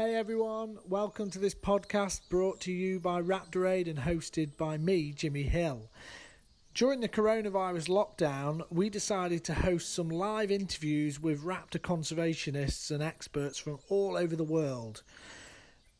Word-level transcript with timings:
Hey 0.00 0.14
everyone, 0.14 0.78
welcome 0.88 1.28
to 1.28 1.38
this 1.38 1.54
podcast 1.54 2.22
brought 2.30 2.58
to 2.60 2.72
you 2.72 2.98
by 3.00 3.20
Raptor 3.20 3.70
Aid 3.70 3.86
and 3.86 3.98
hosted 3.98 4.56
by 4.56 4.78
me, 4.78 5.12
Jimmy 5.12 5.42
Hill. 5.42 5.90
During 6.72 7.00
the 7.00 7.08
coronavirus 7.08 7.90
lockdown, 7.90 8.62
we 8.70 8.88
decided 8.88 9.44
to 9.44 9.52
host 9.52 9.92
some 9.92 10.08
live 10.08 10.50
interviews 10.50 11.20
with 11.20 11.44
raptor 11.44 11.78
conservationists 11.78 12.90
and 12.90 13.02
experts 13.02 13.58
from 13.58 13.78
all 13.90 14.16
over 14.16 14.34
the 14.34 14.42
world. 14.42 15.02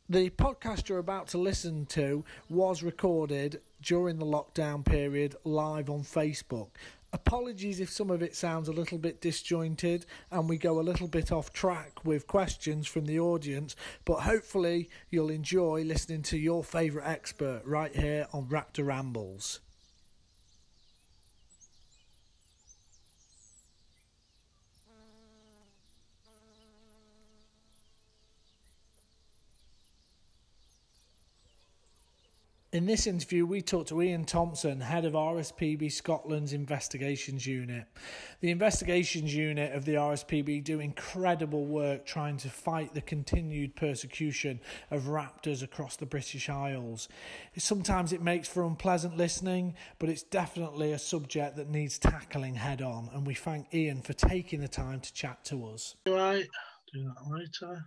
The 0.09 0.31
podcast 0.31 0.89
you're 0.89 0.97
about 0.97 1.29
to 1.29 1.39
listen 1.39 1.85
to 1.91 2.25
was 2.49 2.83
recorded 2.83 3.61
during 3.83 4.19
the 4.19 4.25
lockdown 4.25 4.83
period 4.83 5.37
live 5.45 5.91
on 5.91 6.05
Facebook. 6.05 6.69
Apologies 7.13 7.81
if 7.81 7.91
some 7.91 8.09
of 8.11 8.23
it 8.23 8.37
sounds 8.37 8.69
a 8.69 8.73
little 8.73 8.99
bit 8.99 9.21
disjointed 9.21 10.07
and 10.31 10.49
we 10.49 10.57
go 10.57 10.79
a 10.79 10.83
little 10.83 11.09
bit 11.09 11.33
off 11.33 11.53
track 11.53 12.05
with 12.05 12.29
questions 12.29 12.87
from 12.87 13.07
the 13.07 13.19
audience, 13.19 13.75
but 14.05 14.21
hopefully 14.21 14.89
you'll 15.11 15.31
enjoy 15.31 15.83
listening 15.83 16.23
to 16.23 16.39
your 16.39 16.63
favourite 16.63 17.09
expert 17.09 17.63
right 17.65 17.95
here 17.97 18.29
on 18.33 18.47
Raptor 18.47 18.87
Rambles. 18.87 19.59
In 32.73 32.87
this 32.87 33.09
interview, 33.09 33.47
we 33.47 33.63
talked 33.63 33.89
to 33.89 34.01
Ian 34.01 34.25
Thompson, 34.25 34.81
head 34.81 35.05
of 35.05 35.15
RSPB 35.15 35.91
Scotland's 35.91 36.53
Investigations 36.53 37.45
Unit. 37.45 37.87
The 38.39 38.53
Investigations 38.53 39.35
Unit 39.35 39.73
of 39.75 39.85
the 39.85 39.95
RSPB 39.95 40.63
do 40.63 40.79
incredible 40.79 41.67
work 41.67 42.07
trying 42.07 42.37
to 42.37 42.49
fight 42.49 42.95
the 42.95 43.01
continued 43.01 43.75
persecution 43.75 44.61
of 44.93 45.07
raptors 45.07 45.65
across 45.65 45.97
the 45.97 46.07
British 46.07 46.49
Isles. 46.49 47.09
Sometimes 47.59 48.13
it 48.13 48.23
makes 48.23 48.47
for 48.47 48.63
unpleasant 48.63 49.17
listening, 49.17 49.75
but 49.99 50.09
it's 50.09 50.23
definitely 50.23 50.93
a 50.93 50.99
subject 50.99 51.57
that 51.57 51.71
needs 51.71 51.99
tackling 51.99 52.55
head 52.55 52.83
on, 52.83 53.11
and 53.13 53.27
we 53.27 53.35
thank 53.35 53.75
Ian 53.75 54.01
for 54.01 54.13
taking 54.13 54.61
the 54.61 54.69
time 54.69 55.01
to 55.01 55.13
chat 55.13 55.45
to 55.47 55.67
us. 55.67 55.97
Right, 56.07 56.47
do 56.95 57.03
that 57.03 57.37
later. 57.37 57.83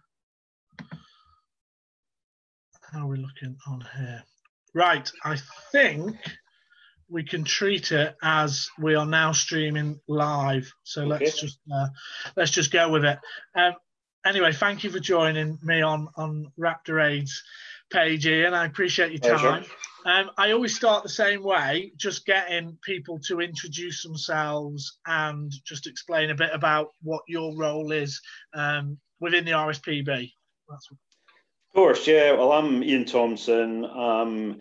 How 2.92 3.06
are 3.06 3.08
we 3.08 3.16
looking 3.16 3.56
on 3.66 3.86
here? 3.96 4.24
Right, 4.74 5.10
I 5.24 5.38
think 5.72 6.16
we 7.10 7.24
can 7.24 7.44
treat 7.44 7.92
it 7.92 8.16
as 8.24 8.70
we 8.80 8.96
are 8.96 9.06
now 9.06 9.32
streaming 9.32 10.00
live. 10.08 10.72
So 10.84 11.04
okay. 11.04 11.26
let's 11.26 11.40
just 11.40 11.60
uh, 11.74 11.88
let's 12.36 12.52
just 12.52 12.72
go 12.72 12.90
with 12.90 13.06
it. 13.06 13.20
Um, 13.56 13.74
anyway, 14.26 14.52
thank 14.52 14.84
you 14.84 14.90
for 14.90 15.00
joining 15.00 15.60
me 15.64 15.82
on 15.82 16.08
on 16.16 16.52
Raptor 16.60 17.04
Aid's 17.06 17.44
page, 17.92 18.26
Ian. 18.26 18.54
I 18.56 18.66
appreciate 18.66 19.12
your 19.12 19.38
time. 19.38 19.66
Um, 20.06 20.32
I 20.38 20.52
always 20.52 20.76
start 20.76 21.04
the 21.04 21.10
same 21.10 21.44
way, 21.44 21.94
just 21.96 22.26
getting 22.26 22.78
people 22.84 23.20
to 23.28 23.40
introduce 23.40 24.04
themselves 24.04 25.00
and 25.06 25.52
just 25.66 25.88
explain 25.88 26.30
a 26.30 26.36
bit 26.36 26.50
about 26.52 26.90
what 27.02 27.22
your 27.28 27.56
role 27.56 27.92
is 27.92 28.20
um, 28.54 28.98
within 29.22 29.46
the 29.46 29.52
RSPB. 29.52 30.32
That's 30.68 30.90
of 31.74 31.78
course, 31.78 32.06
yeah. 32.06 32.34
Well, 32.34 32.52
I'm 32.52 32.84
Ian 32.84 33.06
Thompson. 33.06 33.84
Um, 33.84 34.60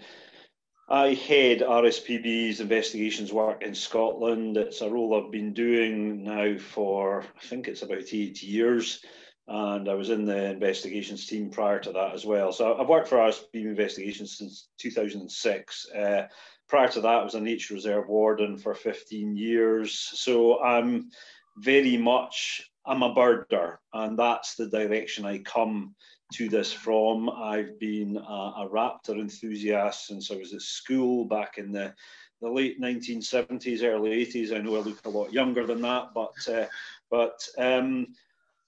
I 0.89 1.09
head 1.09 1.59
RSPB's 1.59 2.61
investigations 2.61 3.31
work 3.31 3.63
in 3.63 3.75
Scotland. 3.75 4.57
It's 4.57 4.81
a 4.81 4.89
role 4.89 5.15
I've 5.15 5.31
been 5.31 5.53
doing 5.53 6.25
now 6.25 6.57
for, 6.57 7.23
I 7.23 7.47
think 7.47 7.69
it's 7.69 7.83
about 7.83 8.15
eight 8.15 8.43
years. 8.43 9.05
And 9.47 9.91
I 9.91 9.95
was 9.95 10.09
in 10.09 10.25
the 10.25 10.53
investigations 10.53 11.27
team 11.27 11.51
prior 11.51 11.81
to 11.81 11.93
that 11.93 12.15
as 12.15 12.25
well. 12.25 12.51
So 12.51 12.79
I've 12.81 12.89
worked 12.89 13.09
for 13.09 13.19
RSPB 13.19 13.57
Investigations 13.57 14.39
since 14.39 14.69
2006. 14.79 15.91
Uh, 15.95 16.23
prior 16.67 16.89
to 16.89 17.01
that, 17.03 17.21
I 17.21 17.25
was 17.25 17.35
a 17.35 17.41
nature 17.41 17.75
reserve 17.75 18.09
warden 18.09 18.57
for 18.57 18.75
15 18.75 19.37
years. 19.37 19.99
So 20.15 20.63
I'm 20.63 21.11
very 21.59 21.99
much, 21.99 22.71
I'm 22.87 23.03
a 23.03 23.15
birder, 23.15 23.77
and 23.93 24.19
that's 24.19 24.55
the 24.55 24.71
direction 24.71 25.27
I 25.27 25.41
come 25.41 25.95
to 26.33 26.49
this 26.49 26.73
from. 26.73 27.29
I've 27.31 27.79
been 27.79 28.17
a, 28.17 28.21
a, 28.21 28.69
raptor 28.71 29.21
enthusiast 29.21 30.07
since 30.07 30.31
I 30.31 30.37
was 30.37 30.53
at 30.53 30.63
school 30.63 31.25
back 31.25 31.59
in 31.59 31.73
the, 31.73 31.95
the 32.41 32.49
late 32.49 32.81
1970s, 32.81 33.83
early 33.83 34.25
80s. 34.27 34.55
I 34.55 34.59
know 34.59 34.77
I 34.77 34.81
look 34.81 35.05
a 35.05 35.11
lot 35.11 35.33
younger 35.33 35.67
than 35.67 35.83
that, 35.83 36.09
but 36.15 36.49
uh, 36.49 36.67
but 37.11 37.47
um, 37.59 38.09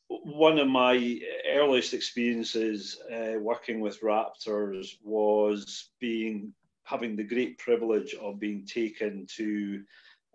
one 0.09 0.59
of 0.59 0.69
my 0.69 1.21
earliest 1.49 1.95
experiences 1.95 3.01
uh, 3.13 3.39
working 3.41 3.81
with 3.81 4.01
raptors 4.01 4.97
was 5.03 5.91
being 5.99 6.53
having 6.85 7.17
the 7.17 7.25
great 7.25 7.59
privilege 7.59 8.15
of 8.15 8.39
being 8.39 8.65
taken 8.67 9.27
to 9.37 9.83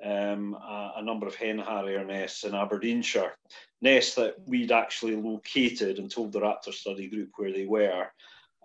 um, 0.03 0.53
a, 0.53 0.93
a, 0.97 1.03
number 1.03 1.27
of 1.27 1.35
hen 1.35 1.57
harrier 1.57 2.05
nests 2.05 2.43
in 2.43 2.55
Aberdeenshire, 2.55 3.33
nests 3.81 4.15
that 4.15 4.35
we'd 4.45 4.71
actually 4.71 5.15
located 5.15 5.99
and 5.99 6.09
told 6.09 6.31
the 6.31 6.39
raptor 6.39 6.73
study 6.73 7.07
group 7.07 7.31
where 7.35 7.51
they 7.51 7.65
were, 7.65 8.07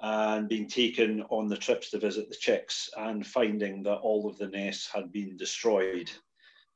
and 0.02 0.48
being 0.48 0.68
taken 0.68 1.22
on 1.30 1.48
the 1.48 1.56
trips 1.56 1.90
to 1.90 1.98
visit 1.98 2.28
the 2.28 2.36
chicks 2.36 2.88
and 2.96 3.26
finding 3.26 3.82
that 3.82 3.96
all 3.96 4.28
of 4.28 4.38
the 4.38 4.48
nests 4.48 4.88
had 4.92 5.10
been 5.12 5.36
destroyed 5.36 6.10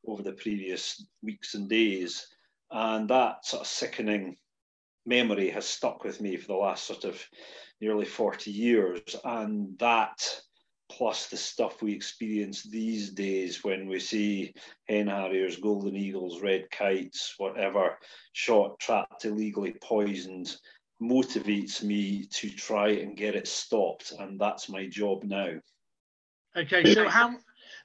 over 0.07 0.23
the 0.23 0.33
previous 0.33 1.05
weeks 1.23 1.55
and 1.55 1.69
days. 1.69 2.27
And 2.71 3.09
that 3.11 3.45
sort 3.45 3.63
of 3.63 3.67
sickening 3.67 4.37
memory 5.07 5.51
has 5.51 5.67
stuck 5.67 6.05
with 6.05 6.21
me 6.21 6.37
for 6.37 6.49
the 6.49 6.55
last 6.55 6.85
sort 6.85 7.05
of 7.05 7.23
nearly 7.81 8.05
40 8.05 8.51
years. 8.51 9.17
And 9.25 9.79
that 9.79 10.41
plus 10.91 11.27
the 11.27 11.37
stuff 11.37 11.83
we 11.83 11.93
experience 11.93 12.63
these 12.63 13.11
days 13.11 13.63
when 13.63 13.89
we 13.89 14.01
see 14.01 14.55
hen 14.89 15.07
harriers, 15.07 15.57
golden 15.57 15.97
eagles, 15.97 16.41
red 16.41 16.71
kites, 16.71 17.35
whatever, 17.39 17.99
shot, 18.33 18.79
trapped, 18.79 19.25
illegally 19.25 19.75
poisoned, 19.83 20.57
motivates 21.01 21.83
me 21.83 22.27
to 22.27 22.51
try 22.51 22.89
and 22.89 23.17
get 23.17 23.35
it 23.35 23.47
stopped. 23.47 24.13
And 24.19 24.41
that's 24.41 24.69
my 24.69 24.87
job 24.87 25.25
now. 25.25 25.53
Okay, 26.57 26.95
so 26.95 27.09
how 27.09 27.37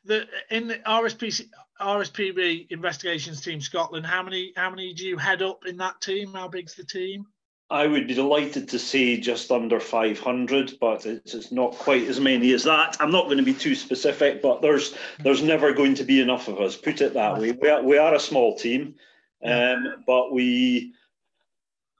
the 0.05 0.27
in 0.49 0.67
the 0.67 0.75
RSP, 0.79 1.47
RSPB 1.79 2.71
investigations 2.71 3.41
team 3.41 3.61
Scotland, 3.61 4.05
how 4.05 4.23
many 4.23 4.53
how 4.55 4.69
many 4.69 4.93
do 4.93 5.05
you 5.05 5.17
head 5.17 5.41
up 5.41 5.65
in 5.65 5.77
that 5.77 6.01
team? 6.01 6.33
How 6.33 6.47
big's 6.47 6.75
the 6.75 6.83
team? 6.83 7.27
I 7.73 7.87
would 7.87 8.07
be 8.07 8.13
delighted 8.13 8.69
to 8.69 8.77
say 8.77 9.19
just 9.19 9.51
under 9.51 9.79
500, 9.79 10.73
but 10.79 11.07
it's, 11.07 11.33
it's, 11.33 11.51
not 11.51 11.71
quite 11.73 12.07
as 12.07 12.19
many 12.19 12.53
as 12.53 12.63
that. 12.65 12.95
I'm 12.99 13.11
not 13.11 13.25
going 13.25 13.39
to 13.39 13.43
be 13.43 13.53
too 13.53 13.73
specific, 13.73 14.43
but 14.43 14.61
there's 14.61 14.95
there's 15.23 15.41
never 15.41 15.73
going 15.73 15.95
to 15.95 16.03
be 16.03 16.21
enough 16.21 16.47
of 16.47 16.61
us. 16.61 16.77
Put 16.77 17.01
it 17.01 17.15
that 17.15 17.39
way. 17.39 17.51
We 17.51 17.69
are, 17.69 17.81
we 17.81 17.97
are 17.97 18.13
a 18.13 18.19
small 18.19 18.55
team, 18.55 18.93
um, 19.43 20.03
but 20.05 20.31
we 20.31 20.93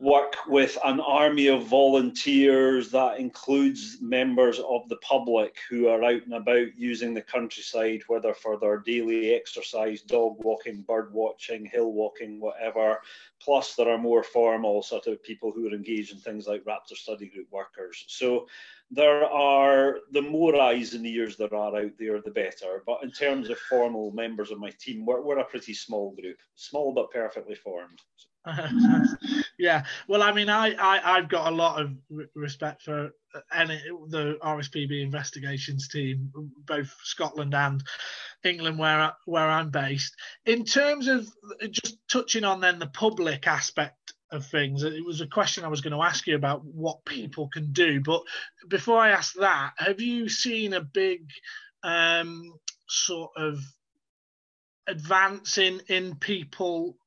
work 0.03 0.35
with 0.47 0.77
an 0.83 0.99
army 0.99 1.47
of 1.47 1.65
volunteers 1.65 2.91
that 2.91 3.19
includes 3.19 3.99
members 4.01 4.59
of 4.59 4.81
the 4.89 4.97
public 4.97 5.55
who 5.69 5.87
are 5.87 6.03
out 6.03 6.21
and 6.25 6.33
about 6.33 6.67
using 6.75 7.13
the 7.13 7.21
countryside, 7.21 8.01
whether 8.07 8.33
for 8.33 8.59
their 8.59 8.79
daily 8.79 9.33
exercise, 9.33 10.01
dog 10.01 10.35
walking, 10.43 10.81
bird 10.81 11.13
watching, 11.13 11.65
hill 11.65 11.93
walking, 11.93 12.41
whatever. 12.41 12.99
Plus, 13.39 13.75
there 13.75 13.87
are 13.87 13.97
more 13.97 14.23
formal 14.23 14.83
sort 14.83 15.07
of 15.07 15.23
people 15.23 15.53
who 15.53 15.69
are 15.69 15.73
engaged 15.73 16.11
in 16.11 16.19
things 16.19 16.47
like 16.47 16.65
Raptor 16.65 16.97
Study 16.97 17.29
Group 17.29 17.47
workers. 17.49 18.03
So 18.09 18.49
there 18.93 19.25
are 19.25 19.99
the 20.11 20.21
more 20.21 20.59
eyes 20.59 20.93
and 20.93 21.05
ears 21.05 21.35
there 21.35 21.53
are 21.53 21.75
out 21.75 21.91
there, 21.97 22.21
the 22.21 22.31
better. 22.31 22.83
But 22.85 23.03
in 23.03 23.11
terms 23.11 23.49
of 23.49 23.57
formal 23.57 24.11
members 24.11 24.51
of 24.51 24.59
my 24.59 24.71
team, 24.79 25.05
we're, 25.05 25.21
we're 25.21 25.39
a 25.39 25.45
pretty 25.45 25.73
small 25.73 26.15
group, 26.19 26.37
small 26.55 26.93
but 26.93 27.11
perfectly 27.11 27.55
formed. 27.55 27.99
yeah, 29.57 29.85
well, 30.07 30.21
I 30.21 30.33
mean, 30.33 30.49
I, 30.49 30.75
I 30.77 31.15
have 31.15 31.29
got 31.29 31.51
a 31.51 31.55
lot 31.55 31.81
of 31.81 31.91
respect 32.35 32.83
for 32.83 33.11
any 33.53 33.79
the 34.09 34.37
RSPB 34.43 35.01
investigations 35.01 35.87
team, 35.87 36.29
both 36.65 36.93
Scotland 37.03 37.55
and 37.55 37.81
England, 38.43 38.77
where 38.77 39.13
where 39.25 39.49
I'm 39.49 39.69
based. 39.69 40.15
In 40.45 40.65
terms 40.65 41.07
of 41.07 41.25
just 41.71 41.97
touching 42.09 42.43
on 42.43 42.59
then 42.59 42.79
the 42.79 42.87
public 42.87 43.47
aspect 43.47 44.13
of 44.33 44.45
things, 44.45 44.83
it 44.83 45.05
was 45.05 45.21
a 45.21 45.27
question 45.27 45.63
I 45.63 45.69
was 45.69 45.81
going 45.81 45.93
to 45.93 46.03
ask 46.03 46.27
you 46.27 46.35
about 46.35 46.65
what 46.65 47.05
people 47.05 47.49
can 47.49 47.71
do. 47.71 48.01
But 48.01 48.21
before 48.67 48.99
I 48.99 49.11
ask 49.11 49.33
that, 49.35 49.73
have 49.77 50.01
you 50.01 50.27
seen 50.29 50.73
a 50.73 50.81
big 50.81 51.29
um, 51.83 52.53
sort 52.87 53.31
of 53.37 53.59
advance 54.87 55.57
in 55.57 55.81
in 55.87 56.15
people 56.15 56.97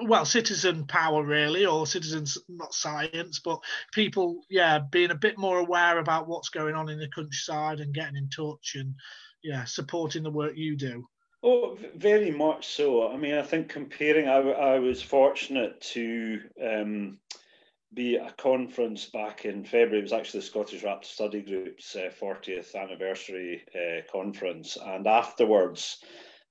well 0.00 0.24
citizen 0.24 0.84
power 0.86 1.22
really 1.22 1.64
or 1.64 1.86
citizens 1.86 2.36
not 2.48 2.74
science 2.74 3.38
but 3.38 3.60
people 3.92 4.42
yeah 4.50 4.80
being 4.90 5.12
a 5.12 5.14
bit 5.14 5.38
more 5.38 5.58
aware 5.58 5.98
about 5.98 6.26
what's 6.26 6.48
going 6.48 6.74
on 6.74 6.88
in 6.88 6.98
the 6.98 7.08
countryside 7.14 7.78
and 7.78 7.94
getting 7.94 8.16
in 8.16 8.28
touch 8.28 8.74
and 8.74 8.92
yeah 9.44 9.62
supporting 9.64 10.24
the 10.24 10.30
work 10.30 10.56
you 10.56 10.76
do 10.76 11.06
oh 11.42 11.76
very 11.96 12.30
much 12.30 12.66
so 12.66 13.10
i 13.12 13.16
mean 13.16 13.34
i 13.34 13.42
think 13.42 13.68
comparing 13.68 14.28
i, 14.28 14.38
I 14.38 14.78
was 14.78 15.02
fortunate 15.02 15.80
to 15.92 16.40
um, 16.62 17.18
be 17.94 18.16
a 18.16 18.30
conference 18.38 19.06
back 19.06 19.44
in 19.44 19.64
February. 19.64 19.98
It 19.98 20.02
was 20.02 20.12
actually 20.12 20.40
the 20.40 20.46
Scottish 20.46 20.82
Raptor 20.82 21.04
Study 21.04 21.42
Group's 21.42 21.94
uh, 21.94 22.10
40th 22.20 22.74
anniversary 22.74 23.62
uh, 23.74 24.10
conference. 24.10 24.78
And 24.82 25.06
afterwards, 25.06 25.98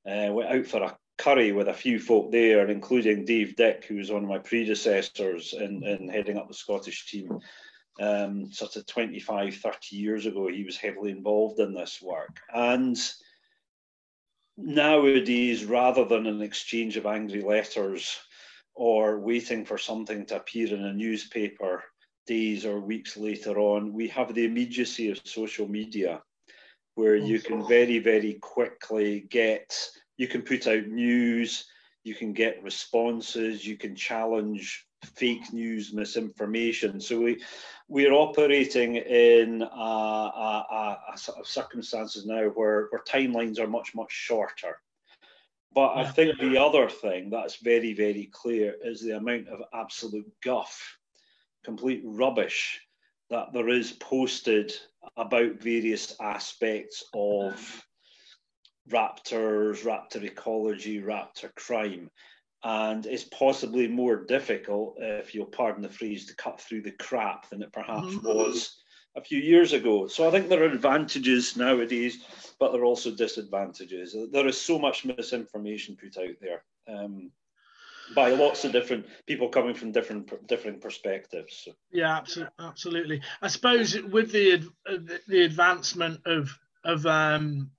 uh, 0.06 0.32
went 0.32 0.50
out 0.50 0.66
for 0.68 0.84
a 0.84 0.98
curry 1.18 1.52
with 1.52 1.68
a 1.68 1.74
few 1.74 2.00
folk 2.00 2.32
there, 2.32 2.68
including 2.68 3.26
Dave 3.26 3.56
Dick, 3.56 3.86
who 3.86 3.96
was 3.96 4.12
one 4.12 4.24
of 4.24 4.30
my 4.30 4.40
predecessors 4.40 5.54
in, 5.54 5.84
in 5.84 6.10
heading 6.10 6.38
up 6.38 6.48
the 6.48 6.54
Scottish 6.54 7.08
team. 7.08 7.40
Um, 8.00 8.52
sort 8.52 8.78
of 8.78 8.86
25, 8.88 9.56
30 9.56 9.96
years 9.96 10.26
ago, 10.26 10.48
he 10.48 10.64
was 10.64 10.78
heavily 10.78 11.12
involved 11.12 11.60
in 11.60 11.74
this 11.74 12.02
work. 12.02 12.40
And 12.54 12.98
nowadays, 14.58 15.66
rather 15.66 16.06
than 16.06 16.28
an 16.28 16.42
exchange 16.42 16.98
of 16.98 17.06
angry 17.06 17.42
letters 17.42 18.18
or 18.74 19.20
waiting 19.20 19.66
for 19.66 19.78
something 19.78 20.26
to 20.26 20.38
appear 20.38 20.74
in 20.74 20.86
a 20.86 20.94
newspaper 20.94 21.84
days 22.28 22.66
or 22.66 22.80
weeks 22.80 23.18
later 23.18 23.58
on, 23.60 23.94
we 23.94 24.08
have 24.08 24.34
the 24.34 24.46
immediacy 24.46 25.10
of 25.10 25.22
social 25.26 25.68
media 25.68 26.22
where 26.96 27.16
you 27.16 27.40
can 27.40 27.68
very, 27.68 28.00
very 28.00 28.36
quickly 28.36 29.26
get, 29.30 29.76
you 30.18 30.28
can 30.28 30.42
put 30.42 30.68
out 30.68 30.86
news, 30.88 31.66
you 32.04 32.16
can 32.16 32.34
get 32.34 32.64
responses, 32.64 33.66
you 33.66 33.78
can 33.78 33.96
challenge 33.96 34.86
fake 35.04 35.52
news, 35.54 35.94
misinformation. 35.94 37.00
So 37.00 37.20
we 37.20 37.44
we're 37.88 38.14
operating 38.14 38.96
in 38.96 39.62
a, 39.62 39.66
a, 39.66 40.66
a, 40.72 41.14
a 41.14 41.18
sort 41.18 41.40
of 41.40 41.48
circumstances 41.48 42.26
now 42.26 42.46
where, 42.46 42.88
where 42.90 43.04
timelines 43.04 43.60
are 43.60 43.68
much, 43.68 43.94
much 43.94 44.12
shorter. 44.12 44.78
But 45.74 45.98
I 45.98 46.06
think 46.06 46.40
the 46.40 46.58
other 46.58 46.90
thing 46.90 47.30
that's 47.30 47.58
very, 47.58 47.94
very 47.94 48.30
clear 48.32 48.76
is 48.82 49.02
the 49.02 49.18
amount 49.18 49.50
of 49.50 49.62
absolute 49.74 50.32
guff, 50.42 50.98
complete 51.66 52.02
rubbish 52.06 52.80
that 53.30 53.54
there 53.54 53.70
is 53.70 53.92
posted 53.94 54.74
about 55.18 55.62
various 55.62 56.16
aspects 56.22 57.04
of 57.14 57.56
mm-hmm. 57.56 58.96
raptors, 58.96 59.84
raptor 59.84 60.24
ecology, 60.24 61.02
raptor 61.02 61.54
crime 61.56 62.10
and 62.64 63.06
it's 63.06 63.24
possibly 63.24 63.88
more 63.88 64.16
difficult, 64.16 64.96
if 65.00 65.34
you'll 65.34 65.46
pardon 65.46 65.82
the 65.82 65.90
phrase, 65.90 66.28
to 66.28 66.36
cut 66.36 66.62
through 66.62 66.82
the 66.82 66.92
crap 66.92 67.50
than 67.50 67.64
it 67.64 67.74
perhaps 67.74 68.08
mm-hmm. 68.08 68.28
was 68.28 68.78
a 69.16 69.22
few 69.22 69.40
years 69.40 69.74
ago. 69.74 70.08
So 70.08 70.28
I 70.28 70.32
think 70.32 70.48
there 70.48 70.62
are 70.62 70.72
advantages 70.72 71.58
nowadays, 71.58 72.20
but 72.60 72.72
there 72.72 72.82
are 72.82 72.86
also 72.86 73.12
disadvantages. 73.12 74.16
There 74.32 74.48
is 74.48 74.60
so 74.60 74.80
much 74.80 75.06
misinformation 75.06 75.98
put 75.98 76.18
out 76.18 76.36
there 76.40 76.64
um, 76.88 77.32
by 78.16 78.30
lots 78.30 78.64
of 78.64 78.72
different 78.72 79.06
people 79.26 79.50
coming 79.50 79.74
from 79.74 79.92
different 79.92 80.48
different 80.48 80.82
perspectives. 80.82 81.64
So. 81.66 81.72
Yeah, 81.92 82.22
absolutely. 82.60 83.22
I 83.42 83.48
suppose 83.48 84.00
with 84.02 84.32
the 84.32 84.64
the 85.28 85.44
advancement 85.44 86.22
of 86.26 86.58
of 86.84 87.06
um, 87.06 87.72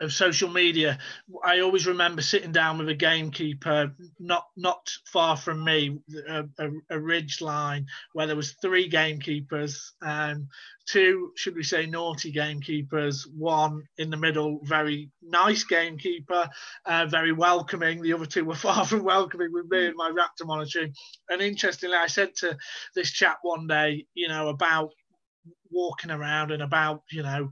of 0.00 0.12
social 0.12 0.50
media, 0.50 0.98
I 1.44 1.60
always 1.60 1.86
remember 1.86 2.20
sitting 2.22 2.52
down 2.52 2.78
with 2.78 2.88
a 2.88 2.94
gamekeeper 2.94 3.92
not 4.18 4.46
not 4.56 4.90
far 5.06 5.36
from 5.36 5.64
me, 5.64 5.98
a, 6.28 6.44
a, 6.58 6.70
a 6.90 6.98
ridge 6.98 7.40
line 7.40 7.86
where 8.12 8.26
there 8.26 8.36
was 8.36 8.52
three 8.60 8.88
gamekeepers, 8.88 9.94
um, 10.02 10.48
two 10.86 11.32
should 11.36 11.54
we 11.54 11.62
say 11.62 11.86
naughty 11.86 12.30
gamekeepers, 12.30 13.26
one 13.26 13.82
in 13.98 14.10
the 14.10 14.16
middle 14.16 14.60
very 14.64 15.10
nice 15.22 15.64
gamekeeper, 15.64 16.48
uh, 16.84 17.06
very 17.06 17.32
welcoming. 17.32 18.02
The 18.02 18.12
other 18.12 18.26
two 18.26 18.44
were 18.44 18.54
far 18.66 18.84
from 18.84 19.02
welcoming 19.02 19.52
with 19.52 19.70
me 19.70 19.86
and 19.86 19.96
my 19.96 20.10
raptor 20.10 20.46
monitoring. 20.46 20.92
And 21.28 21.40
interestingly, 21.40 21.96
I 21.96 22.06
said 22.06 22.34
to 22.36 22.56
this 22.94 23.10
chap 23.10 23.38
one 23.42 23.66
day, 23.66 24.06
you 24.14 24.28
know, 24.28 24.48
about 24.48 24.90
walking 25.70 26.10
around 26.10 26.50
and 26.52 26.62
about 26.62 27.02
you 27.10 27.22
know 27.22 27.50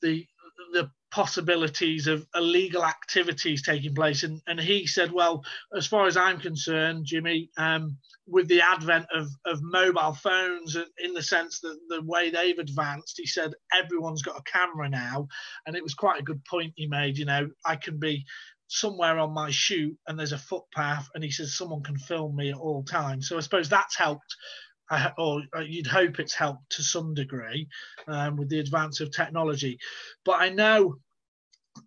the 0.00 0.26
the 0.72 0.90
possibilities 1.12 2.06
of 2.06 2.26
illegal 2.34 2.84
activities 2.84 3.62
taking 3.62 3.94
place. 3.94 4.22
And, 4.22 4.40
and 4.46 4.58
he 4.58 4.86
said, 4.86 5.12
well, 5.12 5.44
as 5.76 5.86
far 5.86 6.06
as 6.06 6.16
I'm 6.16 6.40
concerned, 6.40 7.04
Jimmy, 7.04 7.50
um, 7.58 7.98
with 8.26 8.48
the 8.48 8.62
advent 8.62 9.06
of, 9.14 9.28
of 9.44 9.62
mobile 9.62 10.14
phones, 10.14 10.74
in 10.74 11.12
the 11.12 11.22
sense 11.22 11.60
that 11.60 11.78
the 11.88 12.02
way 12.02 12.30
they've 12.30 12.58
advanced, 12.58 13.18
he 13.18 13.26
said, 13.26 13.52
everyone's 13.72 14.22
got 14.22 14.38
a 14.38 14.50
camera 14.50 14.88
now. 14.88 15.28
And 15.66 15.76
it 15.76 15.82
was 15.82 15.94
quite 15.94 16.18
a 16.18 16.24
good 16.24 16.42
point 16.46 16.72
he 16.76 16.86
made. 16.86 17.18
You 17.18 17.26
know, 17.26 17.50
I 17.64 17.76
can 17.76 17.98
be 17.98 18.24
somewhere 18.68 19.18
on 19.18 19.34
my 19.34 19.50
shoot 19.50 19.94
and 20.08 20.18
there's 20.18 20.32
a 20.32 20.38
footpath 20.38 21.06
and 21.14 21.22
he 21.22 21.30
says 21.30 21.54
someone 21.54 21.82
can 21.82 21.98
film 21.98 22.34
me 22.34 22.48
at 22.48 22.56
all 22.56 22.82
times 22.82 23.28
so 23.28 23.36
i 23.36 23.40
suppose 23.40 23.68
that's 23.68 23.98
helped 23.98 24.34
or 25.18 25.42
uh, 25.56 25.60
you'd 25.60 25.86
hope 25.86 26.18
it's 26.18 26.34
helped 26.34 26.70
to 26.70 26.82
some 26.82 27.14
degree 27.14 27.68
um, 28.08 28.36
with 28.36 28.48
the 28.48 28.58
advance 28.58 29.00
of 29.00 29.10
technology. 29.10 29.78
But 30.24 30.40
I 30.40 30.48
know, 30.48 30.96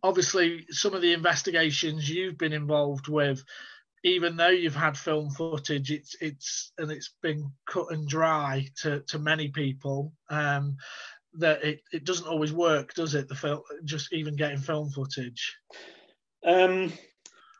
obviously, 0.03 0.65
some 0.69 0.93
of 0.93 1.01
the 1.01 1.13
investigations 1.13 2.09
you've 2.09 2.37
been 2.37 2.53
involved 2.53 3.07
with, 3.07 3.43
even 4.03 4.37
though 4.37 4.49
you've 4.49 4.75
had 4.75 4.97
film 4.97 5.31
footage, 5.31 5.91
it's 5.91 6.15
it's 6.21 6.71
and 6.77 6.91
it's 6.91 7.13
been 7.21 7.51
cut 7.67 7.91
and 7.91 8.07
dry 8.07 8.67
to 8.81 9.01
to 9.07 9.19
many 9.19 9.49
people. 9.49 10.13
Um, 10.29 10.77
that 11.37 11.63
it, 11.63 11.81
it 11.91 12.05
doesn't 12.05 12.27
always 12.27 12.53
work, 12.53 12.93
does 12.93 13.13
it? 13.13 13.27
The 13.27 13.35
film, 13.35 13.61
just 13.83 14.13
even 14.13 14.35
getting 14.35 14.57
film 14.57 14.89
footage. 14.89 15.57
Um, 16.45 16.93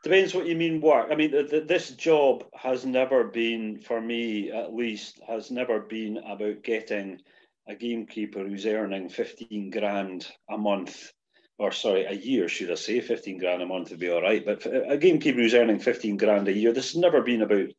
Depends 0.05 0.35
what 0.35 0.45
you 0.45 0.55
mean 0.55 0.81
work. 0.81 1.07
I 1.09 1.15
mean, 1.15 1.31
th- 1.31 1.49
th- 1.49 1.67
this 1.67 1.89
job 1.89 2.43
has 2.53 2.85
never 2.85 3.23
been, 3.23 3.79
for 3.79 3.99
me 3.99 4.51
at 4.51 4.71
least, 4.71 5.19
has 5.27 5.49
never 5.49 5.79
been 5.79 6.17
about 6.17 6.61
getting 6.61 7.21
a 7.67 7.73
gamekeeper 7.73 8.47
who's 8.47 8.67
earning 8.67 9.09
15 9.09 9.71
grand 9.71 10.27
a 10.47 10.59
month, 10.59 11.11
or 11.57 11.71
sorry, 11.71 12.05
a 12.05 12.11
year, 12.11 12.47
should 12.47 12.69
I 12.69 12.75
say? 12.75 13.01
15 13.01 13.39
grand 13.39 13.63
a 13.63 13.65
month 13.65 13.89
would 13.89 13.99
be 13.99 14.11
all 14.11 14.21
right. 14.21 14.45
But 14.45 14.67
a 14.67 14.95
gamekeeper 14.95 15.39
who's 15.39 15.55
earning 15.55 15.79
15 15.79 16.17
grand 16.17 16.47
a 16.49 16.53
year, 16.53 16.71
this 16.71 16.91
has 16.93 17.01
never 17.01 17.23
been 17.23 17.41
about 17.41 17.69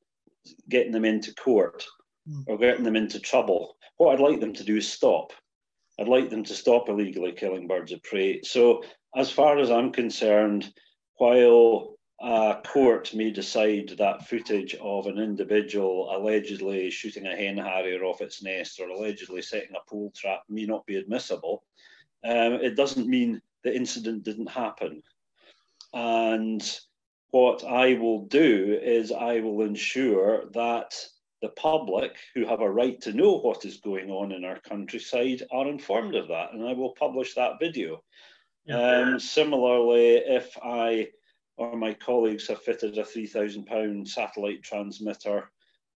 getting 0.69 0.91
them 0.91 1.05
into 1.05 1.33
court 1.33 1.87
mm. 2.29 2.43
or 2.49 2.59
getting 2.59 2.83
them 2.83 2.97
into 2.97 3.21
trouble. 3.21 3.77
What 3.99 4.13
I'd 4.13 4.21
like 4.21 4.41
them 4.41 4.55
to 4.55 4.65
do 4.65 4.79
is 4.79 4.93
stop. 4.93 5.31
I'd 6.01 6.09
like 6.09 6.31
them 6.31 6.43
to 6.43 6.55
stop 6.55 6.89
illegally 6.89 7.31
killing 7.31 7.69
birds 7.69 7.93
of 7.93 8.03
prey. 8.03 8.43
So, 8.43 8.83
as 9.15 9.31
far 9.31 9.61
as 9.61 9.71
I'm 9.71 9.93
concerned, 9.93 10.75
while 11.19 11.96
a 12.21 12.57
court 12.65 13.15
may 13.15 13.31
decide 13.31 13.91
that 13.99 14.27
footage 14.27 14.75
of 14.77 15.07
an 15.07 15.19
individual 15.19 16.09
allegedly 16.17 16.91
shooting 16.91 17.27
a 17.27 17.37
hen 17.37 17.59
harrier 17.59 18.05
off 18.05 18.23
its 18.23 18.43
nest 18.43 18.81
or 18.81 18.89
allegedly 18.89 19.43
setting 19.43 19.77
a 19.77 19.91
pole 19.91 20.13
trap 20.17 20.43
may 20.49 20.65
not 20.65 20.87
be 20.87 20.97
admissible, 20.97 21.63
um, 22.25 22.55
it 22.55 22.75
doesn't 22.75 23.07
mean 23.07 23.41
the 23.65 23.75
incident 23.75 24.25
didn't 24.25 24.49
happen. 24.49 25.03
And 25.93 26.63
what 27.31 27.65
I 27.65 27.95
will 27.95 28.25
do 28.27 28.79
is 28.83 29.13
I 29.13 29.41
will 29.41 29.63
ensure 29.63 30.47
that 30.53 30.95
the 31.43 31.49
public 31.51 32.17
who 32.35 32.47
have 32.47 32.61
a 32.63 32.71
right 32.71 32.99
to 33.03 33.13
know 33.13 33.39
what 33.39 33.67
is 33.67 33.77
going 33.77 34.11
on 34.11 34.33
in 34.33 34.45
our 34.45 34.59
countryside 34.61 35.43
are 35.53 35.69
informed 35.69 36.15
of 36.15 36.29
that, 36.29 36.53
and 36.53 36.67
I 36.67 36.73
will 36.73 36.93
publish 36.93 37.35
that 37.35 37.61
video. 37.61 38.03
Yeah. 38.65 39.01
Um, 39.01 39.21
similarly, 39.21 40.17
if 40.17 40.57
I 40.63 41.09
or 41.57 41.77
my 41.77 41.95
colleagues 41.95 42.47
have 42.49 42.63
fitted 42.63 42.99
a 42.99 43.03
£3,000 43.03 44.07
satellite 44.07 44.63
transmitter, 44.63 45.51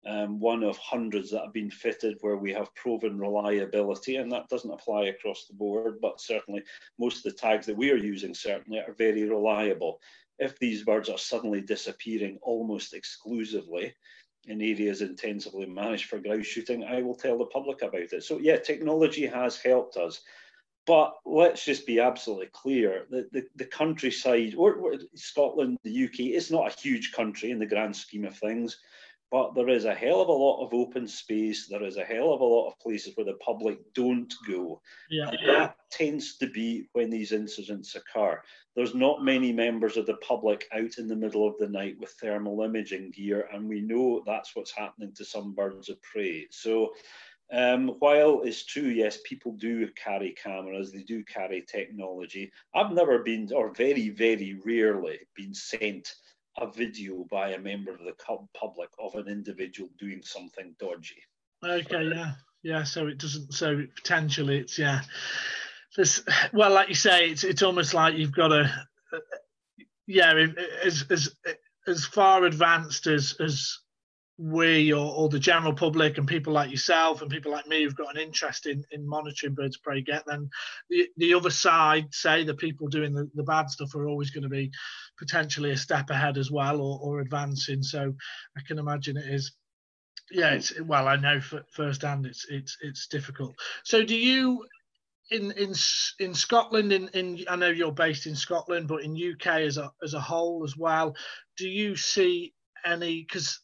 um, 0.06 0.40
one 0.40 0.62
of 0.62 0.78
hundreds 0.78 1.30
that 1.30 1.42
have 1.42 1.52
been 1.52 1.70
fitted 1.70 2.16
where 2.22 2.38
we 2.38 2.52
have 2.52 2.74
proven 2.74 3.18
reliability, 3.18 4.16
and 4.16 4.32
that 4.32 4.48
doesn't 4.48 4.70
apply 4.70 5.06
across 5.06 5.46
the 5.46 5.54
board, 5.54 6.00
but 6.00 6.20
certainly 6.20 6.62
most 6.98 7.18
of 7.18 7.24
the 7.24 7.38
tags 7.38 7.66
that 7.66 7.76
we 7.76 7.90
are 7.90 7.96
using 7.96 8.34
certainly 8.34 8.78
are 8.78 8.94
very 8.94 9.24
reliable. 9.24 10.00
If 10.38 10.58
these 10.58 10.84
birds 10.84 11.10
are 11.10 11.18
suddenly 11.18 11.60
disappearing 11.60 12.38
almost 12.40 12.94
exclusively, 12.94 13.94
in 14.46 14.62
areas 14.62 15.02
intensively 15.02 15.66
managed 15.66 16.06
for 16.06 16.18
grouse 16.18 16.46
shooting, 16.46 16.82
I 16.82 17.02
will 17.02 17.14
tell 17.14 17.36
the 17.36 17.44
public 17.46 17.82
about 17.82 18.12
it. 18.12 18.24
So, 18.24 18.38
yeah, 18.38 18.56
technology 18.56 19.26
has 19.26 19.60
helped 19.60 19.98
us. 19.98 20.22
But 20.90 21.14
let's 21.24 21.64
just 21.64 21.86
be 21.86 22.00
absolutely 22.00 22.48
clear 22.52 23.06
the, 23.10 23.28
the, 23.30 23.46
the 23.54 23.64
countryside, 23.64 24.56
or, 24.58 24.74
or 24.74 24.94
Scotland, 25.14 25.78
the 25.84 26.04
UK, 26.06 26.34
it's 26.34 26.50
not 26.50 26.66
a 26.66 26.80
huge 26.80 27.12
country 27.12 27.52
in 27.52 27.60
the 27.60 27.66
grand 27.66 27.94
scheme 27.94 28.24
of 28.24 28.36
things, 28.36 28.76
but 29.30 29.54
there 29.54 29.68
is 29.68 29.84
a 29.84 29.94
hell 29.94 30.20
of 30.20 30.26
a 30.26 30.32
lot 30.32 30.66
of 30.66 30.74
open 30.74 31.06
space. 31.06 31.68
There 31.68 31.84
is 31.84 31.96
a 31.96 32.02
hell 32.02 32.32
of 32.32 32.40
a 32.40 32.44
lot 32.44 32.66
of 32.66 32.80
places 32.80 33.16
where 33.16 33.24
the 33.24 33.34
public 33.34 33.78
don't 33.94 34.34
go. 34.48 34.82
Yeah. 35.08 35.28
And 35.28 35.38
that 35.48 35.76
tends 35.92 36.36
to 36.38 36.48
be 36.48 36.88
when 36.94 37.08
these 37.08 37.30
incidents 37.30 37.94
occur. 37.94 38.42
There's 38.74 38.92
not 38.92 39.22
many 39.22 39.52
members 39.52 39.96
of 39.96 40.06
the 40.06 40.16
public 40.16 40.66
out 40.72 40.98
in 40.98 41.06
the 41.06 41.14
middle 41.14 41.46
of 41.46 41.54
the 41.58 41.68
night 41.68 42.00
with 42.00 42.16
thermal 42.20 42.62
imaging 42.62 43.12
gear, 43.12 43.48
and 43.52 43.68
we 43.68 43.80
know 43.80 44.24
that's 44.26 44.56
what's 44.56 44.72
happening 44.76 45.12
to 45.14 45.24
some 45.24 45.54
birds 45.54 45.88
of 45.88 46.02
prey. 46.02 46.48
So 46.50 46.90
um, 47.52 47.88
while 47.98 48.42
it's 48.44 48.64
true, 48.64 48.88
yes, 48.88 49.18
people 49.24 49.52
do 49.52 49.88
carry 49.92 50.34
cameras, 50.42 50.92
they 50.92 51.02
do 51.02 51.24
carry 51.24 51.62
technology. 51.62 52.52
I've 52.74 52.92
never 52.92 53.20
been, 53.20 53.48
or 53.52 53.74
very, 53.74 54.10
very 54.10 54.58
rarely, 54.64 55.18
been 55.34 55.54
sent 55.54 56.08
a 56.58 56.70
video 56.70 57.26
by 57.30 57.50
a 57.50 57.58
member 57.58 57.92
of 57.92 58.00
the 58.00 58.14
public 58.54 58.90
of 58.98 59.14
an 59.14 59.28
individual 59.28 59.90
doing 59.98 60.22
something 60.22 60.74
dodgy. 60.78 61.22
Okay, 61.64 62.04
yeah, 62.04 62.32
yeah. 62.62 62.82
So 62.84 63.06
it 63.08 63.18
doesn't. 63.18 63.52
So 63.52 63.82
potentially, 63.96 64.58
it's 64.58 64.78
yeah. 64.78 65.00
Well, 66.52 66.72
like 66.72 66.88
you 66.88 66.94
say, 66.94 67.30
it's 67.30 67.44
it's 67.44 67.62
almost 67.62 67.94
like 67.94 68.14
you've 68.14 68.34
got 68.34 68.52
a 68.52 68.70
yeah, 70.06 70.46
as 70.84 71.04
as 71.10 71.34
as 71.86 72.04
far 72.04 72.44
advanced 72.44 73.06
as 73.06 73.34
as 73.40 73.78
we 74.40 74.90
or, 74.92 75.14
or 75.14 75.28
the 75.28 75.38
general 75.38 75.74
public 75.74 76.16
and 76.16 76.26
people 76.26 76.52
like 76.52 76.70
yourself 76.70 77.20
and 77.20 77.30
people 77.30 77.52
like 77.52 77.66
me 77.66 77.82
who've 77.82 77.94
got 77.94 78.14
an 78.14 78.20
interest 78.20 78.64
in, 78.66 78.82
in 78.90 79.06
monitoring 79.06 79.54
birds 79.54 79.76
of 79.76 79.82
prey 79.82 80.00
get, 80.00 80.24
then 80.26 80.48
the, 80.88 81.06
the 81.18 81.34
other 81.34 81.50
side, 81.50 82.06
say 82.12 82.42
the 82.42 82.54
people 82.54 82.88
doing 82.88 83.12
the, 83.12 83.28
the 83.34 83.42
bad 83.42 83.68
stuff 83.68 83.94
are 83.94 84.08
always 84.08 84.30
going 84.30 84.42
to 84.42 84.48
be 84.48 84.70
potentially 85.18 85.72
a 85.72 85.76
step 85.76 86.08
ahead 86.08 86.38
as 86.38 86.50
well 86.50 86.80
or, 86.80 86.98
or 87.02 87.20
advancing. 87.20 87.82
So 87.82 88.14
I 88.56 88.60
can 88.66 88.78
imagine 88.78 89.16
it 89.16 89.28
is 89.28 89.52
yeah 90.32 90.52
it's 90.52 90.80
well 90.82 91.08
i 91.08 91.16
know 91.16 91.40
firsthand 91.72 92.24
it's 92.24 92.46
it's 92.48 92.76
it's 92.82 93.08
difficult 93.08 93.52
so 93.82 94.04
do 94.04 94.14
you 94.14 94.64
in 95.30 95.52
in 95.52 95.74
in 96.18 96.34
Scotland, 96.34 96.92
in, 96.92 97.08
in 97.08 97.44
I 97.48 97.56
know 97.56 97.68
you're 97.68 97.92
based 97.92 98.26
in 98.26 98.34
Scotland, 98.34 98.88
but 98.88 99.02
in 99.02 99.14
UK 99.14 99.46
as 99.46 99.76
a 99.76 99.90
as 100.02 100.14
a 100.14 100.20
whole 100.20 100.64
as 100.64 100.76
well, 100.76 101.14
do 101.56 101.68
you 101.68 101.94
see 101.94 102.52
any? 102.84 103.22
Because 103.22 103.60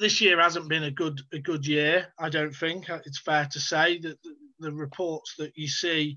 this 0.00 0.20
year 0.20 0.40
hasn't 0.40 0.68
been 0.68 0.84
a 0.84 0.90
good 0.90 1.20
a 1.32 1.38
good 1.38 1.66
year. 1.66 2.08
I 2.18 2.28
don't 2.28 2.54
think 2.54 2.88
it's 2.88 3.20
fair 3.20 3.46
to 3.52 3.60
say 3.60 3.98
that 3.98 4.20
the, 4.22 4.34
the 4.58 4.72
reports 4.72 5.34
that 5.38 5.52
you 5.56 5.68
see 5.68 6.16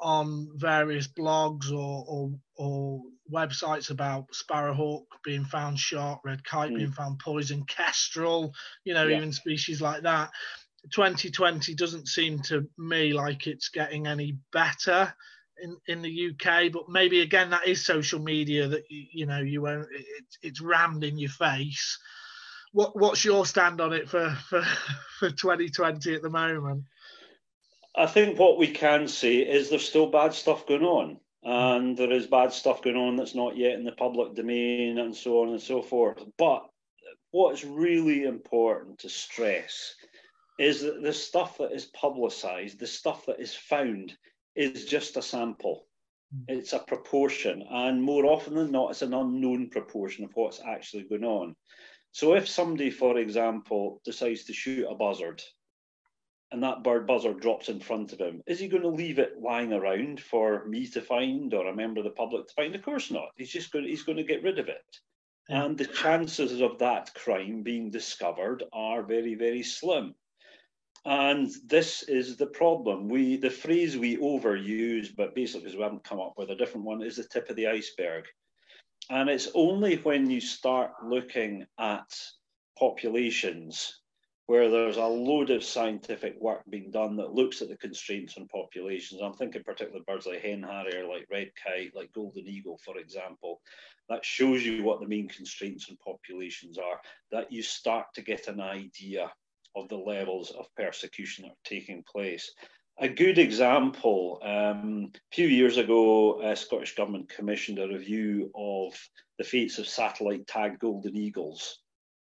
on 0.00 0.48
various 0.56 1.06
blogs 1.06 1.70
or, 1.70 2.04
or, 2.08 2.30
or 2.56 3.00
websites 3.32 3.90
about 3.90 4.26
sparrowhawk 4.32 5.04
being 5.24 5.44
found 5.44 5.78
shot, 5.78 6.20
red 6.24 6.42
kite 6.44 6.72
mm. 6.72 6.78
being 6.78 6.90
found 6.90 7.20
poisoned, 7.20 7.68
kestrel, 7.68 8.52
you 8.84 8.94
know, 8.94 9.06
yeah. 9.06 9.16
even 9.16 9.32
species 9.32 9.80
like 9.80 10.02
that. 10.02 10.30
2020 10.92 11.74
doesn't 11.74 12.08
seem 12.08 12.40
to 12.40 12.66
me 12.76 13.12
like 13.12 13.46
it's 13.46 13.68
getting 13.68 14.08
any 14.08 14.36
better 14.52 15.14
in, 15.62 15.76
in 15.86 16.02
the 16.02 16.30
UK, 16.30 16.72
but 16.72 16.88
maybe 16.88 17.20
again 17.20 17.50
that 17.50 17.68
is 17.68 17.84
social 17.84 18.18
media 18.18 18.66
that 18.66 18.82
you, 18.88 19.04
you 19.12 19.26
know 19.26 19.38
you 19.38 19.62
won't 19.62 19.86
it, 19.92 20.24
it's 20.42 20.60
rammed 20.60 21.04
in 21.04 21.16
your 21.18 21.30
face. 21.30 21.98
What 22.72 22.98
what's 22.98 23.24
your 23.24 23.46
stand 23.46 23.80
on 23.80 23.92
it 23.92 24.08
for, 24.08 24.36
for 24.48 24.62
for 25.18 25.30
2020 25.30 26.14
at 26.14 26.22
the 26.22 26.30
moment? 26.30 26.84
I 27.94 28.06
think 28.06 28.38
what 28.38 28.58
we 28.58 28.68
can 28.68 29.06
say 29.06 29.36
is 29.36 29.68
there's 29.68 29.86
still 29.86 30.06
bad 30.06 30.32
stuff 30.32 30.66
going 30.66 30.84
on, 30.84 31.18
and 31.42 31.96
there 31.96 32.12
is 32.12 32.26
bad 32.26 32.52
stuff 32.52 32.82
going 32.82 32.96
on 32.96 33.16
that's 33.16 33.34
not 33.34 33.56
yet 33.56 33.74
in 33.74 33.84
the 33.84 33.92
public 33.92 34.34
domain, 34.34 34.98
and 34.98 35.14
so 35.14 35.42
on 35.42 35.50
and 35.50 35.60
so 35.60 35.82
forth. 35.82 36.22
But 36.38 36.66
what's 37.30 37.64
really 37.64 38.24
important 38.24 39.00
to 39.00 39.08
stress 39.08 39.94
is 40.58 40.82
that 40.82 41.02
the 41.02 41.12
stuff 41.12 41.58
that 41.58 41.72
is 41.72 41.86
publicized, 41.86 42.78
the 42.78 42.86
stuff 42.86 43.26
that 43.26 43.40
is 43.40 43.54
found, 43.54 44.16
is 44.54 44.84
just 44.86 45.16
a 45.16 45.22
sample. 45.22 45.86
Hmm. 46.32 46.44
It's 46.48 46.72
a 46.72 46.78
proportion, 46.78 47.62
and 47.70 48.02
more 48.02 48.24
often 48.24 48.54
than 48.54 48.72
not, 48.72 48.90
it's 48.90 49.02
an 49.02 49.12
unknown 49.12 49.68
proportion 49.68 50.24
of 50.24 50.30
what's 50.34 50.60
actually 50.66 51.02
going 51.02 51.24
on. 51.24 51.56
So, 52.12 52.34
if 52.34 52.46
somebody, 52.46 52.90
for 52.90 53.18
example, 53.18 54.00
decides 54.04 54.44
to 54.44 54.52
shoot 54.52 54.86
a 54.88 54.94
buzzard 54.94 55.42
and 56.52 56.62
that 56.62 56.84
bird 56.84 57.06
buzzard 57.06 57.40
drops 57.40 57.70
in 57.70 57.80
front 57.80 58.12
of 58.12 58.20
him, 58.20 58.42
is 58.46 58.60
he 58.60 58.68
going 58.68 58.82
to 58.82 58.88
leave 58.88 59.18
it 59.18 59.40
lying 59.40 59.72
around 59.72 60.20
for 60.20 60.66
me 60.66 60.86
to 60.88 61.00
find 61.00 61.54
or 61.54 61.66
a 61.66 61.74
member 61.74 62.00
of 62.00 62.04
the 62.04 62.10
public 62.10 62.46
to 62.46 62.54
find? 62.54 62.74
Of 62.74 62.82
course 62.82 63.10
not. 63.10 63.30
He's 63.36 63.50
just 63.50 63.72
going. 63.72 63.86
To, 63.86 63.90
he's 63.90 64.02
going 64.02 64.18
to 64.18 64.24
get 64.24 64.42
rid 64.42 64.58
of 64.58 64.68
it, 64.68 64.84
yeah. 65.48 65.64
and 65.64 65.78
the 65.78 65.86
chances 65.86 66.60
of 66.60 66.78
that 66.78 67.14
crime 67.14 67.62
being 67.62 67.90
discovered 67.90 68.62
are 68.72 69.02
very, 69.02 69.34
very 69.34 69.62
slim. 69.62 70.14
And 71.06 71.50
this 71.64 72.02
is 72.04 72.36
the 72.36 72.46
problem. 72.46 73.08
We 73.08 73.36
the 73.36 73.50
phrase 73.50 73.96
we 73.96 74.18
overuse, 74.18 75.08
but 75.16 75.34
basically 75.34 75.62
because 75.62 75.76
we 75.76 75.82
haven't 75.82 76.04
come 76.04 76.20
up 76.20 76.34
with 76.36 76.50
a 76.50 76.56
different 76.56 76.86
one, 76.86 77.02
is 77.02 77.16
the 77.16 77.24
tip 77.24 77.48
of 77.48 77.56
the 77.56 77.68
iceberg. 77.68 78.26
And 79.12 79.28
it's 79.28 79.50
only 79.54 79.96
when 79.96 80.30
you 80.30 80.40
start 80.40 80.92
looking 81.04 81.66
at 81.78 82.08
populations 82.78 84.00
where 84.46 84.70
there's 84.70 84.96
a 84.96 85.04
load 85.04 85.50
of 85.50 85.62
scientific 85.62 86.34
work 86.40 86.62
being 86.70 86.90
done 86.90 87.16
that 87.16 87.34
looks 87.34 87.60
at 87.60 87.68
the 87.68 87.76
constraints 87.76 88.38
on 88.38 88.48
populations. 88.48 89.20
I'm 89.20 89.34
thinking 89.34 89.64
particularly 89.64 90.02
birds 90.06 90.24
like 90.24 90.40
hen 90.40 90.62
harrier, 90.62 91.06
like 91.06 91.26
red 91.30 91.50
kite, 91.62 91.94
like 91.94 92.10
golden 92.14 92.48
eagle, 92.48 92.80
for 92.82 92.96
example. 92.96 93.60
That 94.08 94.24
shows 94.24 94.64
you 94.64 94.82
what 94.82 95.00
the 95.00 95.06
main 95.06 95.28
constraints 95.28 95.90
on 95.90 95.98
populations 96.02 96.78
are, 96.78 96.98
that 97.32 97.52
you 97.52 97.62
start 97.62 98.06
to 98.14 98.22
get 98.22 98.48
an 98.48 98.62
idea 98.62 99.30
of 99.76 99.90
the 99.90 99.96
levels 99.96 100.52
of 100.52 100.74
persecution 100.74 101.44
that 101.44 101.50
are 101.52 101.64
taking 101.64 102.02
place. 102.10 102.50
A 102.98 103.08
good 103.08 103.38
example, 103.38 104.38
um, 104.42 105.10
a 105.14 105.34
few 105.34 105.48
years 105.48 105.76
ago, 105.76 106.40
a 106.42 106.54
Scottish 106.54 106.94
Government 106.94 107.28
commissioned 107.28 107.78
a 107.78 107.88
review 107.88 108.50
of 108.54 108.94
the 109.38 109.44
fates 109.44 109.78
of 109.78 109.88
satellite 109.88 110.46
tagged 110.46 110.78
golden 110.78 111.16
eagles. 111.16 111.78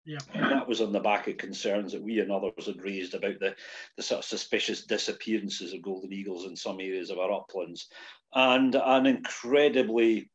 Yeah. 0.06 0.20
And 0.34 0.52
that 0.52 0.68
was 0.68 0.80
on 0.80 0.94
the 0.94 1.00
back 1.00 1.28
of 1.28 1.38
concerns 1.38 1.92
that 1.92 2.02
we 2.02 2.20
and 2.20 2.32
others 2.32 2.66
had 2.66 2.82
raised 2.82 3.14
about 3.14 3.40
the, 3.40 3.56
the 3.98 4.04
sort 4.04 4.20
of 4.20 4.26
suspicious 4.26 4.86
disappearances 4.86 5.74
of 5.74 5.82
golden 5.82 6.14
eagles 6.14 6.46
in 6.46 6.56
some 6.56 6.80
areas 6.80 7.10
of 7.10 7.18
our 7.18 7.32
uplands. 7.32 7.90
And 8.34 8.76
an 8.76 9.06
incredibly 9.06 10.30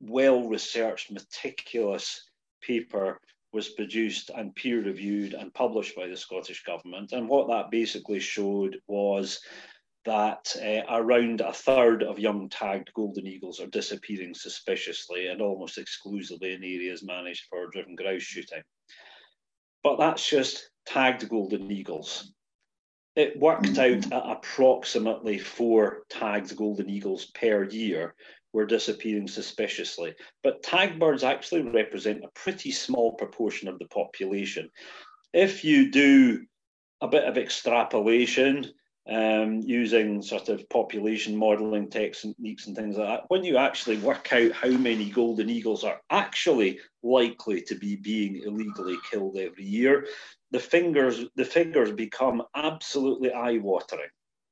well 0.00 0.48
researched, 0.48 1.10
meticulous 1.10 2.28
paper 2.60 3.20
was 3.52 3.70
produced 3.70 4.30
and 4.34 4.54
peer 4.54 4.82
reviewed 4.82 5.34
and 5.34 5.54
published 5.54 5.96
by 5.96 6.06
the 6.06 6.16
Scottish 6.16 6.62
Government. 6.64 7.12
And 7.12 7.28
what 7.28 7.48
that 7.48 7.70
basically 7.70 8.20
showed 8.20 8.78
was 8.86 9.40
that 10.04 10.54
uh, 10.62 10.82
around 10.94 11.40
a 11.40 11.52
third 11.52 12.02
of 12.02 12.18
young 12.18 12.48
tagged 12.48 12.90
golden 12.94 13.26
eagles 13.26 13.60
are 13.60 13.66
disappearing 13.66 14.34
suspiciously 14.34 15.26
and 15.26 15.42
almost 15.42 15.78
exclusively 15.78 16.52
in 16.52 16.62
areas 16.62 17.02
managed 17.04 17.44
for 17.50 17.66
driven 17.68 17.96
grouse 17.96 18.22
shooting. 18.22 18.62
But 19.82 19.98
that's 19.98 20.28
just 20.28 20.70
tagged 20.86 21.28
golden 21.28 21.70
eagles. 21.70 22.32
It 23.16 23.38
worked 23.38 23.78
out 23.78 24.12
at 24.12 24.30
approximately 24.30 25.38
four 25.38 26.02
tagged 26.08 26.54
golden 26.56 26.88
eagles 26.88 27.26
per 27.26 27.64
year, 27.64 28.14
were 28.56 28.64
disappearing 28.64 29.28
suspiciously. 29.28 30.14
But 30.42 30.62
tag 30.62 30.98
birds 30.98 31.22
actually 31.22 31.60
represent 31.60 32.24
a 32.24 32.30
pretty 32.34 32.72
small 32.72 33.12
proportion 33.12 33.68
of 33.68 33.78
the 33.78 33.84
population. 33.88 34.70
If 35.34 35.62
you 35.62 35.90
do 35.90 36.46
a 37.02 37.06
bit 37.06 37.24
of 37.24 37.36
extrapolation 37.36 38.72
um, 39.08 39.60
using 39.60 40.22
sort 40.22 40.48
of 40.48 40.66
population 40.70 41.36
modeling 41.36 41.90
techniques 41.90 42.66
and 42.66 42.74
things 42.74 42.96
like 42.96 43.08
that, 43.08 43.24
when 43.28 43.44
you 43.44 43.58
actually 43.58 43.98
work 43.98 44.32
out 44.32 44.52
how 44.52 44.70
many 44.70 45.10
golden 45.10 45.50
eagles 45.50 45.84
are 45.84 46.00
actually 46.08 46.80
likely 47.02 47.60
to 47.60 47.74
be 47.74 47.94
being 47.96 48.42
illegally 48.46 48.96
killed 49.10 49.36
every 49.36 49.64
year, 49.64 50.06
the 50.50 50.58
fingers 50.58 51.26
the 51.36 51.44
figures 51.44 51.92
become 51.92 52.42
absolutely 52.54 53.30
eye-watering. 53.34 54.08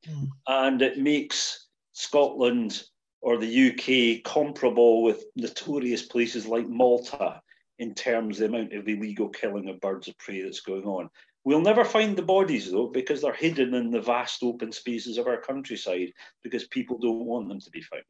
Mm. 0.06 0.28
And 0.46 0.82
it 0.82 0.99
makes 0.99 1.68
Scotland 1.94 2.82
or 3.25 3.38
the 3.38 3.71
UK 3.71 4.23
comparable 4.23 5.02
with 5.02 5.25
notorious 5.35 6.02
places 6.02 6.47
like 6.47 6.69
Malta 6.69 7.40
in 7.78 7.95
terms 7.95 8.38
of 8.38 8.50
the 8.50 8.57
amount 8.57 8.75
of 8.75 8.87
illegal 8.87 9.31
killing 9.31 9.71
of 9.71 9.81
birds 9.81 10.09
of 10.09 10.19
prey 10.19 10.43
that's 10.43 10.61
going 10.61 10.85
on. 10.85 11.09
We'll 11.43 11.62
never 11.62 11.87
find 11.87 12.19
the 12.19 12.23
bodies 12.23 12.71
though 12.71 12.88
because 12.88 13.23
they're 13.23 13.33
hidden 13.33 13.73
in 13.73 13.90
the 13.90 14.02
vast 14.02 14.43
open 14.43 14.73
spaces 14.73 15.16
of 15.16 15.26
our 15.26 15.40
countryside 15.40 16.12
because 16.43 16.66
people 16.66 16.99
don't 16.99 17.25
want 17.25 17.49
them 17.49 17.61
to 17.61 17.71
be 17.71 17.81
found. 17.81 18.02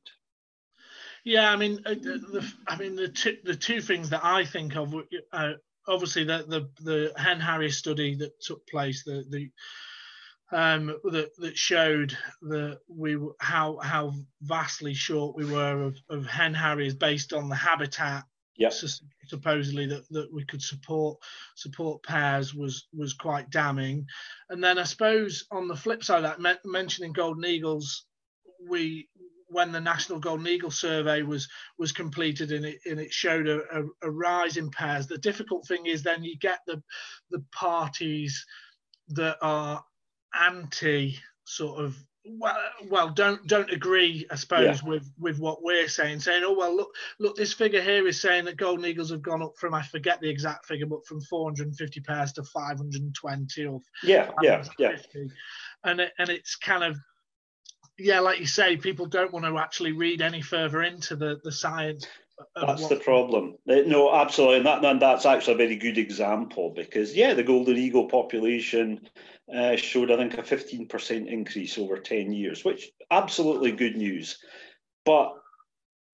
Yeah, 1.23 1.53
I 1.53 1.57
mean, 1.57 1.81
uh, 1.87 1.95
the, 1.95 2.53
I 2.67 2.77
mean 2.77 2.97
the 2.97 3.09
two, 3.09 3.37
the 3.45 3.55
two 3.55 3.81
things 3.81 4.11
that 4.11 4.25
I 4.25 4.45
think 4.45 4.75
of, 4.75 4.93
uh, 5.33 5.53
obviously 5.87 6.25
the, 6.25 6.45
the 6.49 6.69
the 6.83 7.13
hen 7.17 7.39
harrier 7.39 7.71
study 7.71 8.17
that 8.17 8.41
took 8.41 8.67
place, 8.67 9.05
the 9.05 9.25
the 9.31 9.49
um, 10.55 10.87
that, 11.03 11.31
that 11.39 11.59
showed 11.59 12.17
that 12.43 12.79
we 12.89 13.19
how 13.41 13.79
how 13.83 14.15
vastly 14.41 14.95
short 14.95 15.37
we 15.37 15.45
were 15.45 15.83
of, 15.83 15.97
of 16.09 16.27
hen 16.27 16.55
harriers 16.55 16.95
based 16.95 17.33
on 17.33 17.49
the 17.49 17.57
habitat 17.57 18.23
yep. 18.57 18.73
supposedly 19.27 19.87
that, 19.87 20.09
that 20.11 20.33
we 20.33 20.45
could 20.45 20.63
support 20.63 21.19
support 21.57 22.03
pairs 22.05 22.55
was 22.55 22.87
was 22.97 23.15
quite 23.15 23.51
damning 23.51 24.07
and 24.49 24.63
then 24.63 24.79
i 24.79 24.85
suppose 24.85 25.45
on 25.51 25.67
the 25.67 25.77
flip 25.77 26.05
side 26.05 26.25
of 26.25 26.41
that 26.41 26.61
mentioning 26.65 27.13
golden 27.13 27.45
eagles 27.45 28.07
we 28.69 29.09
when 29.49 29.73
the 29.73 29.81
national 29.81 30.21
golden 30.21 30.47
eagle 30.47 30.71
survey 30.71 31.23
was 31.23 31.49
was 31.79 31.91
completed 31.91 32.53
and 32.53 32.65
it, 32.65 32.79
and 32.87 33.01
it 33.01 33.13
showed 33.13 33.49
a, 33.49 33.59
a, 33.73 33.85
a 34.03 34.11
rise 34.11 34.57
in 34.57 34.71
pairs 34.71 35.09
the 35.09 35.19
difficult 35.19 35.67
thing 35.67 35.87
is 35.87 36.05
then 36.05 36.23
you 36.23 36.39
get 36.39 36.61
the 36.69 36.81
the 37.31 37.45
parties 37.53 38.47
that 39.09 39.37
are 39.43 39.83
anti 40.41 41.19
sort 41.45 41.85
of 41.85 41.97
well, 42.27 42.57
well, 42.89 43.11
don't 43.11 43.47
don't 43.47 43.71
agree, 43.71 44.27
I 44.31 44.37
suppose, 44.37 44.81
yeah. 44.83 44.89
with 44.89 45.11
with 45.19 45.39
what 45.39 45.63
we're 45.63 45.89
saying. 45.89 46.21
Saying, 46.21 46.43
oh 46.45 46.55
well, 46.55 46.75
look, 46.75 46.95
look, 47.19 47.37
this 47.37 47.53
figure 47.53 47.83
here 47.83 48.07
is 48.07 48.21
saying 48.21 48.47
that 48.47 48.57
golden 48.57 48.87
eagles 48.87 49.11
have 49.11 49.21
gone 49.21 49.43
up 49.43 49.57
from 49.59 49.75
I 49.75 49.83
forget 49.83 50.21
the 50.21 50.31
exact 50.31 50.65
figure, 50.65 50.87
but 50.87 51.07
from 51.07 51.21
450 51.21 52.01
pairs 52.01 52.33
to 52.33 52.43
520 52.43 53.67
or 53.67 53.81
yeah, 54.03 54.31
yeah, 54.41 54.65
yeah, 54.79 54.97
and 55.85 56.01
it, 56.01 56.13
and 56.19 56.31
it's 56.31 56.57
kind 56.57 56.85
of 56.85 56.99
yeah, 57.99 58.21
like 58.21 58.41
you 58.41 58.47
say, 58.47 58.77
people 58.77 59.07
don't 59.07 59.33
want 59.33 59.45
to 59.45 59.59
actually 59.59 59.93
read 59.93 60.23
any 60.23 60.41
further 60.41 60.83
into 60.83 61.17
the 61.17 61.41
the 61.45 61.53
science. 61.53 62.07
That's 62.57 62.83
what... 62.83 62.89
the 62.89 62.97
problem. 62.97 63.57
Uh, 63.69 63.83
no, 63.87 64.13
absolutely, 64.13 64.57
and, 64.57 64.67
that, 64.67 64.85
and 64.85 65.01
that's 65.01 65.27
actually 65.27 65.55
a 65.55 65.59
very 65.59 65.77
good 65.77 65.99
example 65.99 66.73
because 66.75 67.15
yeah, 67.15 67.35
the 67.35 67.45
golden 67.45 67.77
eagle 67.77 68.09
population 68.09 69.09
uh, 69.53 69.77
showed 69.77 70.11
I 70.11 70.17
think 70.17 70.39
a 70.39 70.43
fifteen 70.43 70.87
percent 70.87 71.29
increase 71.29 71.79
over 71.79 71.99
ten 71.99 72.33
years, 72.33 72.65
which 72.65 72.91
absolutely 73.11 73.73
good 73.73 73.97
news. 73.97 74.39
But 75.05 75.35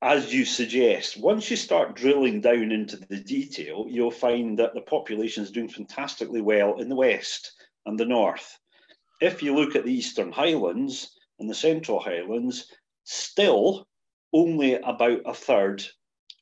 as 0.02 0.32
you 0.32 0.44
suggest, 0.44 1.20
once 1.20 1.50
you 1.50 1.56
start 1.56 1.94
drilling 1.94 2.40
down 2.40 2.72
into 2.72 2.96
the 2.96 3.20
detail, 3.20 3.87
you'll 3.88 4.10
find 4.10 4.58
that 4.58 4.75
the 4.75 4.80
population 4.80 5.44
is 5.44 5.50
doing 5.50 5.68
fantastically 5.68 6.40
well 6.40 6.80
in 6.80 6.88
the 6.88 6.96
west 6.96 7.52
and 7.84 8.00
the 8.00 8.06
north. 8.06 8.58
If 9.20 9.42
you 9.42 9.54
look 9.54 9.76
at 9.76 9.84
the 9.84 9.92
Eastern 9.92 10.32
Highlands, 10.32 11.14
and 11.40 11.49
the 11.49 11.54
Central 11.54 11.99
Highlands, 11.99 12.70
still 13.04 13.88
only 14.32 14.75
about 14.75 15.22
a 15.25 15.34
third 15.34 15.82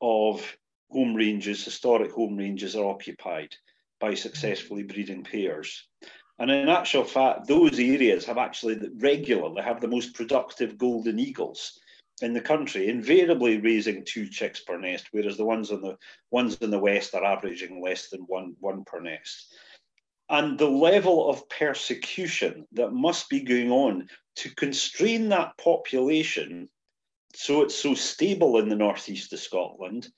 of 0.03 0.57
home 0.91 1.15
ranges, 1.15 1.65
historic 1.65 2.13
home 2.13 2.37
ranges, 2.37 2.77
are 2.77 2.91
occupied 2.91 3.55
by 4.01 4.15
successfully 4.15 4.83
breeding 4.83 5.25
pairs. 5.25 5.89
And 6.39 6.51
in 6.51 6.69
actual 6.69 7.05
fact, 7.05 7.49
those 7.49 7.79
areas 7.79 8.25
have 8.27 8.39
actually 8.39 8.79
regularly 8.97 9.63
have 9.63 9.81
the 9.81 9.89
most 9.89 10.15
productive 10.15 10.79
golden 10.79 11.19
eagles 11.19 11.81
in 12.23 12.33
the 12.33 12.41
country, 12.41 12.89
invariably 12.89 13.59
raising 13.59 14.05
two 14.05 14.29
chicks 14.29 14.61
per 14.61 14.79
nest, 14.79 15.09
whereas 15.11 15.37
the 15.37 15.45
ones 15.45 15.71
on 15.71 15.81
the 15.81 15.97
ones 16.31 16.57
in 16.61 16.71
the 16.71 16.79
west 16.79 17.15
are 17.15 17.25
averaging 17.25 17.83
less 17.83 18.09
than 18.09 18.21
one 18.23 18.55
one 18.61 18.85
per 18.85 19.01
nest. 19.01 19.55
And 20.31 20.59
the 20.59 20.69
level 20.69 21.31
of 21.31 21.49
persecution 21.49 22.67
that 22.73 22.93
must 22.93 23.29
be 23.29 23.41
going 23.41 23.73
on 23.73 24.09
to 24.37 24.55
constrain 24.55 25.29
that 25.31 25.57
population 25.59 26.69
so 27.35 27.63
it's 27.63 27.75
so 27.75 27.95
stable 27.95 28.59
in 28.59 28.69
the 28.69 28.77
northeast 28.77 29.33
of 29.33 29.39
Scotland 29.39 30.09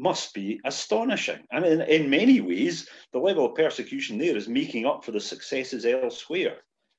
must 0.00 0.34
be 0.34 0.60
astonishing. 0.64 1.40
And 1.52 1.64
in, 1.64 1.80
in 1.82 2.10
many 2.10 2.40
ways, 2.40 2.88
the 3.12 3.18
level 3.18 3.46
of 3.46 3.54
persecution 3.54 4.18
there 4.18 4.36
is 4.36 4.48
making 4.48 4.86
up 4.86 5.04
for 5.04 5.12
the 5.12 5.20
successes 5.20 5.84
elsewhere. 5.84 6.56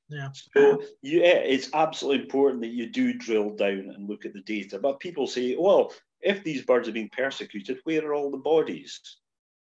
Yeah. 0.09 0.29
So 0.33 0.83
yeah, 1.01 1.35
it's 1.35 1.69
absolutely 1.73 2.23
important 2.23 2.61
that 2.61 2.71
you 2.71 2.89
do 2.89 3.13
drill 3.13 3.51
down 3.51 3.91
and 3.95 4.09
look 4.09 4.25
at 4.25 4.33
the 4.33 4.41
data. 4.41 4.77
But 4.77 4.99
people 4.99 5.25
say, 5.25 5.55
well, 5.57 5.93
if 6.19 6.43
these 6.43 6.63
birds 6.63 6.87
are 6.87 6.93
being 6.93 7.09
persecuted, 7.09 7.79
where 7.85 8.05
are 8.07 8.13
all 8.13 8.29
the 8.29 8.37
bodies? 8.37 8.99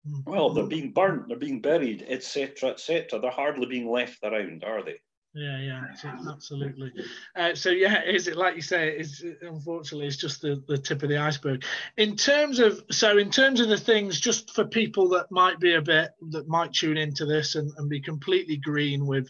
Mm-hmm. 0.08 0.30
Well, 0.30 0.50
they're 0.50 0.66
being 0.66 0.92
burnt, 0.92 1.28
they're 1.28 1.36
being 1.36 1.60
buried, 1.60 2.06
etc., 2.08 2.70
etc. 2.70 3.18
They're 3.18 3.30
hardly 3.30 3.66
being 3.66 3.90
left 3.90 4.18
around, 4.22 4.64
are 4.64 4.84
they? 4.84 5.00
Yeah, 5.36 5.58
yeah, 5.58 5.84
absolutely. 6.30 6.92
Uh, 7.36 7.54
so 7.54 7.68
yeah, 7.68 8.02
is 8.04 8.26
it 8.26 8.36
like 8.36 8.56
you 8.56 8.62
say? 8.62 8.96
Is 8.96 9.22
unfortunately 9.42 10.06
it's 10.06 10.16
just 10.16 10.40
the, 10.40 10.62
the 10.66 10.78
tip 10.78 11.02
of 11.02 11.10
the 11.10 11.18
iceberg. 11.18 11.62
In 11.98 12.16
terms 12.16 12.58
of 12.58 12.82
so 12.90 13.18
in 13.18 13.30
terms 13.30 13.60
of 13.60 13.68
the 13.68 13.76
things, 13.76 14.18
just 14.18 14.54
for 14.54 14.64
people 14.64 15.10
that 15.10 15.30
might 15.30 15.60
be 15.60 15.74
a 15.74 15.82
bit 15.82 16.12
that 16.30 16.48
might 16.48 16.72
tune 16.72 16.96
into 16.96 17.26
this 17.26 17.54
and, 17.54 17.70
and 17.76 17.90
be 17.90 18.00
completely 18.00 18.56
green 18.56 19.06
with 19.06 19.28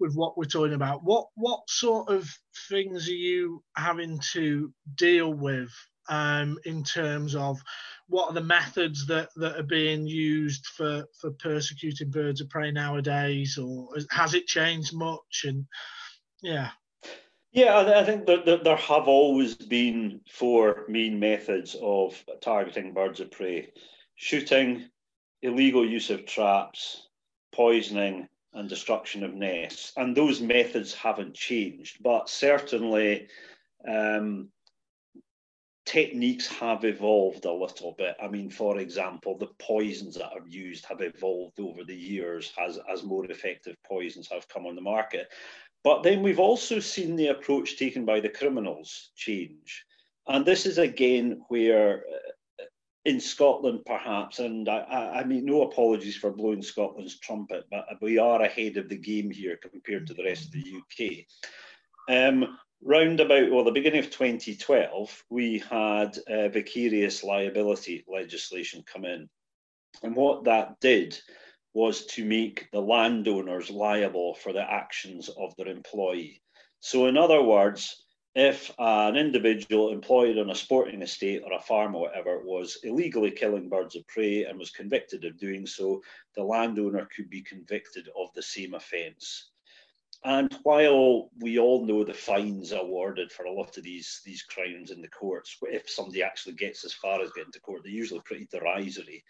with 0.00 0.16
what 0.16 0.36
we're 0.36 0.44
talking 0.44 0.74
about. 0.74 1.04
What 1.04 1.28
what 1.36 1.70
sort 1.70 2.08
of 2.08 2.28
things 2.68 3.08
are 3.08 3.12
you 3.12 3.62
having 3.76 4.18
to 4.32 4.72
deal 4.96 5.32
with 5.32 5.70
um, 6.08 6.58
in 6.64 6.82
terms 6.82 7.36
of 7.36 7.62
what 8.08 8.28
are 8.28 8.34
the 8.34 8.42
methods 8.42 9.06
that, 9.06 9.30
that 9.36 9.58
are 9.58 9.62
being 9.64 10.06
used 10.06 10.66
for, 10.66 11.06
for 11.20 11.30
persecuting 11.32 12.10
birds 12.10 12.40
of 12.40 12.48
prey 12.50 12.70
nowadays, 12.70 13.58
or 13.58 13.88
has 14.10 14.34
it 14.34 14.46
changed 14.46 14.94
much? 14.94 15.44
And 15.46 15.66
yeah. 16.42 16.70
Yeah, 17.52 17.94
I 17.96 18.04
think 18.04 18.26
that, 18.26 18.64
there 18.64 18.76
have 18.76 19.06
always 19.06 19.54
been 19.54 20.20
four 20.28 20.84
main 20.88 21.20
methods 21.20 21.76
of 21.80 22.22
targeting 22.40 22.92
birds 22.92 23.20
of 23.20 23.30
prey 23.30 23.72
shooting, 24.16 24.88
illegal 25.42 25.88
use 25.88 26.10
of 26.10 26.26
traps, 26.26 27.08
poisoning, 27.52 28.28
and 28.54 28.68
destruction 28.68 29.24
of 29.24 29.34
nests. 29.34 29.92
And 29.96 30.16
those 30.16 30.40
methods 30.40 30.94
haven't 30.94 31.34
changed, 31.34 32.02
but 32.02 32.28
certainly 32.28 33.28
um, 33.88 34.48
techniques 35.86 36.46
have 36.46 36.84
evolved 36.84 37.44
a 37.44 37.52
little 37.52 37.94
bit. 37.98 38.16
I 38.22 38.28
mean, 38.28 38.50
for 38.50 38.78
example, 38.78 39.36
the 39.36 39.50
poisons 39.58 40.14
that 40.16 40.32
are 40.32 40.46
used 40.48 40.86
have 40.86 41.00
evolved 41.00 41.60
over 41.60 41.84
the 41.84 41.96
years 41.96 42.52
as, 42.58 42.78
as 42.90 43.04
more 43.04 43.24
effective 43.26 43.76
poisons 43.86 44.28
have 44.30 44.48
come 44.48 44.66
on 44.66 44.76
the 44.76 44.80
market. 44.80 45.28
But 45.82 46.02
then 46.02 46.22
we've 46.22 46.40
also 46.40 46.80
seen 46.80 47.16
the 47.16 47.28
approach 47.28 47.76
taken 47.76 48.06
by 48.06 48.20
the 48.20 48.30
criminals 48.30 49.10
change. 49.14 49.84
And 50.26 50.46
this 50.46 50.64
is 50.64 50.78
again 50.78 51.42
where 51.48 51.98
uh, 51.98 52.64
in 53.04 53.20
Scotland, 53.20 53.80
perhaps, 53.84 54.38
and 54.38 54.66
I, 54.66 55.20
I, 55.20 55.24
mean, 55.24 55.44
no 55.44 55.62
apologies 55.62 56.16
for 56.16 56.30
blowing 56.30 56.62
Scotland's 56.62 57.20
trumpet, 57.20 57.64
but 57.70 57.84
we 58.00 58.16
are 58.16 58.40
ahead 58.40 58.78
of 58.78 58.88
the 58.88 58.96
game 58.96 59.30
here 59.30 59.58
compared 59.58 60.06
to 60.06 60.14
the 60.14 60.24
rest 60.24 60.46
of 60.46 60.52
the 60.52 60.78
UK. 60.78 61.26
Um, 62.08 62.58
round 62.84 63.18
about 63.18 63.50
well 63.50 63.64
the 63.64 63.72
beginning 63.72 64.00
of 64.00 64.10
2012 64.10 65.24
we 65.30 65.58
had 65.70 66.18
uh, 66.30 66.48
vicarious 66.48 67.24
liability 67.24 68.04
legislation 68.06 68.84
come 68.86 69.04
in. 69.04 69.28
And 70.02 70.14
what 70.14 70.44
that 70.44 70.78
did 70.80 71.18
was 71.72 72.04
to 72.06 72.24
make 72.24 72.68
the 72.72 72.80
landowners 72.80 73.70
liable 73.70 74.34
for 74.34 74.52
the 74.52 74.70
actions 74.70 75.30
of 75.30 75.56
their 75.56 75.68
employee. 75.68 76.42
So 76.80 77.06
in 77.06 77.16
other 77.16 77.42
words 77.42 78.04
if 78.34 78.72
an 78.78 79.16
individual 79.16 79.92
employed 79.92 80.38
on 80.38 80.50
a 80.50 80.54
sporting 80.54 81.02
estate 81.02 81.42
or 81.44 81.52
a 81.52 81.60
farm 81.60 81.94
or 81.94 82.02
whatever 82.02 82.40
was 82.44 82.78
illegally 82.82 83.30
killing 83.30 83.68
birds 83.68 83.94
of 83.94 84.06
prey 84.08 84.44
and 84.44 84.58
was 84.58 84.70
convicted 84.70 85.24
of 85.24 85.38
doing 85.38 85.64
so 85.66 86.02
the 86.34 86.42
landowner 86.42 87.08
could 87.14 87.30
be 87.30 87.42
convicted 87.42 88.08
of 88.18 88.28
the 88.34 88.42
same 88.42 88.74
offence 88.74 89.52
and 90.24 90.56
while 90.62 91.30
we 91.40 91.58
all 91.58 91.84
know 91.84 92.02
the 92.02 92.14
fines 92.14 92.72
awarded 92.72 93.30
for 93.30 93.44
a 93.44 93.52
lot 93.52 93.76
of 93.76 93.84
these 93.84 94.22
these 94.24 94.42
crimes 94.42 94.90
in 94.90 95.02
the 95.02 95.08
courts, 95.08 95.56
if 95.62 95.88
somebody 95.88 96.22
actually 96.22 96.54
gets 96.54 96.84
as 96.84 96.94
far 96.94 97.20
as 97.20 97.30
getting 97.32 97.52
to 97.52 97.60
court, 97.60 97.82
they're 97.84 97.92
usually 97.92 98.22
pretty 98.24 98.48
derisory. 98.50 99.22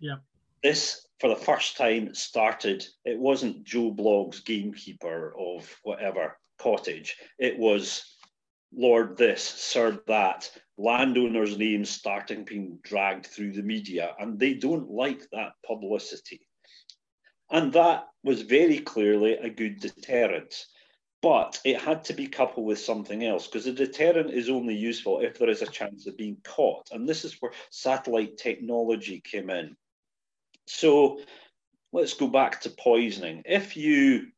Yeah. 0.00 0.16
This, 0.62 1.06
for 1.20 1.28
the 1.28 1.36
first 1.36 1.76
time, 1.76 2.14
started. 2.14 2.84
It 3.04 3.18
wasn't 3.18 3.64
Joe 3.64 3.92
Bloggs 3.92 4.44
gamekeeper 4.44 5.34
of 5.38 5.74
whatever 5.84 6.36
cottage. 6.58 7.16
It 7.38 7.58
was 7.58 8.16
Lord 8.72 9.16
this, 9.16 9.42
Sir 9.42 10.00
that. 10.06 10.50
Landowners' 10.76 11.58
names 11.58 11.90
starting 11.90 12.44
being 12.44 12.78
dragged 12.82 13.26
through 13.26 13.52
the 13.52 13.62
media, 13.62 14.14
and 14.18 14.38
they 14.38 14.54
don't 14.54 14.90
like 14.90 15.28
that 15.30 15.52
publicity. 15.66 16.40
And 17.50 17.72
that 17.72 18.09
was 18.22 18.42
very 18.42 18.78
clearly 18.78 19.34
a 19.34 19.50
good 19.50 19.80
deterrent. 19.80 20.66
But 21.22 21.60
it 21.64 21.78
had 21.78 22.04
to 22.04 22.14
be 22.14 22.26
coupled 22.26 22.66
with 22.66 22.78
something 22.78 23.24
else 23.24 23.46
because 23.46 23.66
a 23.66 23.72
deterrent 23.72 24.30
is 24.30 24.48
only 24.48 24.74
useful 24.74 25.20
if 25.20 25.38
there 25.38 25.50
is 25.50 25.60
a 25.60 25.66
chance 25.66 26.06
of 26.06 26.16
being 26.16 26.38
caught. 26.44 26.88
And 26.92 27.06
this 27.06 27.26
is 27.26 27.36
where 27.40 27.52
satellite 27.70 28.38
technology 28.38 29.20
came 29.20 29.50
in. 29.50 29.76
So 30.66 31.20
let's 31.92 32.14
go 32.14 32.26
back 32.26 32.62
to 32.62 32.70
poisoning. 32.70 33.42
If 33.44 33.76
you 33.76 34.28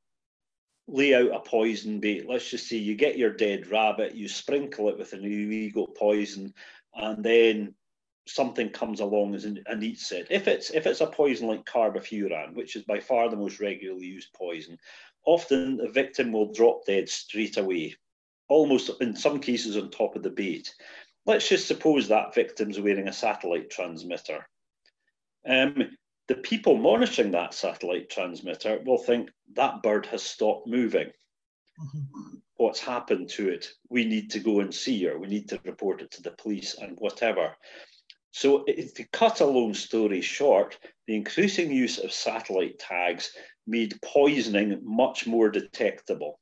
lay 0.88 1.14
out 1.14 1.34
a 1.34 1.40
poison 1.40 2.00
bait, 2.00 2.28
let's 2.28 2.50
just 2.50 2.68
say 2.68 2.78
you 2.78 2.96
get 2.96 3.16
your 3.16 3.32
dead 3.32 3.68
rabbit, 3.68 4.16
you 4.16 4.26
sprinkle 4.26 4.88
it 4.88 4.98
with 4.98 5.12
an 5.12 5.24
illegal 5.24 5.86
poison, 5.86 6.52
and 6.94 7.22
then 7.22 7.74
something 8.26 8.70
comes 8.70 9.00
along 9.00 9.34
and 9.34 9.82
eats 9.82 10.12
it. 10.12 10.26
If 10.30 10.48
it's 10.48 10.70
if 10.70 10.86
it's 10.86 11.00
a 11.00 11.06
poison 11.06 11.48
like 11.48 11.64
carbofuran, 11.64 12.54
which 12.54 12.76
is 12.76 12.84
by 12.84 13.00
far 13.00 13.28
the 13.28 13.36
most 13.36 13.60
regularly 13.60 14.06
used 14.06 14.32
poison, 14.32 14.78
often 15.24 15.76
the 15.76 15.88
victim 15.88 16.32
will 16.32 16.52
drop 16.52 16.86
dead 16.86 17.08
straight 17.08 17.56
away, 17.56 17.96
almost 18.48 18.90
in 19.00 19.16
some 19.16 19.40
cases 19.40 19.76
on 19.76 19.90
top 19.90 20.16
of 20.16 20.22
the 20.22 20.30
bait. 20.30 20.72
Let's 21.26 21.48
just 21.48 21.68
suppose 21.68 22.08
that 22.08 22.34
victim's 22.34 22.80
wearing 22.80 23.08
a 23.08 23.12
satellite 23.12 23.70
transmitter. 23.70 24.48
Um, 25.46 25.96
the 26.28 26.34
people 26.36 26.76
monitoring 26.76 27.32
that 27.32 27.54
satellite 27.54 28.08
transmitter 28.08 28.80
will 28.84 28.98
think 28.98 29.30
that 29.54 29.82
bird 29.82 30.06
has 30.06 30.22
stopped 30.22 30.68
moving. 30.68 31.10
Mm-hmm. 31.80 32.36
What's 32.56 32.80
happened 32.80 33.28
to 33.30 33.48
it? 33.48 33.68
We 33.88 34.04
need 34.04 34.30
to 34.30 34.38
go 34.38 34.60
and 34.60 34.72
see 34.72 35.02
her. 35.04 35.18
We 35.18 35.26
need 35.26 35.48
to 35.48 35.60
report 35.64 36.00
it 36.00 36.12
to 36.12 36.22
the 36.22 36.30
police 36.30 36.76
and 36.80 36.96
whatever. 36.98 37.56
So, 38.32 38.64
to 38.64 39.04
cut 39.12 39.40
a 39.40 39.46
long 39.46 39.74
story 39.74 40.22
short, 40.22 40.78
the 41.06 41.14
increasing 41.14 41.70
use 41.70 41.98
of 41.98 42.12
satellite 42.12 42.78
tags 42.78 43.34
made 43.66 44.00
poisoning 44.02 44.80
much 44.82 45.26
more 45.26 45.50
detectable. 45.50 46.40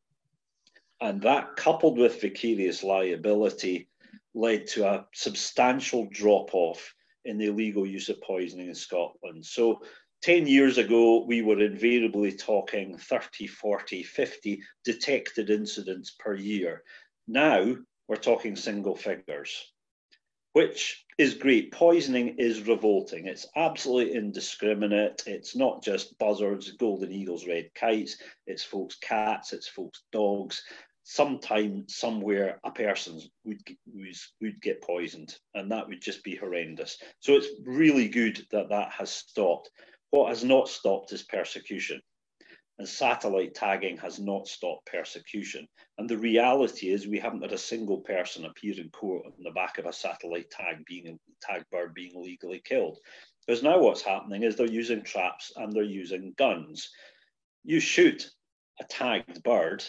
And 1.01 1.21
that, 1.23 1.57
coupled 1.57 1.99
with 1.99 2.21
vicarious 2.21 2.83
liability, 2.85 3.89
led 4.35 4.67
to 4.69 4.87
a 4.87 5.07
substantial 5.13 6.09
drop 6.11 6.55
off 6.55 6.95
in 7.25 7.39
the 7.39 7.47
illegal 7.47 7.87
use 7.87 8.09
of 8.09 8.21
poisoning 8.23 8.69
in 8.69 8.75
Scotland. 8.75 9.45
So 9.45 9.83
10 10.23 10.47
years 10.47 10.79
ago, 10.79 11.25
we 11.25 11.43
were 11.43 11.61
invariably 11.61 12.33
talking 12.33 12.97
30, 12.99 13.47
40, 13.47 14.03
50 14.03 14.63
detected 14.85 15.51
incidents 15.51 16.15
per 16.19 16.35
year. 16.35 16.83
Now 17.27 17.77
we're 18.07 18.17
talking 18.17 18.57
single 18.57 18.95
figures, 18.95 19.73
which 20.53 21.05
is 21.19 21.35
great. 21.35 21.73
Poisoning 21.73 22.37
is 22.39 22.67
revolting. 22.67 23.27
It's 23.27 23.47
absolutely 23.57 24.15
indiscriminate. 24.17 25.23
It's 25.27 25.55
not 25.55 25.83
just 25.83 26.19
buzzards, 26.19 26.73
golden 26.73 27.13
eagles, 27.13 27.47
red 27.47 27.71
kites. 27.75 28.17
It's 28.47 28.65
folks' 28.65 28.97
cats, 28.97 29.53
it's 29.53 29.69
folks' 29.69 30.03
dogs, 30.13 30.63
sometime 31.03 31.85
somewhere 31.89 32.61
a 32.65 32.71
person 32.71 33.21
would 33.45 33.61
would 34.41 34.61
get 34.61 34.83
poisoned 34.83 35.35
and 35.55 35.71
that 35.71 35.89
would 35.89 36.01
just 36.01 36.23
be 36.23 36.37
horrendous 36.37 36.99
so 37.21 37.33
it's 37.33 37.49
really 37.65 38.09
good 38.09 38.47
that 38.51 38.69
that 38.69 38.93
has 38.93 39.11
stopped 39.11 39.71
what 40.11 40.29
has 40.29 40.45
not 40.45 40.69
stopped 40.69 41.13
is 41.13 41.23
persecution 41.23 42.01
and 42.81 42.89
satellite 42.89 43.55
tagging 43.55 43.97
has 43.99 44.19
not 44.19 44.49
stopped 44.49 44.87
persecution 44.87 45.69
and 45.99 46.09
the 46.09 46.19
reality 46.19 46.89
is 46.89 47.07
we 47.07 47.21
haven't 47.21 47.43
had 47.43 47.53
a 47.53 47.59
single 47.59 47.99
person 47.99 48.45
appear 48.45 48.75
in 48.81 48.91
court 48.91 49.25
on 49.27 49.33
the 49.45 49.51
back 49.53 49.79
of 49.79 49.87
a 49.87 49.93
satellite 49.93 50.51
tag 50.51 50.77
being 50.87 51.07
a 51.07 51.47
tag 51.47 51.63
bird 51.71 51.95
being 51.95 52.11
illegally 52.15 52.61
killed 52.65 52.99
because 53.47 53.63
now 53.63 53.79
what's 53.79 54.03
happening 54.03 54.43
is 54.43 54.57
they're 54.57 54.67
using 54.67 55.03
traps 55.03 55.53
and 55.57 55.73
they're 55.73 55.85
using 55.85 56.35
guns 56.37 56.91
you 57.63 57.79
shoot 57.79 58.29
a 58.81 58.85
tagged 58.85 59.43
bird 59.45 59.85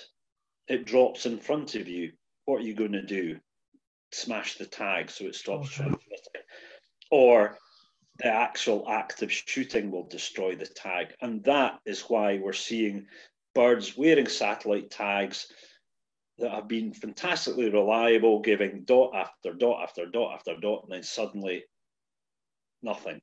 it 0.71 0.85
drops 0.85 1.25
in 1.25 1.37
front 1.37 1.75
of 1.75 1.87
you, 1.87 2.13
what 2.45 2.61
are 2.61 2.65
you 2.65 2.73
going 2.73 2.93
to 2.93 3.05
do? 3.05 3.37
Smash 4.13 4.57
the 4.57 4.65
tag 4.65 5.09
so 5.09 5.25
it 5.25 5.35
stops 5.35 5.67
okay. 5.67 5.89
transmitting. 5.89 6.41
Or 7.11 7.57
the 8.21 8.27
actual 8.27 8.87
act 8.87 9.23
of 9.23 9.31
shooting 9.31 9.89
will 9.89 10.07
destroy 10.07 10.55
the 10.55 10.67
tag. 10.67 11.15
And 11.21 11.43
that 11.45 11.79
is 11.85 12.01
why 12.01 12.37
we're 12.37 12.53
seeing 12.53 13.07
birds 13.55 13.97
wearing 13.97 14.27
satellite 14.27 14.91
tags 14.91 15.51
that 16.37 16.51
have 16.51 16.67
been 16.67 16.93
fantastically 16.93 17.69
reliable, 17.69 18.39
giving 18.39 18.83
dot 18.83 19.11
after 19.15 19.53
dot 19.53 19.81
after 19.83 20.05
dot 20.05 20.35
after 20.35 20.55
dot, 20.55 20.83
and 20.83 20.91
then 20.91 21.03
suddenly 21.03 21.63
nothing. 22.83 23.19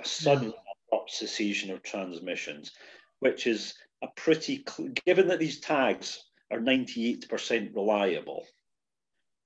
A 0.00 0.04
sudden 0.04 0.52
yeah. 0.92 0.98
cessation 1.08 1.70
of 1.70 1.82
transmissions, 1.82 2.72
which 3.20 3.46
is 3.46 3.74
a 4.02 4.08
pretty, 4.16 4.64
given 5.04 5.28
that 5.28 5.38
these 5.38 5.60
tags 5.60 6.24
are 6.50 6.58
98% 6.58 7.74
reliable, 7.74 8.46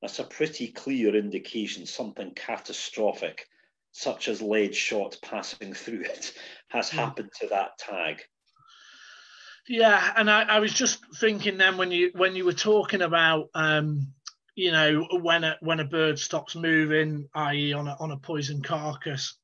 that's 0.00 0.20
a 0.20 0.24
pretty 0.24 0.68
clear 0.68 1.16
indication 1.16 1.86
something 1.86 2.32
catastrophic, 2.34 3.46
such 3.98 4.28
as 4.28 4.40
lead 4.40 4.76
shot 4.76 5.18
passing 5.22 5.74
through 5.74 6.02
it, 6.02 6.32
has 6.68 6.88
hmm. 6.88 6.98
happened 6.98 7.30
to 7.40 7.48
that 7.48 7.76
tag. 7.78 8.22
Yeah, 9.66 10.12
and 10.16 10.30
I, 10.30 10.42
I 10.42 10.60
was 10.60 10.72
just 10.72 11.00
thinking 11.16 11.58
then 11.58 11.76
when 11.76 11.90
you 11.90 12.10
when 12.14 12.36
you 12.36 12.44
were 12.44 12.52
talking 12.52 13.02
about 13.02 13.48
um, 13.54 14.12
you 14.54 14.70
know 14.70 15.04
when 15.10 15.44
a 15.44 15.56
when 15.60 15.80
a 15.80 15.84
bird 15.84 16.18
stops 16.18 16.54
moving, 16.54 17.28
i.e. 17.34 17.72
on 17.72 17.88
a 17.88 17.96
on 17.98 18.12
a 18.12 18.16
poison 18.16 18.62
carcass, 18.62 19.36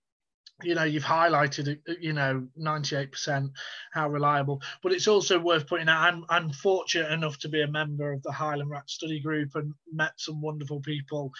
you 0.64 0.74
know 0.74 0.84
you've 0.84 1.04
highlighted 1.04 1.78
uh, 1.88 1.92
you 2.00 2.12
know 2.12 2.46
98% 2.58 3.50
how 3.92 4.08
reliable. 4.08 4.62
But 4.82 4.92
it's 4.92 5.08
also 5.08 5.38
worth 5.38 5.68
pointing 5.68 5.88
out 5.88 6.12
I'm, 6.12 6.24
I'm 6.28 6.50
fortunate 6.50 7.12
enough 7.12 7.38
to 7.40 7.48
be 7.48 7.62
a 7.62 7.68
member 7.68 8.12
of 8.12 8.22
the 8.22 8.32
highland 8.32 8.70
rat 8.70 8.88
study 8.88 9.20
group 9.20 9.54
and 9.54 9.74
met 9.92 10.12
some 10.16 10.40
wonderful 10.40 10.80
people 10.80 11.32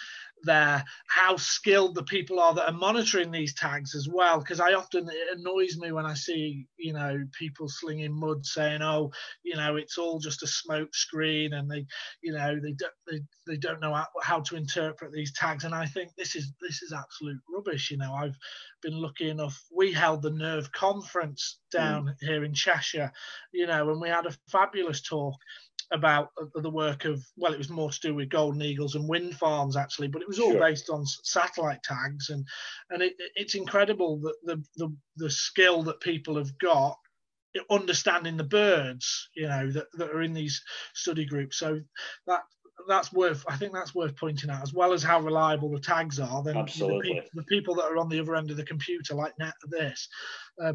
there. 0.43 0.83
How 1.07 1.37
skilled 1.37 1.95
the 1.95 2.03
people 2.03 2.39
are 2.39 2.53
that 2.53 2.69
are 2.69 2.77
monitoring 2.77 3.31
these 3.31 3.53
tags 3.53 3.95
as 3.95 4.07
well 4.07 4.39
because 4.39 4.59
i 4.59 4.73
often 4.73 5.07
it 5.09 5.37
annoys 5.37 5.77
me 5.77 5.91
when 5.91 6.05
i 6.05 6.13
see 6.13 6.67
you 6.77 6.93
know 6.93 7.25
people 7.37 7.67
slinging 7.67 8.13
mud 8.13 8.45
saying 8.45 8.81
oh 8.81 9.11
you 9.43 9.55
know 9.55 9.75
it's 9.75 9.97
all 9.97 10.19
just 10.19 10.43
a 10.43 10.47
smoke 10.47 10.93
screen 10.93 11.53
and 11.53 11.69
they 11.69 11.85
you 12.21 12.33
know 12.33 12.59
they 12.61 12.75
they, 13.09 13.19
they 13.45 13.57
don't 13.57 13.81
know 13.81 13.93
how, 13.93 14.07
how 14.21 14.39
to 14.39 14.55
interpret 14.55 15.11
these 15.11 15.33
tags 15.33 15.63
and 15.63 15.73
i 15.73 15.85
think 15.85 16.11
this 16.17 16.35
is 16.35 16.53
this 16.61 16.81
is 16.81 16.93
absolute 16.93 17.39
rubbish 17.53 17.91
you 17.91 17.97
know 17.97 18.13
i've 18.13 18.37
been 18.81 18.99
lucky 18.99 19.29
enough 19.29 19.61
we 19.75 19.91
held 19.91 20.21
the 20.21 20.31
NERF 20.31 20.71
conference 20.71 21.59
down 21.71 22.05
mm. 22.05 22.13
here 22.19 22.43
in 22.43 22.53
cheshire 22.53 23.11
you 23.53 23.67
know 23.67 23.89
and 23.89 24.01
we 24.01 24.09
had 24.09 24.25
a 24.25 24.35
fabulous 24.49 25.01
talk 25.01 25.35
about 25.91 26.29
the 26.55 26.69
work 26.69 27.05
of 27.05 27.23
well 27.37 27.53
it 27.53 27.57
was 27.57 27.69
more 27.69 27.91
to 27.91 27.99
do 28.01 28.15
with 28.15 28.29
golden 28.29 28.61
eagles 28.61 28.95
and 28.95 29.07
wind 29.07 29.35
farms 29.35 29.77
actually 29.77 30.07
but 30.07 30.21
it 30.21 30.27
was 30.27 30.39
all 30.39 30.51
sure. 30.51 30.59
based 30.59 30.89
on 30.89 31.05
satellite 31.23 31.83
tags 31.83 32.29
and 32.29 32.45
and 32.89 33.03
it, 33.03 33.13
it's 33.35 33.55
incredible 33.55 34.19
that 34.19 34.35
the, 34.43 34.63
the 34.77 34.95
the 35.17 35.29
skill 35.29 35.83
that 35.83 35.99
people 35.99 36.37
have 36.37 36.57
got 36.57 36.97
understanding 37.69 38.35
the 38.35 38.43
birds 38.43 39.29
you 39.35 39.47
know 39.47 39.71
that, 39.71 39.85
that 39.93 40.09
are 40.09 40.21
in 40.21 40.33
these 40.33 40.61
study 40.93 41.25
groups 41.25 41.59
so 41.59 41.79
that 42.27 42.41
that's 42.87 43.11
worth 43.11 43.43
i 43.47 43.55
think 43.55 43.73
that's 43.73 43.95
worth 43.95 44.15
pointing 44.15 44.49
out 44.49 44.61
as 44.61 44.73
well 44.73 44.93
as 44.93 45.03
how 45.03 45.19
reliable 45.19 45.69
the 45.69 45.79
tags 45.79 46.19
are 46.19 46.43
then 46.43 46.57
Absolutely. 46.57 47.21
The, 47.33 47.41
the 47.41 47.45
people 47.45 47.75
that 47.75 47.85
are 47.85 47.97
on 47.97 48.09
the 48.09 48.19
other 48.19 48.35
end 48.35 48.51
of 48.51 48.57
the 48.57 48.65
computer 48.65 49.15
like 49.15 49.37
net 49.39 49.53
this 49.67 50.07
uh, 50.61 50.73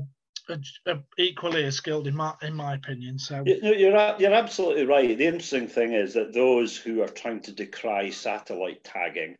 equally 1.19 1.65
as 1.65 1.77
skilled 1.77 2.07
in 2.07 2.17
my 2.17 2.35
in 2.43 2.55
my 2.55 2.75
opinion. 2.75 3.19
So 3.19 3.45
you're 3.47 4.17
you're 4.19 4.35
absolutely 4.35 4.87
right. 4.87 5.17
The 5.17 5.27
interesting 5.27 5.69
thing 5.69 5.93
is 5.93 6.15
that 6.15 6.33
those 6.33 6.77
who 6.77 7.03
are 7.03 7.09
trying 7.09 7.41
to 7.43 7.53
decry 7.53 8.11
satellite 8.11 8.85
tagging 8.85 9.37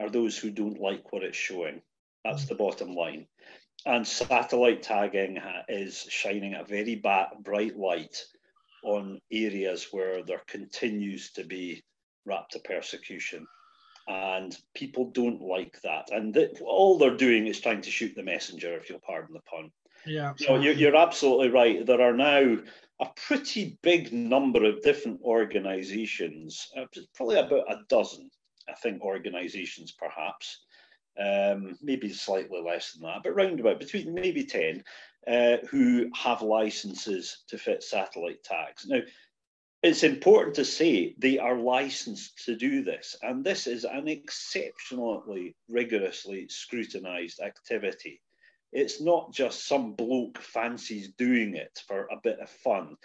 are 0.00 0.10
those 0.10 0.36
who 0.38 0.50
don't 0.50 0.80
like 0.80 1.12
what 1.12 1.22
it's 1.22 1.36
showing. 1.36 1.82
That's 2.24 2.44
the 2.46 2.54
bottom 2.54 2.94
line. 2.94 3.26
And 3.84 4.06
satellite 4.06 4.82
tagging 4.82 5.40
is 5.68 6.06
shining 6.08 6.54
a 6.54 6.64
very 6.64 6.94
bright 6.94 7.76
light 7.76 8.16
on 8.84 9.20
areas 9.30 9.88
where 9.90 10.22
there 10.22 10.42
continues 10.46 11.32
to 11.32 11.44
be 11.44 11.82
raptor 12.28 12.62
persecution. 12.64 13.46
And 14.08 14.56
people 14.74 15.10
don't 15.10 15.40
like 15.40 15.80
that. 15.82 16.08
And 16.10 16.34
th- 16.34 16.60
all 16.60 16.98
they're 16.98 17.16
doing 17.16 17.46
is 17.46 17.60
trying 17.60 17.82
to 17.82 17.90
shoot 17.90 18.14
the 18.16 18.22
messenger, 18.22 18.76
if 18.76 18.90
you'll 18.90 18.98
pardon 18.98 19.32
the 19.32 19.40
pun. 19.40 19.70
Yeah. 20.04 20.32
So 20.36 20.56
you're, 20.56 20.74
you're 20.74 20.96
absolutely 20.96 21.50
right. 21.50 21.86
There 21.86 22.00
are 22.00 22.12
now 22.12 22.58
a 23.00 23.06
pretty 23.16 23.78
big 23.82 24.12
number 24.12 24.64
of 24.64 24.82
different 24.82 25.20
organizations, 25.22 26.68
uh, 26.76 26.86
probably 27.14 27.38
about 27.38 27.70
a 27.70 27.80
dozen, 27.88 28.30
I 28.68 28.74
think, 28.74 29.02
organizations 29.02 29.92
perhaps, 29.92 30.64
um, 31.18 31.76
maybe 31.82 32.12
slightly 32.12 32.60
less 32.60 32.92
than 32.92 33.02
that, 33.02 33.22
but 33.22 33.34
round 33.34 33.60
about 33.60 33.80
between 33.80 34.14
maybe 34.14 34.44
10, 34.44 34.82
uh, 35.26 35.56
who 35.68 36.10
have 36.14 36.42
licenses 36.42 37.42
to 37.48 37.58
fit 37.58 37.82
satellite 37.82 38.42
tags. 38.42 38.86
Now, 38.86 39.00
it's 39.82 40.04
important 40.04 40.54
to 40.56 40.64
say 40.64 41.14
they 41.18 41.38
are 41.38 41.56
licensed 41.56 42.44
to 42.44 42.54
do 42.54 42.84
this, 42.84 43.16
and 43.22 43.44
this 43.44 43.66
is 43.66 43.84
an 43.84 44.06
exceptionally 44.06 45.56
rigorously 45.68 46.46
scrutinized 46.48 47.40
activity. 47.40 48.20
It's 48.72 49.00
not 49.00 49.32
just 49.32 49.66
some 49.66 49.94
bloke 49.94 50.38
fancies 50.38 51.10
doing 51.18 51.56
it 51.56 51.82
for 51.86 52.06
a 52.10 52.20
bit 52.22 52.38
of 52.38 52.48
fun. 52.48 52.96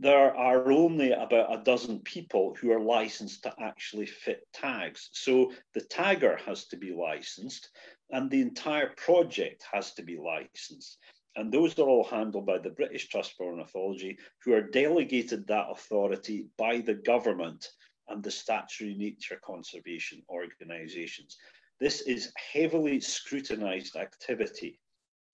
There 0.00 0.34
are 0.34 0.72
only 0.72 1.12
about 1.12 1.54
a 1.54 1.62
dozen 1.62 2.00
people 2.00 2.56
who 2.58 2.72
are 2.72 2.80
licensed 2.80 3.44
to 3.44 3.54
actually 3.60 4.06
fit 4.06 4.46
tags. 4.52 5.10
So 5.12 5.52
the 5.74 5.82
tagger 5.82 6.40
has 6.40 6.66
to 6.68 6.76
be 6.76 6.90
licensed 6.90 7.70
and 8.10 8.30
the 8.30 8.40
entire 8.40 8.94
project 8.96 9.64
has 9.70 9.92
to 9.94 10.02
be 10.02 10.16
licensed. 10.16 10.98
And 11.36 11.52
those 11.52 11.78
are 11.78 11.88
all 11.88 12.04
handled 12.04 12.46
by 12.46 12.58
the 12.58 12.70
British 12.70 13.08
Trust 13.08 13.34
for 13.36 13.46
Ornithology, 13.46 14.18
who 14.44 14.52
are 14.52 14.62
delegated 14.62 15.46
that 15.46 15.70
authority 15.70 16.46
by 16.58 16.78
the 16.78 16.94
government 16.94 17.68
and 18.08 18.22
the 18.22 18.30
statutory 18.30 18.94
nature 18.94 19.40
conservation 19.44 20.22
organisations. 20.28 21.38
This 21.78 22.02
is 22.02 22.32
heavily 22.52 23.00
scrutinised 23.00 23.96
activity. 23.96 24.80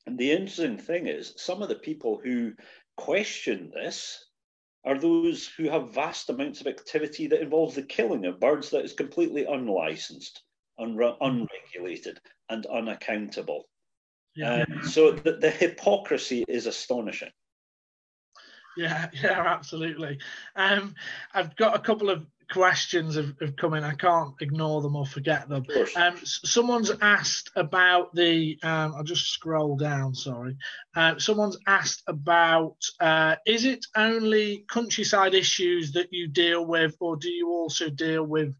And 0.07 0.19
the 0.19 0.31
interesting 0.31 0.79
thing 0.79 1.07
is, 1.07 1.35
some 1.37 1.63
of 1.63 1.69
the 1.69 1.77
people 1.77 2.21
who 2.23 2.53
question 2.97 3.71
this 3.75 4.25
are 4.85 4.99
those 4.99 5.49
who 5.49 5.69
have 5.69 5.93
vast 5.93 6.31
amounts 6.31 6.61
of 6.61 6.69
activity 6.69 7.27
that 7.27 7.43
involves 7.43 7.75
the 7.75 7.83
killing 7.83 8.25
of 8.27 8.39
birds 8.39 8.71
that 8.71 8.85
is 8.85 8.93
completely 8.93 9.45
unlicensed, 9.45 10.43
unre- 10.79 11.17
unregulated, 11.21 12.21
and 12.49 12.67
unaccountable. 12.67 13.65
Yeah. 14.37 14.65
Um, 14.69 14.83
so 14.85 15.13
the, 15.13 15.33
the 15.33 15.51
hypocrisy 15.51 16.45
is 16.47 16.67
astonishing. 16.67 17.31
Yeah, 18.77 19.09
yeah, 19.13 19.43
absolutely. 19.47 20.19
Um, 20.55 20.95
I've 21.35 21.57
got 21.57 21.75
a 21.75 21.81
couple 21.81 22.11
of 22.11 22.27
questions 22.53 23.17
have, 23.17 23.35
have 23.41 23.57
come 23.57 23.75
in. 23.75 23.83
I 23.83 23.95
can't 23.95 24.35
ignore 24.41 24.81
them 24.81 24.95
or 24.95 25.07
forget 25.07 25.49
them. 25.49 25.65
Um, 25.97 26.17
someone's 26.23 26.93
asked 27.01 27.51
about 27.57 28.15
the. 28.15 28.59
Um, 28.63 28.95
I'll 28.97 29.05
just 29.05 29.31
scroll 29.31 29.77
down. 29.77 30.15
Sorry. 30.15 30.57
Uh, 30.95 31.19
someone's 31.19 31.59
asked 31.67 32.03
about. 32.07 32.77
Uh, 33.01 33.37
is 33.47 33.65
it 33.65 33.87
only 33.97 34.65
countryside 34.69 35.35
issues 35.35 35.93
that 35.93 36.13
you 36.13 36.29
deal 36.29 36.65
with, 36.65 36.95
or 37.01 37.17
do 37.17 37.31
you 37.31 37.49
also 37.49 37.89
deal 37.89 38.25
with 38.25 38.55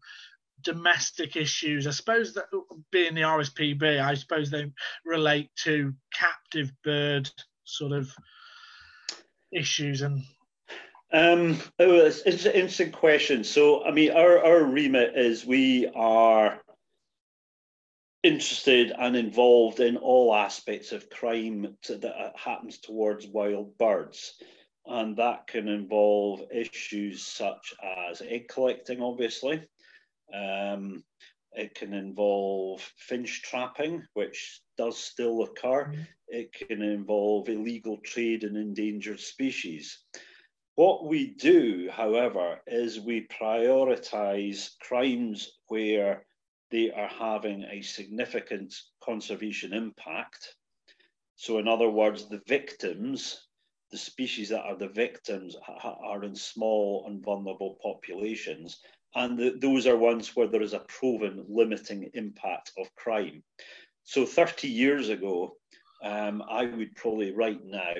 domestic 0.67 1.37
issues? 1.37 1.87
I 1.87 1.91
suppose 1.91 2.33
that 2.33 2.45
being 2.91 3.15
the 3.15 3.21
RSPB, 3.21 4.01
I 4.01 4.13
suppose 4.15 4.49
they 4.49 4.69
relate 5.05 5.49
to 5.63 5.93
captive 6.13 6.71
bird 6.83 7.29
sort 7.63 7.93
of 7.93 8.13
issues 9.51 10.01
and 10.01 10.23
um, 11.13 11.57
oh, 11.79 12.05
it's, 12.05 12.21
it's 12.25 12.43
an 12.45 12.51
interesting 12.51 12.91
question. 12.91 13.45
So, 13.45 13.85
I 13.85 13.91
mean, 13.91 14.11
our, 14.11 14.43
our 14.43 14.61
remit 14.65 15.15
is 15.15 15.45
we 15.45 15.87
are 15.95 16.59
interested 18.23 18.91
and 18.91 19.15
involved 19.15 19.79
in 19.79 19.95
all 19.95 20.35
aspects 20.35 20.91
of 20.91 21.09
crime 21.09 21.77
to, 21.83 21.95
that 21.95 22.33
happens 22.35 22.79
towards 22.79 23.25
wild 23.25 23.77
birds. 23.77 24.33
And 24.85 25.15
that 25.15 25.47
can 25.47 25.69
involve 25.69 26.41
issues 26.53 27.25
such 27.25 27.73
as 28.09 28.21
egg 28.21 28.49
collecting, 28.49 29.01
obviously. 29.01 29.63
Um, 30.33 31.03
it 31.53 31.73
can 31.73 31.93
involve 31.93 32.81
finch 32.97 33.41
trapping, 33.41 34.05
which 34.13 34.61
does 34.77 34.97
still 34.97 35.43
occur. 35.43 35.85
Mm-hmm. 35.85 36.01
It 36.27 36.53
can 36.53 36.81
involve 36.81 37.49
illegal 37.49 37.97
trade 38.03 38.43
in 38.43 38.55
endangered 38.55 39.19
species. 39.19 39.97
What 40.75 41.05
we 41.07 41.29
do, 41.29 41.89
however, 41.91 42.61
is 42.67 42.99
we 42.99 43.27
prioritize 43.27 44.77
crimes 44.79 45.51
where 45.67 46.27
they 46.69 46.91
are 46.91 47.07
having 47.07 47.63
a 47.63 47.81
significant 47.81 48.75
conservation 49.03 49.73
impact. 49.73 50.55
So, 51.35 51.57
in 51.57 51.67
other 51.67 51.89
words, 51.89 52.29
the 52.29 52.41
victims, 52.47 53.47
the 53.89 53.97
species 53.97 54.49
that 54.49 54.61
are 54.61 54.75
the 54.75 54.89
victims, 54.89 55.55
are 55.65 56.23
in 56.23 56.35
small 56.35 57.05
and 57.07 57.23
vulnerable 57.23 57.77
populations. 57.81 58.79
And 59.15 59.37
the, 59.37 59.57
those 59.59 59.87
are 59.87 59.97
ones 59.97 60.35
where 60.35 60.47
there 60.47 60.61
is 60.61 60.73
a 60.73 60.79
proven 60.79 61.45
limiting 61.47 62.09
impact 62.13 62.71
of 62.77 62.93
crime. 62.95 63.43
So, 64.03 64.25
30 64.25 64.67
years 64.67 65.09
ago, 65.09 65.55
um, 66.03 66.43
I 66.49 66.65
would 66.65 66.95
probably 66.95 67.31
right 67.31 67.63
now 67.63 67.93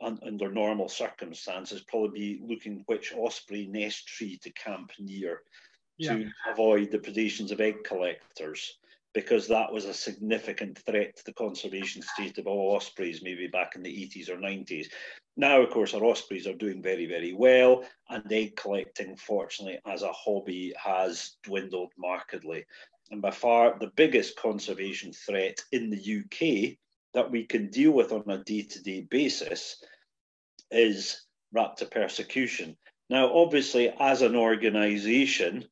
un, 0.00 0.18
under 0.22 0.50
normal 0.50 0.88
circumstances, 0.88 1.82
probably 1.82 2.38
be 2.38 2.40
looking 2.42 2.82
which 2.86 3.12
osprey 3.14 3.66
nest 3.66 4.06
tree 4.06 4.38
to 4.42 4.50
camp 4.52 4.92
near 4.98 5.42
yeah. 5.98 6.14
to 6.14 6.30
avoid 6.50 6.90
the 6.90 6.98
predations 6.98 7.52
of 7.52 7.60
egg 7.60 7.84
collectors, 7.84 8.78
because 9.16 9.48
that 9.48 9.72
was 9.72 9.86
a 9.86 9.94
significant 9.94 10.76
threat 10.76 11.16
to 11.16 11.24
the 11.24 11.32
conservation 11.32 12.02
state 12.02 12.36
of 12.36 12.46
all 12.46 12.76
ospreys, 12.76 13.22
maybe 13.22 13.46
back 13.46 13.74
in 13.74 13.82
the 13.82 13.88
80s 13.88 14.28
or 14.28 14.36
90s. 14.36 14.88
Now, 15.38 15.62
of 15.62 15.70
course, 15.70 15.94
our 15.94 16.04
ospreys 16.04 16.46
are 16.46 16.52
doing 16.52 16.82
very, 16.82 17.06
very 17.06 17.32
well, 17.32 17.82
and 18.10 18.30
egg 18.30 18.56
collecting, 18.56 19.16
fortunately, 19.16 19.78
as 19.86 20.02
a 20.02 20.12
hobby, 20.12 20.74
has 20.76 21.36
dwindled 21.44 21.92
markedly. 21.96 22.66
And 23.10 23.22
by 23.22 23.30
far 23.30 23.78
the 23.78 23.90
biggest 23.96 24.36
conservation 24.36 25.14
threat 25.14 25.62
in 25.72 25.88
the 25.88 25.96
UK 25.96 26.76
that 27.14 27.30
we 27.30 27.44
can 27.44 27.70
deal 27.70 27.92
with 27.92 28.12
on 28.12 28.28
a 28.28 28.44
day 28.44 28.64
to 28.64 28.82
day 28.82 29.00
basis 29.00 29.82
is 30.70 31.22
raptor 31.56 31.90
persecution. 31.90 32.76
Now, 33.08 33.32
obviously, 33.32 33.94
as 33.98 34.20
an 34.20 34.36
organization, 34.36 35.64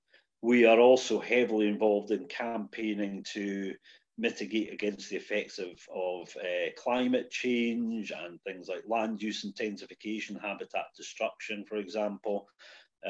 we 0.44 0.66
are 0.66 0.78
also 0.78 1.18
heavily 1.18 1.66
involved 1.66 2.10
in 2.10 2.26
campaigning 2.26 3.24
to 3.32 3.74
mitigate 4.18 4.70
against 4.70 5.08
the 5.08 5.16
effects 5.16 5.58
of, 5.58 5.70
of 5.94 6.28
uh, 6.36 6.68
climate 6.76 7.30
change 7.30 8.12
and 8.14 8.38
things 8.42 8.68
like 8.68 8.82
land 8.86 9.22
use 9.22 9.44
intensification, 9.44 10.36
habitat 10.36 10.84
destruction, 10.94 11.64
for 11.66 11.76
example. 11.76 12.46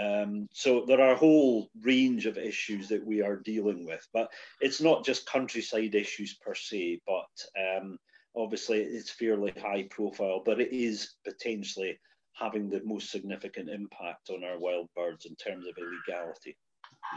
Um, 0.00 0.46
so 0.52 0.84
there 0.86 1.00
are 1.00 1.14
a 1.14 1.16
whole 1.16 1.70
range 1.82 2.26
of 2.26 2.38
issues 2.38 2.88
that 2.90 3.04
we 3.04 3.20
are 3.20 3.40
dealing 3.44 3.84
with, 3.84 4.06
but 4.12 4.28
it's 4.60 4.80
not 4.80 5.04
just 5.04 5.26
countryside 5.26 5.96
issues 5.96 6.34
per 6.34 6.54
se, 6.54 7.00
but 7.04 7.34
um, 7.60 7.98
obviously 8.36 8.78
it's 8.78 9.10
fairly 9.10 9.52
high 9.60 9.88
profile, 9.90 10.40
but 10.46 10.60
it 10.60 10.72
is 10.72 11.16
potentially 11.24 11.98
having 12.34 12.68
the 12.68 12.80
most 12.84 13.10
significant 13.10 13.68
impact 13.68 14.30
on 14.30 14.44
our 14.44 14.60
wild 14.60 14.88
birds 14.94 15.26
in 15.26 15.34
terms 15.34 15.66
of 15.66 15.74
illegality. 15.76 16.56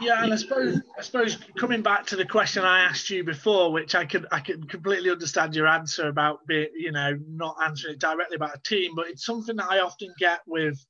Yeah, 0.00 0.22
and 0.22 0.32
I 0.32 0.36
suppose 0.36 0.80
I 0.96 1.02
suppose 1.02 1.38
coming 1.58 1.82
back 1.82 2.06
to 2.06 2.16
the 2.16 2.24
question 2.24 2.64
I 2.64 2.84
asked 2.84 3.10
you 3.10 3.24
before, 3.24 3.72
which 3.72 3.94
I 3.94 4.04
could 4.04 4.26
I 4.30 4.40
can 4.40 4.62
completely 4.64 5.10
understand 5.10 5.56
your 5.56 5.66
answer 5.66 6.06
about 6.06 6.46
being, 6.46 6.68
you 6.76 6.92
know, 6.92 7.18
not 7.28 7.56
answering 7.62 7.94
it 7.94 8.00
directly 8.00 8.36
about 8.36 8.54
a 8.54 8.62
team, 8.62 8.92
but 8.94 9.08
it's 9.08 9.24
something 9.24 9.56
that 9.56 9.70
I 9.70 9.80
often 9.80 10.14
get 10.18 10.40
with 10.46 10.84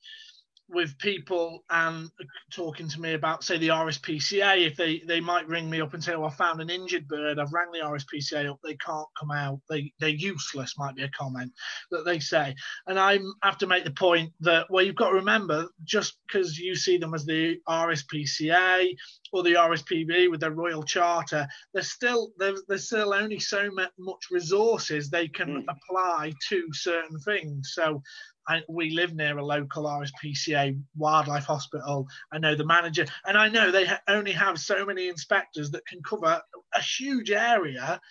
with 0.69 0.97
people 0.99 1.63
and 1.69 2.09
talking 2.51 2.87
to 2.87 3.01
me 3.01 3.13
about, 3.13 3.43
say, 3.43 3.57
the 3.57 3.69
RSPCA, 3.69 4.65
if 4.65 4.75
they, 4.75 4.99
they 5.07 5.19
might 5.19 5.47
ring 5.47 5.69
me 5.69 5.81
up 5.81 5.93
and 5.93 6.03
say, 6.03 6.13
"Oh, 6.13 6.25
I 6.25 6.29
found 6.29 6.61
an 6.61 6.69
injured 6.69 7.07
bird. 7.07 7.39
I've 7.39 7.53
rang 7.53 7.71
the 7.71 7.79
RSPCA 7.79 8.49
up. 8.49 8.59
They 8.63 8.75
can't 8.75 9.07
come 9.19 9.31
out. 9.31 9.59
They 9.69 9.91
they're 9.99 10.09
useless." 10.09 10.77
Might 10.77 10.95
be 10.95 11.03
a 11.03 11.09
comment 11.09 11.51
that 11.91 12.05
they 12.05 12.19
say, 12.19 12.55
and 12.87 12.99
I 12.99 13.19
have 13.43 13.57
to 13.59 13.67
make 13.67 13.83
the 13.83 13.91
point 13.91 14.31
that 14.41 14.67
well, 14.69 14.85
you've 14.85 14.95
got 14.95 15.09
to 15.09 15.15
remember, 15.15 15.67
just 15.83 16.17
because 16.27 16.57
you 16.57 16.75
see 16.75 16.97
them 16.97 17.13
as 17.13 17.25
the 17.25 17.57
RSPCA 17.67 18.93
or 19.33 19.43
the 19.43 19.53
RSPB 19.53 20.29
with 20.29 20.39
their 20.39 20.51
royal 20.51 20.83
charter, 20.83 21.47
there's 21.73 21.91
still 21.91 22.31
there's, 22.37 22.63
there's 22.67 22.85
still 22.85 23.13
only 23.13 23.39
so 23.39 23.69
much 23.71 24.25
resources 24.31 25.09
they 25.09 25.27
can 25.27 25.63
mm. 25.63 25.65
apply 25.67 26.33
to 26.49 26.67
certain 26.73 27.19
things. 27.19 27.71
So 27.73 28.01
I, 28.49 28.63
we 28.67 28.89
live 28.89 29.13
near 29.13 29.37
a 29.37 29.45
local 29.45 29.83
RSPCA 29.83 30.81
wildlife 30.97 31.45
hospital. 31.45 32.07
I 32.33 32.39
know 32.39 32.55
the 32.55 32.65
manager, 32.65 33.05
and 33.25 33.37
I 33.37 33.47
know 33.47 33.71
they 33.71 33.87
only 34.07 34.31
have 34.31 34.59
so 34.59 34.85
many 34.85 35.07
inspectors 35.07 35.69
that 35.71 35.85
can 35.85 36.01
cover 36.01 36.41
a 36.73 36.81
huge 36.81 37.29
area. 37.29 38.01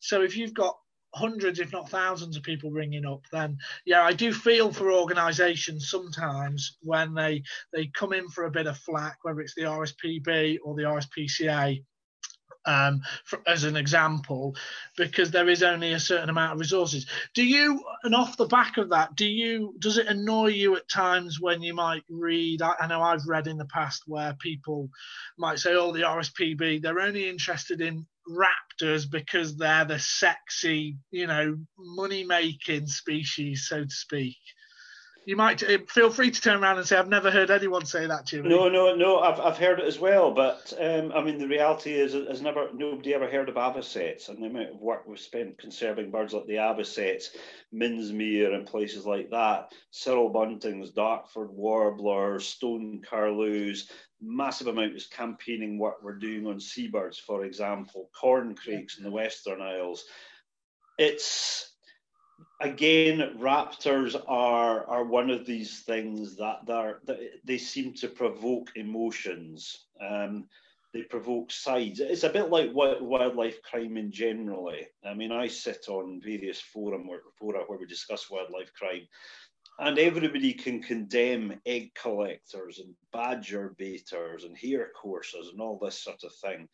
So 0.00 0.22
if 0.22 0.36
you've 0.36 0.54
got 0.54 0.78
hundreds, 1.14 1.60
if 1.60 1.72
not 1.72 1.90
thousands, 1.90 2.38
of 2.38 2.42
people 2.42 2.70
ringing 2.70 3.04
up, 3.04 3.20
then 3.30 3.58
yeah, 3.84 4.02
I 4.02 4.14
do 4.14 4.32
feel 4.32 4.72
for 4.72 4.90
organisations 4.90 5.90
sometimes 5.90 6.78
when 6.80 7.12
they 7.12 7.42
they 7.74 7.88
come 7.88 8.14
in 8.14 8.28
for 8.28 8.44
a 8.44 8.50
bit 8.50 8.66
of 8.66 8.78
flack, 8.78 9.18
whether 9.22 9.40
it's 9.40 9.54
the 9.54 9.62
RSPB 9.62 10.58
or 10.64 10.74
the 10.74 10.84
RSPCA 10.84 11.84
um, 12.64 13.02
for, 13.24 13.40
as 13.46 13.64
an 13.64 13.76
example, 13.76 14.54
because 14.96 15.30
there 15.30 15.48
is 15.48 15.62
only 15.62 15.92
a 15.92 16.00
certain 16.00 16.30
amount 16.30 16.52
of 16.52 16.60
resources. 16.60 17.06
Do 17.34 17.44
you, 17.44 17.82
and 18.04 18.14
off 18.14 18.36
the 18.36 18.46
back 18.46 18.76
of 18.76 18.90
that, 18.90 19.14
do 19.16 19.26
you, 19.26 19.74
does 19.78 19.98
it 19.98 20.06
annoy 20.06 20.48
you 20.48 20.76
at 20.76 20.88
times 20.88 21.40
when 21.40 21.62
you 21.62 21.74
might 21.74 22.04
read? 22.08 22.62
I, 22.62 22.74
I 22.80 22.86
know 22.86 23.02
I've 23.02 23.26
read 23.26 23.46
in 23.46 23.58
the 23.58 23.66
past 23.66 24.04
where 24.06 24.34
people 24.34 24.88
might 25.38 25.58
say, 25.58 25.74
"Oh, 25.74 25.92
the 25.92 26.02
RSPB, 26.02 26.82
they're 26.82 27.00
only 27.00 27.28
interested 27.28 27.80
in 27.80 28.06
raptors 28.28 29.10
because 29.10 29.56
they're 29.56 29.84
the 29.84 29.98
sexy, 29.98 30.96
you 31.10 31.26
know, 31.26 31.56
money-making 31.78 32.86
species, 32.86 33.66
so 33.68 33.84
to 33.84 33.90
speak." 33.90 34.36
You 35.24 35.36
might 35.36 35.62
uh, 35.62 35.78
feel 35.88 36.10
free 36.10 36.32
to 36.32 36.40
turn 36.40 36.62
around 36.62 36.78
and 36.78 36.86
say, 36.86 36.96
"I've 36.96 37.08
never 37.08 37.30
heard 37.30 37.50
anyone 37.50 37.86
say 37.86 38.06
that 38.06 38.26
to 38.26 38.42
me." 38.42 38.48
No, 38.48 38.68
no, 38.68 38.94
no. 38.94 39.20
I've, 39.20 39.38
I've 39.38 39.58
heard 39.58 39.78
it 39.78 39.86
as 39.86 39.98
well, 39.98 40.32
but 40.32 40.72
um, 40.80 41.12
I 41.12 41.22
mean, 41.22 41.38
the 41.38 41.46
reality 41.46 41.92
is, 41.92 42.12
has 42.12 42.42
never 42.42 42.68
nobody 42.74 43.14
ever 43.14 43.30
heard 43.30 43.48
of 43.48 43.56
avocets, 43.56 44.28
and 44.28 44.42
the 44.42 44.48
amount 44.48 44.70
of 44.70 44.80
work 44.80 45.06
we've 45.06 45.20
spent 45.20 45.58
conserving 45.58 46.10
birds 46.10 46.32
like 46.32 46.46
the 46.46 46.58
avocets, 46.58 47.36
Minsmere, 47.72 48.54
and 48.54 48.66
places 48.66 49.06
like 49.06 49.30
that, 49.30 49.72
cirl 49.92 50.32
buntings, 50.32 50.92
Dartford 50.92 51.50
warblers, 51.50 52.46
stone 52.46 53.00
curlews, 53.08 53.90
massive 54.20 54.66
amount 54.66 54.96
of 54.96 55.10
campaigning 55.10 55.78
work 55.78 56.02
we're 56.02 56.18
doing 56.18 56.46
on 56.46 56.58
seabirds, 56.58 57.18
for 57.18 57.44
example, 57.44 58.10
corn 58.18 58.54
corncrakes 58.54 58.98
in 58.98 59.04
the 59.04 59.10
Western 59.10 59.60
Isles. 59.60 60.04
It's 60.98 61.71
again, 62.62 63.36
raptors 63.38 64.20
are 64.26 64.86
are 64.86 65.04
one 65.04 65.30
of 65.30 65.44
these 65.44 65.80
things 65.80 66.36
that 66.36 66.64
they're, 66.66 67.00
they 67.44 67.58
seem 67.58 67.92
to 67.94 68.08
provoke 68.08 68.70
emotions. 68.76 69.86
Um, 70.00 70.46
they 70.94 71.02
provoke 71.02 71.50
sides. 71.50 72.00
It's 72.00 72.24
a 72.24 72.28
bit 72.28 72.50
like 72.50 72.70
wildlife 72.72 73.62
crime 73.62 73.96
in 73.96 74.12
generally. 74.12 74.86
I 75.04 75.14
mean, 75.14 75.32
I 75.32 75.48
sit 75.48 75.86
on 75.88 76.20
various 76.22 76.60
forum 76.60 77.08
where, 77.08 77.22
fora 77.38 77.64
where 77.66 77.78
we 77.78 77.86
discuss 77.86 78.30
wildlife 78.30 78.74
crime, 78.74 79.08
and 79.78 79.98
everybody 79.98 80.52
can 80.52 80.82
condemn 80.82 81.58
egg 81.64 81.94
collectors 81.94 82.78
and 82.78 82.94
badger 83.10 83.74
baiters 83.78 84.44
and 84.44 84.56
hare 84.56 84.90
coursers 84.94 85.48
and 85.48 85.60
all 85.62 85.78
this 85.78 85.98
sort 85.98 86.24
of 86.24 86.34
thing 86.34 86.68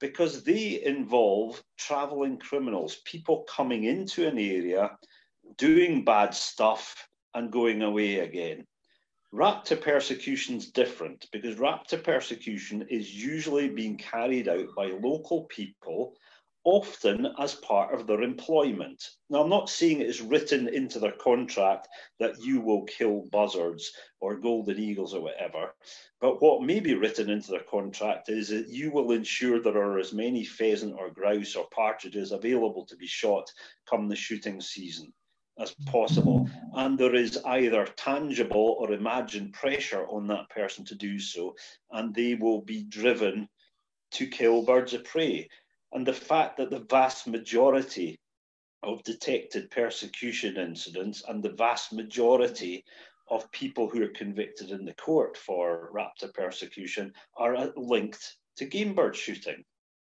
because 0.00 0.42
they 0.44 0.82
involve 0.84 1.62
traveling 1.78 2.38
criminals, 2.38 2.96
people 3.04 3.44
coming 3.48 3.84
into 3.84 4.26
an 4.26 4.38
area, 4.38 4.90
doing 5.56 6.04
bad 6.04 6.34
stuff, 6.34 7.08
and 7.34 7.50
going 7.50 7.82
away 7.82 8.20
again. 8.20 8.64
Raptor 9.32 9.80
persecution 9.80 10.56
is 10.56 10.70
different 10.70 11.26
because 11.32 11.56
raptor 11.56 12.02
persecution 12.02 12.86
is 12.88 13.12
usually 13.12 13.68
being 13.68 13.98
carried 13.98 14.48
out 14.48 14.68
by 14.76 14.86
local 14.86 15.44
people 15.44 16.14
often 16.62 17.26
as 17.38 17.56
part 17.56 17.92
of 17.92 18.06
their 18.06 18.22
employment. 18.22 19.02
Now, 19.28 19.42
I'm 19.42 19.50
not 19.50 19.68
saying 19.68 20.00
it 20.00 20.08
is 20.08 20.22
written 20.22 20.68
into 20.68 21.00
their 21.00 21.12
contract 21.12 21.88
that 22.20 22.40
you 22.40 22.60
will 22.60 22.84
kill 22.84 23.28
buzzards 23.32 23.92
or 24.20 24.36
golden 24.38 24.78
eagles 24.78 25.12
or 25.14 25.20
whatever, 25.20 25.74
but 26.20 26.40
what 26.40 26.62
may 26.62 26.78
be 26.78 26.94
written 26.94 27.28
into 27.28 27.50
their 27.50 27.64
contract 27.68 28.28
is 28.28 28.48
that 28.48 28.68
you 28.68 28.92
will 28.92 29.10
ensure 29.10 29.60
there 29.60 29.76
are 29.76 29.98
as 29.98 30.14
many 30.14 30.44
pheasant 30.44 30.94
or 30.96 31.10
grouse 31.10 31.56
or 31.56 31.66
partridges 31.74 32.30
available 32.30 32.86
to 32.86 32.96
be 32.96 33.06
shot 33.06 33.50
come 33.84 34.08
the 34.08 34.16
shooting 34.16 34.60
season 34.60 35.12
as 35.58 35.74
possible. 35.86 36.48
And 36.74 36.98
there 36.98 37.14
is 37.14 37.38
either 37.44 37.86
tangible 37.96 38.76
or 38.78 38.92
imagined 38.92 39.52
pressure 39.52 40.06
on 40.06 40.26
that 40.28 40.48
person 40.50 40.84
to 40.86 40.94
do 40.94 41.18
so, 41.18 41.54
and 41.90 42.14
they 42.14 42.34
will 42.34 42.62
be 42.62 42.84
driven 42.84 43.48
to 44.12 44.26
kill 44.26 44.64
birds 44.64 44.94
of 44.94 45.04
prey 45.04 45.48
and 45.94 46.04
the 46.04 46.12
fact 46.12 46.56
that 46.56 46.70
the 46.70 46.84
vast 46.90 47.26
majority 47.26 48.18
of 48.82 49.02
detected 49.04 49.70
persecution 49.70 50.56
incidents 50.56 51.22
and 51.28 51.42
the 51.42 51.52
vast 51.52 51.92
majority 51.92 52.84
of 53.30 53.50
people 53.52 53.88
who 53.88 54.02
are 54.02 54.08
convicted 54.08 54.70
in 54.70 54.84
the 54.84 54.94
court 54.94 55.36
for 55.38 55.90
raptor 55.94 56.32
persecution 56.34 57.12
are 57.36 57.72
linked 57.76 58.36
to 58.56 58.66
game 58.66 58.94
bird 58.94 59.16
shooting. 59.16 59.64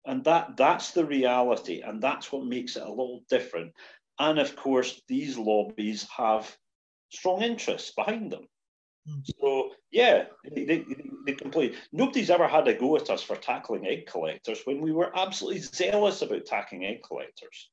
And 0.06 0.23
that, 0.23 0.58
that's 0.58 0.91
the 0.91 1.06
reality, 1.06 1.82
and 1.82 2.01
that's 2.01 2.32
what 2.32 2.45
makes 2.45 2.75
it 2.75 2.84
a 2.84 2.89
little 2.89 3.23
different. 3.29 3.73
And 4.19 4.39
of 4.39 4.56
course, 4.56 5.02
these 5.08 5.38
lobbies 5.38 6.08
have 6.15 6.56
strong 7.10 7.41
interests 7.41 7.93
behind 7.95 8.32
them. 8.32 8.47
Hmm. 9.08 9.19
So 9.39 9.71
yeah, 9.91 10.26
they, 10.56 10.65
they, 10.65 10.86
they 11.26 11.34
complain. 11.34 11.76
Nobody's 11.91 12.30
ever 12.30 12.47
had 12.47 12.67
a 12.67 12.73
go 12.73 12.95
at 12.95 13.10
us 13.10 13.23
for 13.23 13.36
tackling 13.36 13.86
egg 13.86 14.06
collectors 14.08 14.62
when 14.65 14.82
we 14.82 14.91
were 14.91 15.17
absolutely 15.17 15.62
zealous 15.62 16.21
about 16.21 16.45
tackling 16.45 16.86
egg 16.86 17.02
collectors. 17.04 17.69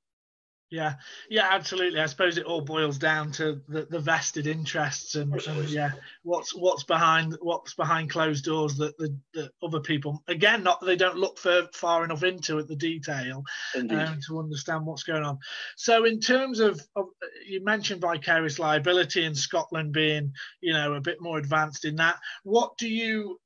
Yeah, 0.70 0.94
yeah, 1.28 1.48
absolutely. 1.50 1.98
I 1.98 2.06
suppose 2.06 2.38
it 2.38 2.44
all 2.44 2.60
boils 2.60 2.96
down 2.96 3.32
to 3.32 3.60
the, 3.68 3.86
the 3.90 3.98
vested 3.98 4.46
interests 4.46 5.16
and, 5.16 5.34
and, 5.34 5.68
yeah, 5.68 5.90
what's 6.22 6.54
what's 6.54 6.84
behind 6.84 7.36
what's 7.40 7.74
behind 7.74 8.10
closed 8.10 8.44
doors 8.44 8.76
that 8.76 8.96
the, 8.96 9.16
the 9.34 9.50
other 9.64 9.80
people 9.80 10.22
again 10.28 10.62
not 10.62 10.80
they 10.80 10.94
don't 10.94 11.16
look 11.16 11.38
for, 11.38 11.66
far 11.74 12.04
enough 12.04 12.22
into 12.22 12.60
at 12.60 12.68
the 12.68 12.76
detail 12.76 13.42
um, 13.76 13.88
to 14.28 14.38
understand 14.38 14.86
what's 14.86 15.02
going 15.02 15.24
on. 15.24 15.38
So 15.76 16.04
in 16.04 16.20
terms 16.20 16.60
of, 16.60 16.80
of 16.94 17.06
you 17.48 17.64
mentioned 17.64 18.00
vicarious 18.00 18.60
liability 18.60 19.24
in 19.24 19.34
Scotland 19.34 19.92
being 19.92 20.32
you 20.60 20.72
know 20.72 20.94
a 20.94 21.00
bit 21.00 21.20
more 21.20 21.38
advanced 21.38 21.84
in 21.84 21.96
that. 21.96 22.16
What 22.44 22.78
do 22.78 22.88
you 22.88 23.40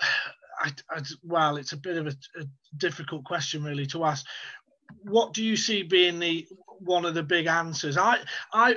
I, 0.60 0.72
I, 0.90 1.02
well, 1.22 1.56
it's 1.56 1.72
a 1.72 1.76
bit 1.76 1.98
of 1.98 2.08
a, 2.08 2.40
a, 2.40 2.44
difficult 2.76 3.24
question 3.24 3.62
really 3.62 3.86
to 3.86 4.04
ask. 4.04 4.26
What 5.02 5.32
do 5.32 5.44
you 5.44 5.56
see 5.56 5.84
being 5.84 6.18
the 6.18 6.48
one 6.80 7.04
of 7.04 7.14
the 7.14 7.22
big 7.22 7.46
answers. 7.46 7.96
I, 7.96 8.18
I, 8.52 8.76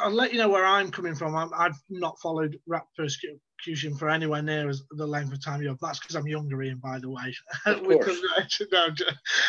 I'll 0.00 0.10
let 0.10 0.32
you 0.32 0.38
know 0.38 0.48
where 0.48 0.64
I'm 0.64 0.90
coming 0.90 1.14
from. 1.14 1.34
i 1.34 1.62
have 1.62 1.76
not 1.88 2.18
followed 2.20 2.58
rap 2.66 2.86
persecution 2.96 3.96
for 3.96 4.08
anywhere 4.08 4.42
near 4.42 4.68
as 4.68 4.82
the 4.90 5.06
length 5.06 5.32
of 5.32 5.44
time 5.44 5.62
you 5.62 5.68
have. 5.68 5.78
That's 5.80 5.98
because 5.98 6.16
I'm 6.16 6.26
younger, 6.26 6.62
Ian, 6.62 6.78
by 6.78 6.98
the 6.98 7.10
way. 7.10 7.34
no, 8.72 8.88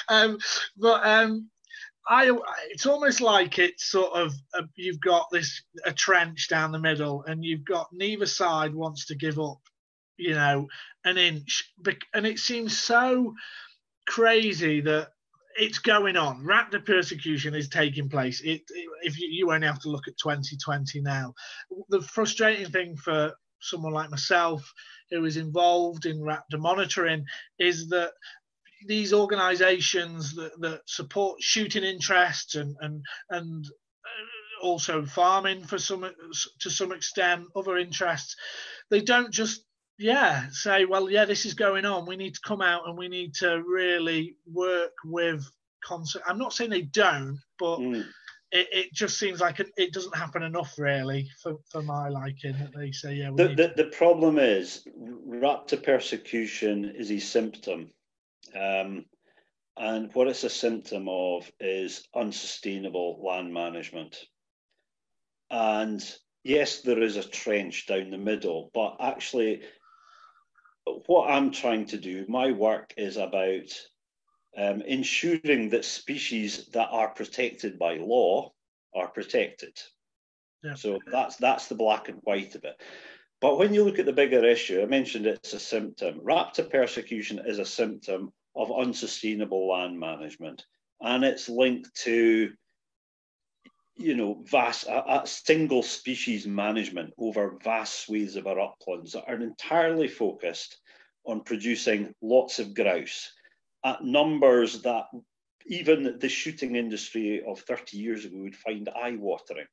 um, 0.09 0.37
but 0.77 1.05
um, 1.05 1.49
I, 2.07 2.31
it's 2.69 2.85
almost 2.85 3.21
like 3.21 3.59
it's 3.59 3.91
sort 3.91 4.13
of 4.13 4.33
a, 4.53 4.63
you've 4.75 5.01
got 5.01 5.27
this 5.31 5.63
a 5.85 5.93
trench 5.93 6.49
down 6.49 6.71
the 6.71 6.79
middle, 6.79 7.23
and 7.27 7.43
you've 7.43 7.65
got 7.65 7.87
neither 7.91 8.25
side 8.25 8.73
wants 8.73 9.05
to 9.07 9.15
give 9.15 9.39
up, 9.39 9.61
you 10.17 10.33
know, 10.33 10.67
an 11.05 11.17
inch, 11.17 11.71
and 12.13 12.25
it 12.25 12.39
seems 12.39 12.77
so 12.77 13.33
crazy 14.07 14.81
that 14.81 15.09
it's 15.57 15.79
going 15.79 16.17
on. 16.17 16.43
Raptor 16.43 16.85
persecution 16.85 17.55
is 17.55 17.69
taking 17.69 18.09
place. 18.09 18.41
It, 18.41 18.61
it, 18.69 18.89
if 19.03 19.19
you, 19.19 19.27
you 19.29 19.51
only 19.51 19.67
have 19.67 19.81
to 19.81 19.89
look 19.89 20.07
at 20.07 20.17
2020 20.17 21.01
now, 21.01 21.33
the 21.89 22.01
frustrating 22.01 22.71
thing 22.71 22.95
for 22.95 23.33
someone 23.61 23.93
like 23.93 24.09
myself 24.09 24.73
who 25.11 25.23
is 25.25 25.37
involved 25.37 26.05
in 26.05 26.19
raptor 26.19 26.57
monitoring 26.57 27.25
is 27.59 27.89
that 27.89 28.11
these 28.87 29.13
organizations 29.13 30.33
that, 30.35 30.59
that 30.59 30.81
support 30.87 31.41
shooting 31.41 31.83
interests 31.83 32.55
and 32.55 32.75
and 32.81 33.03
and 33.29 33.65
uh, 33.65 34.65
also 34.65 35.05
farming 35.05 35.63
for 35.63 35.77
some 35.77 36.09
to 36.59 36.69
some 36.69 36.91
extent 36.91 37.45
other 37.55 37.77
interests 37.77 38.35
they 38.89 39.01
don't 39.01 39.31
just 39.31 39.63
yeah, 40.01 40.47
say, 40.51 40.85
well, 40.85 41.09
yeah, 41.09 41.25
this 41.25 41.45
is 41.45 41.53
going 41.53 41.85
on. 41.85 42.05
We 42.05 42.15
need 42.15 42.33
to 42.33 42.41
come 42.41 42.61
out 42.61 42.87
and 42.87 42.97
we 42.97 43.07
need 43.07 43.35
to 43.35 43.63
really 43.67 44.35
work 44.51 44.93
with 45.05 45.45
concert. 45.83 46.23
I'm 46.27 46.39
not 46.39 46.53
saying 46.53 46.71
they 46.71 46.81
don't, 46.81 47.39
but 47.59 47.77
mm. 47.79 48.03
it, 48.51 48.67
it, 48.71 48.93
just 48.93 49.19
seems 49.19 49.39
like 49.39 49.59
it, 49.59 49.71
it, 49.77 49.93
doesn't 49.93 50.15
happen 50.15 50.41
enough, 50.41 50.73
really, 50.79 51.29
for, 51.41 51.57
for 51.69 51.83
my 51.83 52.09
liking. 52.09 52.53
That 52.53 52.73
they 52.75 52.91
say, 52.91 53.13
yeah. 53.13 53.29
The, 53.35 53.49
the, 53.49 53.73
the, 53.77 53.89
problem 53.91 54.39
is, 54.39 54.87
raptor 55.27 55.81
persecution 55.81 56.93
is 56.97 57.11
a 57.11 57.19
symptom. 57.19 57.91
Um, 58.59 59.05
and 59.77 60.13
what 60.13 60.27
it's 60.27 60.43
a 60.43 60.49
symptom 60.49 61.07
of 61.07 61.49
is 61.59 62.07
unsustainable 62.15 63.21
land 63.23 63.53
management. 63.53 64.17
And 65.51 66.03
yes, 66.43 66.81
there 66.81 67.01
is 67.01 67.17
a 67.17 67.27
trench 67.27 67.85
down 67.85 68.09
the 68.09 68.17
middle, 68.17 68.71
but 68.73 68.97
actually, 68.99 69.61
what 70.85 71.29
I'm 71.29 71.51
trying 71.51 71.85
to 71.87 71.97
do, 71.97 72.25
my 72.27 72.51
work 72.51 72.93
is 72.97 73.17
about 73.17 73.69
um, 74.57 74.81
ensuring 74.81 75.69
that 75.69 75.85
species 75.85 76.67
that 76.73 76.89
are 76.91 77.09
protected 77.09 77.79
by 77.79 77.95
law 77.95 78.51
are 78.95 79.07
protected. 79.07 79.79
Yeah. 80.63 80.75
So 80.75 80.99
that's 81.11 81.37
that's 81.37 81.67
the 81.67 81.75
black 81.75 82.09
and 82.09 82.19
white 82.23 82.55
of 82.55 82.63
it. 82.65 82.79
But 83.39 83.57
when 83.57 83.73
you 83.73 83.83
look 83.83 83.97
at 83.97 84.05
the 84.05 84.13
bigger 84.13 84.45
issue, 84.45 84.81
I 84.81 84.85
mentioned 84.85 85.25
it's 85.25 85.53
a 85.53 85.59
symptom. 85.59 86.19
Raptor 86.19 86.69
persecution 86.69 87.41
is 87.45 87.57
a 87.57 87.65
symptom 87.65 88.31
of 88.55 88.71
unsustainable 88.71 89.67
land 89.67 89.99
management, 89.99 90.63
and 90.99 91.23
it's 91.23 91.49
linked 91.49 91.95
to 92.03 92.51
you 93.97 94.15
know, 94.15 94.41
vast, 94.45 94.87
a, 94.87 95.21
a, 95.21 95.27
single 95.27 95.83
species 95.83 96.47
management 96.47 97.13
over 97.17 97.57
vast 97.63 98.05
swathes 98.05 98.35
of 98.35 98.47
our 98.47 98.59
uplands 98.59 99.13
that 99.13 99.25
are 99.27 99.41
entirely 99.41 100.07
focused 100.07 100.77
on 101.25 101.41
producing 101.41 102.13
lots 102.21 102.59
of 102.59 102.73
grouse 102.73 103.31
at 103.85 104.03
numbers 104.03 104.81
that 104.81 105.05
even 105.67 106.17
the 106.19 106.29
shooting 106.29 106.75
industry 106.75 107.43
of 107.43 107.59
30 107.61 107.97
years 107.97 108.25
ago 108.25 108.37
would 108.37 108.55
find 108.55 108.89
eye-watering. 108.89 109.67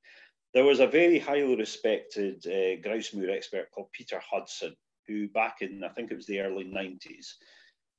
There 0.55 0.65
was 0.65 0.81
a 0.81 0.87
very 0.87 1.19
highly 1.19 1.57
respected 1.57 2.45
uh, 2.47 2.81
grouse 2.83 3.15
moor 3.15 3.31
expert 3.31 3.71
called 3.71 3.93
Peter 3.93 4.21
Hudson, 4.31 4.75
who 5.07 5.29
back 5.29 5.59
in, 5.61 5.83
I 5.85 5.89
think 5.91 6.11
it 6.11 6.17
was 6.17 6.27
the 6.27 6.41
early 6.41 6.65
90s, 6.65 7.27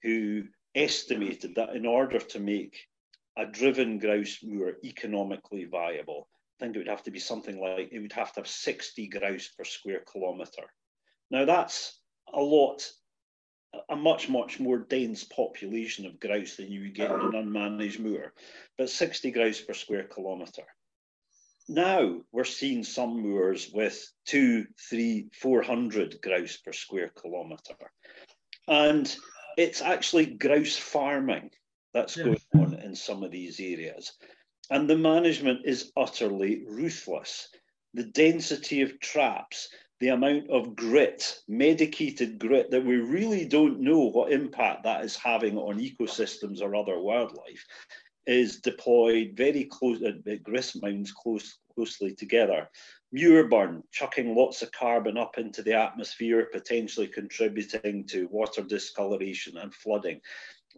who 0.03 0.43
estimated 0.75 1.55
that 1.55 1.75
in 1.75 1.85
order 1.85 2.19
to 2.19 2.39
make 2.39 2.77
a 3.37 3.45
driven 3.45 3.99
grouse 3.99 4.39
moor 4.43 4.73
economically 4.83 5.65
viable. 5.65 6.27
I 6.59 6.65
think 6.65 6.75
it 6.75 6.79
would 6.79 6.87
have 6.87 7.03
to 7.03 7.11
be 7.11 7.19
something 7.19 7.59
like 7.59 7.89
it 7.91 7.99
would 7.99 8.13
have 8.13 8.33
to 8.33 8.41
have 8.41 8.47
60 8.47 9.07
grouse 9.07 9.47
per 9.47 9.63
square 9.63 10.03
kilometre. 10.11 10.71
Now 11.31 11.45
that's 11.45 11.99
a 12.33 12.41
lot, 12.41 12.85
a 13.89 13.95
much, 13.95 14.29
much 14.29 14.59
more 14.59 14.79
dense 14.79 15.23
population 15.23 16.05
of 16.05 16.19
grouse 16.19 16.57
than 16.57 16.71
you 16.71 16.81
would 16.81 16.95
get 16.95 17.11
in 17.11 17.21
an 17.21 17.31
unmanaged 17.31 17.99
moor, 17.99 18.33
but 18.77 18.89
60 18.89 19.31
grouse 19.31 19.61
per 19.61 19.73
square 19.73 20.03
kilometre. 20.03 20.67
Now 21.69 22.21
we're 22.31 22.45
seeing 22.45 22.83
some 22.83 23.21
moors 23.21 23.69
with 23.71 24.11
two, 24.25 24.65
three, 24.89 25.29
400 25.39 26.19
grouse 26.21 26.57
per 26.57 26.73
square 26.73 27.09
kilometre. 27.09 27.91
And 28.67 29.15
it's 29.55 29.81
actually 29.81 30.25
grouse 30.25 30.75
farming 30.75 31.51
that's 31.93 32.17
yeah. 32.17 32.25
going 32.25 32.39
on 32.55 32.73
in 32.75 32.95
some 32.95 33.23
of 33.23 33.31
these 33.31 33.59
areas. 33.59 34.13
And 34.69 34.89
the 34.89 34.97
management 34.97 35.61
is 35.65 35.91
utterly 35.97 36.63
ruthless. 36.67 37.49
The 37.93 38.03
density 38.03 38.81
of 38.81 38.99
traps, 38.99 39.69
the 39.99 40.09
amount 40.09 40.49
of 40.49 40.75
grit, 40.75 41.39
medicated 41.47 42.37
grit, 42.37 42.69
that 42.71 42.85
we 42.85 42.97
really 42.97 43.45
don't 43.45 43.79
know 43.79 44.11
what 44.11 44.31
impact 44.31 44.83
that 44.83 45.03
is 45.03 45.15
having 45.15 45.57
on 45.57 45.79
ecosystems 45.79 46.61
or 46.61 46.75
other 46.75 46.99
wildlife, 46.99 47.65
is 48.27 48.61
deployed 48.61 49.31
very 49.33 49.63
close 49.65 50.03
at 50.03 50.15
uh, 50.31 50.35
grist 50.43 50.81
mounds 50.83 51.11
close, 51.11 51.57
closely 51.73 52.13
together. 52.13 52.69
Muir 53.11 53.47
burn, 53.47 53.81
chucking 53.91 54.35
lots 54.35 54.61
of 54.61 54.71
carbon 54.71 55.17
up 55.17 55.39
into 55.39 55.63
the 55.63 55.73
atmosphere, 55.73 56.47
potentially 56.51 57.07
contributing 57.07 58.05
to 58.05 58.27
water 58.27 58.61
discoloration 58.61 59.57
and 59.57 59.73
flooding 59.73 60.21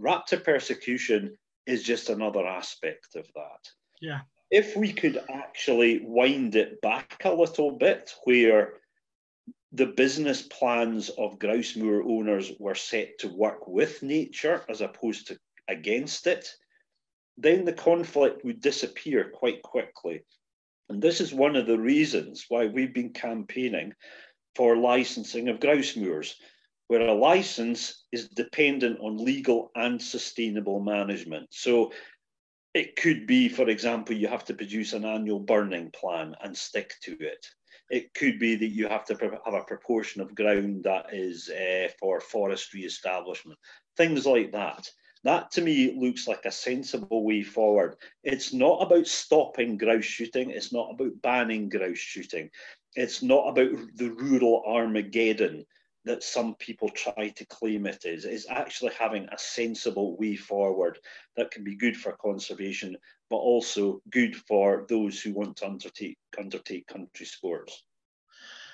raptor 0.01 0.43
persecution 0.43 1.37
is 1.65 1.83
just 1.83 2.09
another 2.09 2.45
aspect 2.45 3.15
of 3.15 3.27
that. 3.35 3.69
Yeah. 4.01 4.21
If 4.49 4.75
we 4.75 4.91
could 4.91 5.23
actually 5.29 6.01
wind 6.03 6.55
it 6.55 6.81
back 6.81 7.21
a 7.23 7.33
little 7.33 7.71
bit, 7.71 8.13
where 8.25 8.73
the 9.71 9.85
business 9.85 10.41
plans 10.41 11.09
of 11.09 11.39
grouse 11.39 11.75
moor 11.75 12.03
owners 12.03 12.51
were 12.59 12.75
set 12.75 13.19
to 13.19 13.29
work 13.29 13.67
with 13.67 14.03
nature 14.03 14.65
as 14.67 14.81
opposed 14.81 15.27
to 15.27 15.37
against 15.69 16.27
it, 16.27 16.49
then 17.37 17.63
the 17.63 17.73
conflict 17.73 18.43
would 18.43 18.59
disappear 18.59 19.31
quite 19.33 19.61
quickly. 19.61 20.23
And 20.89 21.01
this 21.01 21.21
is 21.21 21.33
one 21.33 21.55
of 21.55 21.65
the 21.65 21.79
reasons 21.79 22.45
why 22.49 22.65
we've 22.65 22.93
been 22.93 23.13
campaigning 23.13 23.93
for 24.55 24.75
licensing 24.75 25.47
of 25.47 25.61
grouse 25.61 25.95
moors, 25.95 26.35
where 26.91 27.07
a 27.07 27.13
license 27.13 28.03
is 28.11 28.27
dependent 28.27 28.99
on 28.99 29.15
legal 29.15 29.71
and 29.75 30.01
sustainable 30.01 30.81
management. 30.81 31.47
So 31.49 31.93
it 32.73 32.97
could 32.97 33.25
be, 33.25 33.47
for 33.47 33.69
example, 33.69 34.13
you 34.13 34.27
have 34.27 34.43
to 34.43 34.53
produce 34.53 34.91
an 34.91 35.05
annual 35.05 35.39
burning 35.39 35.89
plan 35.91 36.35
and 36.41 36.53
stick 36.57 36.95
to 37.03 37.13
it. 37.13 37.47
It 37.89 38.13
could 38.13 38.39
be 38.39 38.57
that 38.57 38.75
you 38.75 38.89
have 38.89 39.05
to 39.05 39.15
have 39.45 39.53
a 39.53 39.63
proportion 39.63 40.21
of 40.21 40.35
ground 40.35 40.83
that 40.83 41.13
is 41.13 41.49
uh, 41.49 41.87
for 41.97 42.19
forestry 42.19 42.81
establishment, 42.81 43.57
things 43.95 44.25
like 44.25 44.51
that. 44.51 44.85
That 45.23 45.49
to 45.51 45.61
me 45.61 45.95
looks 45.97 46.27
like 46.27 46.43
a 46.43 46.51
sensible 46.51 47.23
way 47.23 47.41
forward. 47.41 47.95
It's 48.25 48.51
not 48.51 48.79
about 48.81 49.07
stopping 49.07 49.77
grouse 49.77 50.03
shooting, 50.03 50.49
it's 50.49 50.73
not 50.73 50.91
about 50.91 51.21
banning 51.21 51.69
grouse 51.69 51.99
shooting, 51.99 52.49
it's 52.95 53.23
not 53.23 53.47
about 53.47 53.79
the 53.95 54.09
rural 54.09 54.61
Armageddon 54.67 55.65
that 56.05 56.23
some 56.23 56.55
people 56.55 56.89
try 56.89 57.29
to 57.29 57.45
claim 57.45 57.85
it 57.85 58.05
is. 58.05 58.25
is 58.25 58.47
actually 58.49 58.91
having 58.97 59.27
a 59.31 59.37
sensible 59.37 60.17
way 60.17 60.35
forward 60.35 60.97
that 61.35 61.51
can 61.51 61.63
be 61.63 61.75
good 61.75 61.95
for 61.95 62.13
conservation, 62.13 62.97
but 63.29 63.37
also 63.37 64.01
good 64.09 64.35
for 64.35 64.85
those 64.89 65.21
who 65.21 65.33
want 65.33 65.57
to 65.57 65.65
undertake, 65.65 66.17
undertake 66.37 66.87
country 66.87 67.25
sports. 67.25 67.83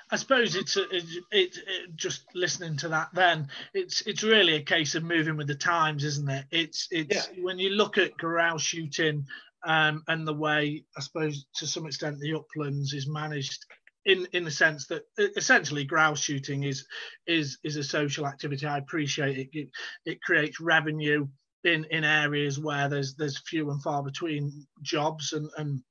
I 0.10 0.16
suppose 0.16 0.56
it's, 0.56 0.78
a, 0.78 0.84
it, 0.84 1.04
it, 1.32 1.58
it, 1.58 1.96
just 1.96 2.24
listening 2.34 2.78
to 2.78 2.88
that. 2.90 3.10
Then 3.14 3.50
it's 3.74 4.02
it's 4.08 4.24
really 4.24 4.56
a 4.56 4.62
case 4.62 4.96
of 4.96 5.04
moving 5.04 5.36
with 5.36 5.48
the 5.48 5.56
times, 5.56 6.06
isn't 6.06 6.30
it? 6.30 6.46
It's 6.50 6.88
it's 6.92 7.30
yeah. 7.30 7.44
when 7.44 7.60
you 7.60 7.72
look 7.72 7.98
at 7.98 8.16
grouse 8.16 8.62
shooting 8.62 9.26
um, 9.66 10.04
and 10.08 10.26
the 10.26 10.34
way 10.34 10.86
I 10.96 11.02
suppose 11.02 11.46
to 11.56 11.68
some 11.68 11.86
extent 11.86 12.20
the 12.20 12.36
uplands 12.36 12.94
is 12.94 13.08
managed 13.08 13.66
in 14.08 14.26
in 14.32 14.46
the 14.46 14.52
sense 14.52 14.88
that 14.88 15.04
essentially 15.36 15.84
grouse 15.84 16.20
shooting 16.20 16.64
is 16.64 16.88
is 17.28 17.60
is 17.64 17.76
a 17.76 17.84
social 17.84 18.26
activity. 18.26 18.66
I 18.66 18.80
appreciate 18.80 19.38
it. 19.38 19.50
It, 19.52 19.70
it 20.06 20.22
creates 20.22 20.60
revenue 20.60 21.28
in 21.64 21.86
in 21.92 22.04
areas 22.04 22.58
where 22.58 22.90
there's 22.90 23.16
there's 23.16 23.38
few 23.46 23.70
and 23.70 23.84
far 23.84 24.02
between 24.02 24.66
jobs 24.82 25.34
and 25.34 25.50
and 25.58 25.84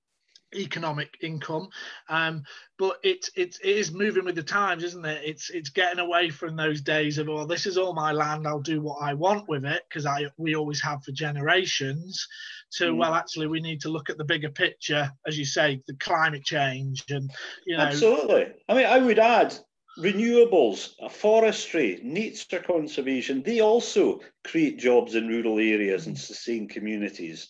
economic 0.57 1.17
income. 1.23 1.69
Um, 2.09 2.45
but 2.79 2.99
it, 3.03 3.29
it, 3.35 3.59
it 3.63 3.77
is 3.77 3.93
moving 3.93 4.25
with 4.25 4.35
the 4.35 4.43
times 4.43 4.85
isn't 4.85 5.05
it? 5.05 5.23
It's 5.25 5.51
it's 5.51 5.71
getting 5.71 5.99
away 5.99 6.31
from 6.31 6.57
those 6.57 6.81
days 6.81 7.19
of 7.19 7.29
oh 7.29 7.47
this 7.47 7.67
is 7.67 7.79
all 7.79 7.95
my 7.95 8.13
land 8.13 8.47
i'll 8.47 8.61
do 8.61 8.81
what 8.81 9.03
i 9.03 9.15
want 9.15 9.49
with 9.49 9.65
it 9.65 9.83
because 9.89 10.07
i 10.07 10.27
we 10.37 10.55
always 10.55 10.81
have 10.83 11.03
for 11.03 11.13
generations. 11.13 12.27
To 12.79 12.93
mm. 12.93 12.97
well 12.97 13.15
actually 13.15 13.47
we 13.47 13.61
need 13.61 13.81
to 13.83 13.89
look 13.89 14.11
at 14.11 14.19
the 14.19 14.25
bigger 14.25 14.51
picture 14.51 15.11
as 15.27 15.39
you 15.39 15.45
say 15.45 15.83
the 15.87 15.95
climate 15.95 16.45
change 16.45 17.05
and 17.11 17.31
you 17.67 17.77
know. 17.77 17.85
Absolutely. 17.85 18.47
I 18.69 18.75
mean 18.75 18.87
i 18.87 18.99
would 18.99 19.19
add 19.19 19.57
renewables, 19.99 20.91
forestry, 21.11 21.99
nature 22.03 22.61
conservation, 22.61 23.43
they 23.43 23.61
also 23.61 24.21
create 24.45 24.79
jobs 24.79 25.15
in 25.15 25.27
rural 25.27 25.59
areas 25.59 26.07
and 26.07 26.19
sustain 26.19 26.69
communities 26.69 27.49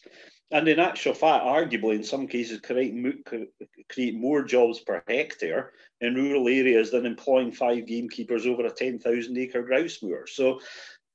and 0.50 0.68
in 0.68 0.78
actual 0.78 1.14
fact, 1.14 1.44
arguably 1.44 1.96
in 1.96 2.04
some 2.04 2.28
cases, 2.28 2.60
create, 2.60 2.94
create 3.88 4.14
more 4.14 4.44
jobs 4.44 4.80
per 4.80 5.02
hectare 5.08 5.72
in 6.00 6.14
rural 6.14 6.46
areas 6.46 6.90
than 6.90 7.04
employing 7.04 7.50
five 7.50 7.86
gamekeepers 7.86 8.46
over 8.46 8.64
a 8.64 8.70
10,000 8.70 9.36
acre 9.38 9.62
grouse 9.62 10.02
moor. 10.02 10.26
So, 10.26 10.60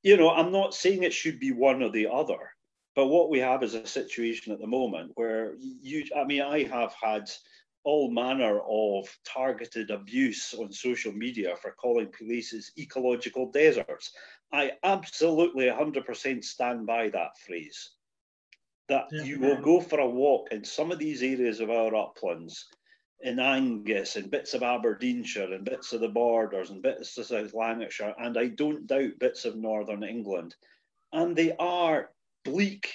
you 0.03 0.17
know, 0.17 0.31
I'm 0.31 0.51
not 0.51 0.73
saying 0.73 1.03
it 1.03 1.13
should 1.13 1.39
be 1.39 1.51
one 1.51 1.81
or 1.81 1.89
the 1.89 2.07
other, 2.11 2.39
but 2.93 3.07
what 3.07 3.29
we 3.29 3.39
have 3.39 3.63
is 3.63 3.73
a 3.73 3.87
situation 3.87 4.51
at 4.51 4.59
the 4.59 4.67
moment 4.67 5.11
where 5.15 5.53
you, 5.59 6.03
I 6.15 6.25
mean, 6.25 6.41
I 6.41 6.63
have 6.63 6.93
had 7.01 7.29
all 7.83 8.11
manner 8.11 8.59
of 8.59 9.07
targeted 9.25 9.91
abuse 9.91 10.53
on 10.53 10.73
social 10.73 11.13
media 11.13 11.55
for 11.55 11.71
calling 11.71 12.11
places 12.11 12.73
ecological 12.77 13.49
deserts. 13.51 14.11
I 14.51 14.73
absolutely 14.83 15.65
100% 15.65 16.43
stand 16.43 16.85
by 16.85 17.09
that 17.09 17.37
phrase 17.39 17.91
that 18.89 19.07
yeah. 19.11 19.23
you 19.23 19.39
will 19.39 19.61
go 19.61 19.79
for 19.79 19.99
a 19.99 20.09
walk 20.09 20.49
in 20.51 20.63
some 20.63 20.91
of 20.91 20.99
these 20.99 21.21
areas 21.21 21.59
of 21.59 21.69
our 21.69 21.95
uplands 21.95 22.67
in 23.23 23.39
Angus 23.39 24.15
and 24.15 24.31
bits 24.31 24.53
of 24.53 24.63
Aberdeenshire 24.63 25.53
and 25.53 25.63
bits 25.63 25.93
of 25.93 26.01
the 26.01 26.09
borders 26.09 26.71
and 26.71 26.81
bits 26.81 27.17
of 27.17 27.25
South 27.25 27.53
Lanarkshire, 27.53 28.15
and 28.17 28.37
I 28.37 28.47
don't 28.47 28.87
doubt 28.87 29.19
bits 29.19 29.45
of 29.45 29.55
Northern 29.55 30.03
England. 30.03 30.55
And 31.13 31.35
they 31.35 31.55
are 31.57 32.09
bleak, 32.43 32.89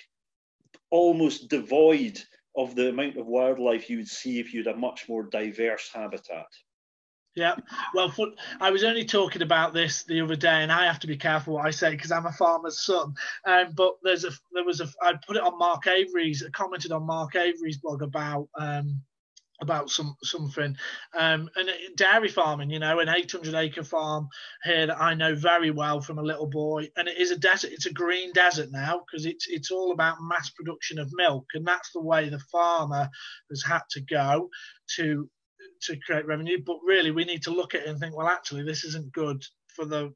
almost 0.91 1.49
devoid 1.49 2.21
of 2.57 2.75
the 2.75 2.89
amount 2.89 3.17
of 3.17 3.27
wildlife 3.27 3.89
you 3.89 3.99
would 3.99 4.09
see 4.09 4.41
if 4.41 4.53
you 4.53 4.65
had 4.65 4.75
a 4.75 4.79
much 4.79 5.09
more 5.09 5.23
diverse 5.23 5.91
habitat. 5.93 6.47
Yeah, 7.37 7.57
well, 7.93 8.11
for, 8.11 8.29
I 8.63 8.71
was 8.71 8.83
only 8.83 9.05
talking 9.05 9.43
about 9.43 9.75
this 9.75 10.05
the 10.05 10.23
other 10.23 10.37
day, 10.37 10.63
and 10.63 10.73
I 10.73 10.87
have 10.87 10.99
to 11.01 11.07
be 11.07 11.19
careful 11.19 11.55
what 11.55 11.67
I 11.67 11.71
say 11.71 11.91
because 11.91 12.11
I'm 12.11 12.25
a 12.25 12.33
farmer's 12.33 12.81
son. 12.81 13.13
Um, 13.45 13.73
but 13.75 13.97
there's 14.03 14.25
a 14.25 14.31
there 14.55 14.65
was 14.65 14.81
a 14.81 14.89
I 15.03 15.13
put 15.27 15.37
it 15.37 15.43
on 15.43 15.59
Mark 15.59 15.87
Avery's, 15.87 16.43
I 16.43 16.49
commented 16.49 16.93
on 16.93 17.07
Mark 17.07 17.37
Avery's 17.37 17.77
blog 17.77 18.01
about 18.01 18.49
um, 18.59 19.03
about 19.61 19.91
some 19.91 20.17
something, 20.23 20.79
um, 21.15 21.51
and 21.57 21.69
dairy 21.95 22.29
farming. 22.29 22.71
You 22.71 22.79
know, 22.79 23.01
an 23.01 23.11
800 23.11 23.55
acre 23.55 23.85
farm 23.85 24.29
here 24.65 24.87
that 24.87 24.99
I 24.99 25.13
know 25.13 25.35
very 25.35 25.71
well 25.71 26.01
from 26.01 26.19
a 26.19 26.23
little 26.23 26.49
boy, 26.49 26.89
and 26.97 27.07
it 27.07 27.19
is 27.19 27.33
a 27.33 27.39
desert. 27.39 27.73
It's 27.73 27.85
a 27.85 27.93
green 27.93 28.33
desert 28.33 28.73
now 28.73 29.03
because 29.05 29.27
it's 29.27 29.47
it's 29.47 29.71
all 29.71 29.93
about 29.93 30.23
mass 30.23 30.49
production 30.49 30.99
of 30.99 31.13
milk, 31.13 31.45
and 31.53 31.67
that's 31.67 31.93
the 31.93 32.01
way 32.01 32.31
the 32.31 32.41
farmer 32.51 33.11
has 33.51 33.63
had 33.63 33.83
to 33.91 34.01
go 34.01 34.49
to 34.97 35.29
to 35.83 35.97
create 36.01 36.27
revenue. 36.27 36.59
But 36.65 36.79
really, 36.85 37.11
we 37.11 37.25
need 37.25 37.43
to 37.45 37.51
look 37.51 37.75
at 37.75 37.83
it 37.83 37.89
and 37.89 37.99
think, 37.99 38.17
well, 38.17 38.29
actually, 38.29 38.63
this 38.63 38.85
isn't 38.85 39.13
good 39.13 39.45
for 39.75 39.85
the. 39.85 40.13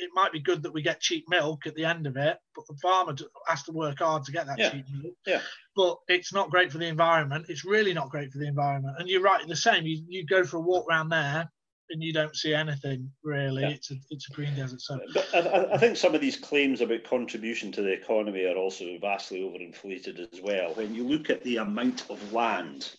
It 0.00 0.10
might 0.14 0.32
be 0.32 0.40
good 0.40 0.62
that 0.62 0.72
we 0.72 0.82
get 0.82 1.00
cheap 1.00 1.24
milk 1.28 1.66
at 1.66 1.74
the 1.74 1.84
end 1.84 2.06
of 2.06 2.16
it, 2.16 2.36
but 2.56 2.66
the 2.68 2.76
farmer 2.82 3.14
has 3.46 3.62
to 3.64 3.72
work 3.72 4.00
hard 4.00 4.24
to 4.24 4.32
get 4.32 4.46
that 4.46 4.58
yeah. 4.58 4.70
cheap 4.70 4.84
milk. 4.92 5.14
Yeah. 5.24 5.40
But 5.76 5.98
it's 6.08 6.32
not 6.32 6.50
great 6.50 6.72
for 6.72 6.78
the 6.78 6.86
environment. 6.86 7.46
It's 7.48 7.64
really 7.64 7.94
not 7.94 8.10
great 8.10 8.32
for 8.32 8.38
the 8.38 8.48
environment. 8.48 8.96
And 8.98 9.08
you're 9.08 9.22
right, 9.22 9.46
the 9.46 9.54
same. 9.54 9.86
You, 9.86 10.02
you 10.08 10.26
go 10.26 10.42
for 10.42 10.56
a 10.56 10.60
walk 10.60 10.86
around 10.88 11.10
there, 11.10 11.48
and 11.90 12.02
you 12.02 12.12
don't 12.12 12.36
see 12.36 12.54
anything 12.54 13.10
really. 13.22 13.62
Yeah. 13.62 13.70
It's 13.70 13.90
a 13.90 13.94
it's 14.10 14.28
a 14.30 14.32
green 14.32 14.54
desert. 14.54 14.80
So, 14.80 15.00
but 15.14 15.28
I, 15.34 15.74
I, 15.74 15.78
think 15.78 15.96
some 15.96 16.14
of 16.14 16.20
these 16.20 16.36
claims 16.36 16.80
about 16.80 17.04
contribution 17.04 17.72
to 17.72 17.82
the 17.82 17.92
economy 17.92 18.44
are 18.44 18.56
also 18.56 18.98
vastly 19.00 19.40
overinflated 19.40 20.32
as 20.32 20.40
well. 20.40 20.74
When 20.74 20.94
you 20.94 21.04
look 21.06 21.30
at 21.30 21.42
the 21.44 21.58
amount 21.58 22.04
of 22.10 22.32
land 22.32 22.90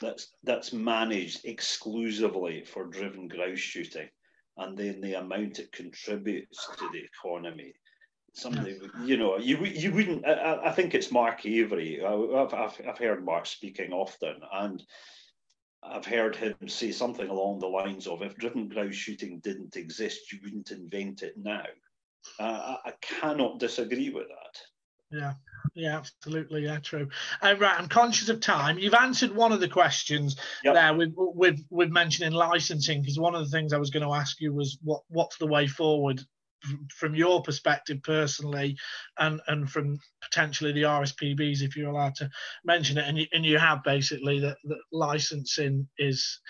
that's 0.00 0.32
that's 0.44 0.72
managed 0.72 1.44
exclusively 1.44 2.64
for 2.64 2.86
driven 2.86 3.28
grouse 3.28 3.58
shooting, 3.58 4.08
and 4.56 4.76
then 4.76 5.00
the 5.00 5.14
amount 5.14 5.58
it 5.58 5.72
contributes 5.72 6.66
to 6.78 6.88
the 6.92 7.02
economy. 7.04 7.74
Something 8.34 8.78
you 9.04 9.16
know, 9.16 9.38
you 9.38 9.64
you 9.64 9.92
wouldn't. 9.92 10.26
I, 10.26 10.60
I 10.66 10.72
think 10.72 10.94
it's 10.94 11.10
Mark 11.10 11.44
Avery. 11.44 12.04
I've, 12.04 12.54
I've 12.54 12.80
I've 12.86 12.98
heard 12.98 13.24
Mark 13.24 13.46
speaking 13.46 13.92
often, 13.92 14.36
and 14.52 14.82
I've 15.82 16.06
heard 16.06 16.36
him 16.36 16.54
say 16.66 16.92
something 16.92 17.28
along 17.28 17.58
the 17.58 17.66
lines 17.66 18.06
of, 18.06 18.22
"If 18.22 18.36
driven 18.36 18.68
grouse 18.68 18.94
shooting 18.94 19.40
didn't 19.40 19.76
exist, 19.76 20.32
you 20.32 20.38
wouldn't 20.42 20.70
invent 20.70 21.22
it 21.22 21.34
now." 21.36 21.64
Uh, 22.38 22.76
I, 22.84 22.90
I 22.90 22.92
cannot 23.00 23.58
disagree 23.58 24.10
with 24.10 24.28
that. 24.28 24.60
Yeah, 25.10 25.34
yeah, 25.74 25.96
absolutely. 25.96 26.64
Yeah, 26.64 26.78
true. 26.78 27.08
Uh, 27.42 27.54
right, 27.58 27.78
I'm 27.78 27.88
conscious 27.88 28.28
of 28.28 28.40
time. 28.40 28.78
You've 28.78 28.94
answered 28.94 29.34
one 29.34 29.52
of 29.52 29.60
the 29.60 29.68
questions 29.68 30.36
yep. 30.62 30.74
there 30.74 30.94
with, 30.94 31.14
with 31.16 31.64
with 31.70 31.90
mentioning 31.90 32.32
licensing 32.32 33.00
because 33.00 33.18
one 33.18 33.34
of 33.34 33.44
the 33.44 33.50
things 33.50 33.72
I 33.72 33.78
was 33.78 33.90
going 33.90 34.04
to 34.06 34.12
ask 34.12 34.40
you 34.40 34.52
was 34.52 34.78
what 34.82 35.02
what's 35.08 35.38
the 35.38 35.46
way 35.46 35.66
forward 35.66 36.20
from 36.94 37.14
your 37.14 37.42
perspective 37.42 37.98
personally 38.02 38.76
and 39.18 39.40
and 39.46 39.70
from 39.70 39.98
potentially 40.20 40.72
the 40.72 40.82
RSPBs 40.82 41.62
if 41.62 41.76
you're 41.76 41.90
allowed 41.90 42.16
to 42.16 42.28
mention 42.64 42.98
it 42.98 43.04
and 43.06 43.18
you, 43.18 43.26
and 43.32 43.46
you 43.46 43.58
have 43.58 43.84
basically 43.84 44.40
that, 44.40 44.56
that 44.64 44.80
licensing 44.92 45.88
is 45.98 46.40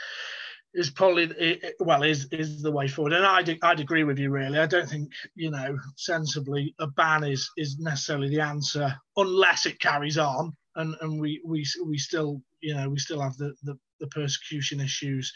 is 0.74 0.90
probably 0.90 1.60
well 1.80 2.02
is 2.02 2.28
is 2.32 2.62
the 2.62 2.70
way 2.70 2.88
forward. 2.88 3.12
And 3.12 3.24
I'd, 3.24 3.58
I'd 3.62 3.80
agree 3.80 4.04
with 4.04 4.18
you 4.18 4.30
really. 4.30 4.58
I 4.58 4.66
don't 4.66 4.88
think 4.88 5.10
you 5.34 5.50
know 5.50 5.78
sensibly 5.96 6.74
a 6.78 6.86
ban 6.86 7.24
is 7.24 7.50
is 7.56 7.78
necessarily 7.78 8.28
the 8.28 8.40
answer 8.40 8.94
unless 9.16 9.66
it 9.66 9.80
carries 9.80 10.18
on. 10.18 10.52
And 10.76 10.94
and 11.00 11.20
we 11.20 11.40
we 11.44 11.66
we 11.84 11.98
still 11.98 12.42
you 12.60 12.74
know 12.74 12.88
we 12.88 12.98
still 12.98 13.20
have 13.20 13.36
the 13.36 13.54
the, 13.62 13.78
the 14.00 14.06
persecution 14.08 14.80
issues. 14.80 15.32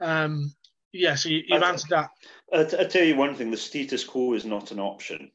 Um 0.00 0.54
yeah 0.92 1.16
so 1.16 1.28
you, 1.28 1.42
have 1.50 1.62
answered 1.62 1.90
that. 1.90 2.10
I, 2.52 2.82
I 2.82 2.84
tell 2.84 3.04
you 3.04 3.16
one 3.16 3.34
thing. 3.34 3.50
The 3.50 3.56
status 3.56 4.04
quo 4.04 4.34
is 4.34 4.44
not 4.44 4.70
an 4.70 4.80
option. 4.80 5.30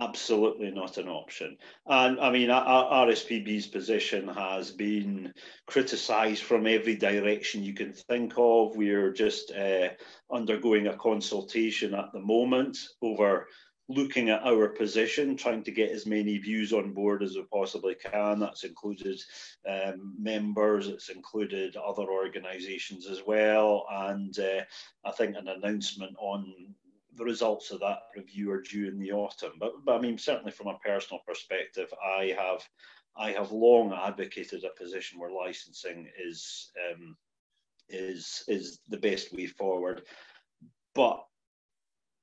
Absolutely 0.00 0.70
not 0.70 0.98
an 0.98 1.08
option. 1.08 1.56
And 1.86 2.20
I 2.20 2.30
mean, 2.30 2.48
RSPB's 2.48 3.66
position 3.66 4.28
has 4.28 4.70
been 4.70 5.32
criticised 5.66 6.42
from 6.42 6.66
every 6.66 6.96
direction 6.96 7.62
you 7.62 7.74
can 7.74 7.92
think 7.92 8.34
of. 8.36 8.76
We're 8.76 9.12
just 9.12 9.52
uh, 9.52 9.88
undergoing 10.30 10.88
a 10.88 10.96
consultation 10.96 11.94
at 11.94 12.12
the 12.12 12.20
moment 12.20 12.78
over 13.00 13.46
looking 13.88 14.30
at 14.30 14.42
our 14.42 14.68
position, 14.68 15.36
trying 15.36 15.62
to 15.62 15.70
get 15.70 15.90
as 15.90 16.06
many 16.06 16.38
views 16.38 16.72
on 16.72 16.92
board 16.92 17.22
as 17.22 17.36
we 17.36 17.44
possibly 17.52 17.94
can. 17.94 18.40
That's 18.40 18.64
included 18.64 19.20
um, 19.68 20.14
members, 20.20 20.88
it's 20.88 21.08
included 21.08 21.76
other 21.76 22.02
organisations 22.02 23.06
as 23.08 23.22
well. 23.26 23.86
And 23.90 24.36
uh, 24.38 24.62
I 25.04 25.12
think 25.12 25.36
an 25.36 25.48
announcement 25.48 26.16
on 26.18 26.52
the 27.16 27.24
results 27.24 27.70
of 27.70 27.80
that 27.80 28.00
review 28.14 28.50
are 28.50 28.62
due 28.62 28.88
in 28.88 28.98
the 28.98 29.12
autumn. 29.12 29.52
But, 29.58 29.84
but 29.84 29.96
I 29.96 30.00
mean, 30.00 30.18
certainly 30.18 30.52
from 30.52 30.68
a 30.68 30.78
personal 30.78 31.20
perspective, 31.26 31.92
I 32.04 32.34
have 32.38 32.62
I 33.18 33.32
have 33.32 33.50
long 33.50 33.92
advocated 33.92 34.64
a 34.64 34.78
position 34.78 35.18
where 35.18 35.30
licensing 35.30 36.08
is 36.18 36.70
um, 36.90 37.16
is 37.88 38.44
is 38.48 38.80
the 38.88 38.98
best 38.98 39.32
way 39.32 39.46
forward. 39.46 40.02
But 40.94 41.24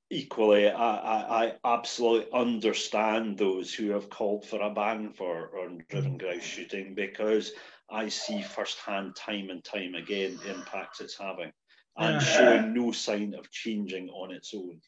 equally, 0.09 0.69
I, 0.69 0.95
I, 0.97 1.43
I, 1.45 1.53
absolutely 1.63 2.31
understand 2.33 3.37
those 3.37 3.73
who 3.73 3.89
have 3.91 4.09
called 4.09 4.45
for 4.45 4.61
a 4.61 4.69
ban 4.69 5.11
for 5.11 5.49
driven 5.89 6.17
grouse 6.17 6.43
shooting 6.43 6.93
because 6.93 7.51
I 7.89 8.09
see 8.09 8.41
firsthand, 8.41 9.15
time 9.15 9.49
and 9.49 9.63
time 9.63 9.95
again, 9.95 10.39
the 10.43 10.53
impacts 10.53 11.01
it's 11.01 11.17
having 11.17 11.51
and 11.97 12.21
showing 12.21 12.73
no 12.73 12.91
sign 12.91 13.33
of 13.33 13.49
changing 13.51 14.09
on 14.09 14.31
its 14.31 14.53
own. 14.53 14.79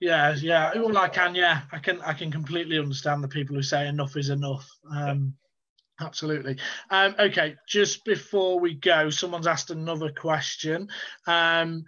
Yeah, 0.00 0.34
yeah. 0.36 0.72
Well, 0.76 0.96
I 0.96 1.08
can. 1.08 1.34
Yeah, 1.34 1.62
I 1.72 1.78
can. 1.78 2.00
I 2.02 2.12
can 2.12 2.30
completely 2.30 2.78
understand 2.78 3.22
the 3.22 3.28
people 3.28 3.56
who 3.56 3.62
say 3.62 3.88
enough 3.88 4.16
is 4.16 4.30
enough. 4.30 4.68
Um, 4.90 5.34
yeah. 6.00 6.06
Absolutely. 6.06 6.58
Um, 6.90 7.16
okay, 7.18 7.56
just 7.66 8.04
before 8.04 8.60
we 8.60 8.74
go, 8.74 9.10
someone's 9.10 9.48
asked 9.48 9.70
another 9.70 10.12
question. 10.12 10.88
Um, 11.26 11.84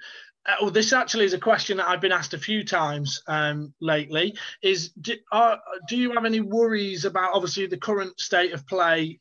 uh, 0.47 0.55
well, 0.63 0.71
this 0.71 0.93
actually 0.93 1.27
is 1.27 1.35
a 1.35 1.39
question 1.39 1.77
that 1.77 1.89
I've 1.89 2.01
been 2.01 2.11
asked 2.11 2.35
a 2.35 2.39
few 2.39 2.65
times 2.65 3.23
um, 3.29 3.73
lately. 3.81 4.37
Is 4.63 4.89
do, 5.01 5.15
are, 5.31 5.61
do 5.89 5.97
you 5.97 6.13
have 6.13 6.25
any 6.25 6.41
worries 6.41 7.05
about 7.05 7.35
obviously 7.35 7.67
the 7.67 7.77
current 7.77 8.19
state 8.19 8.53
of 8.53 8.67
play 8.67 9.21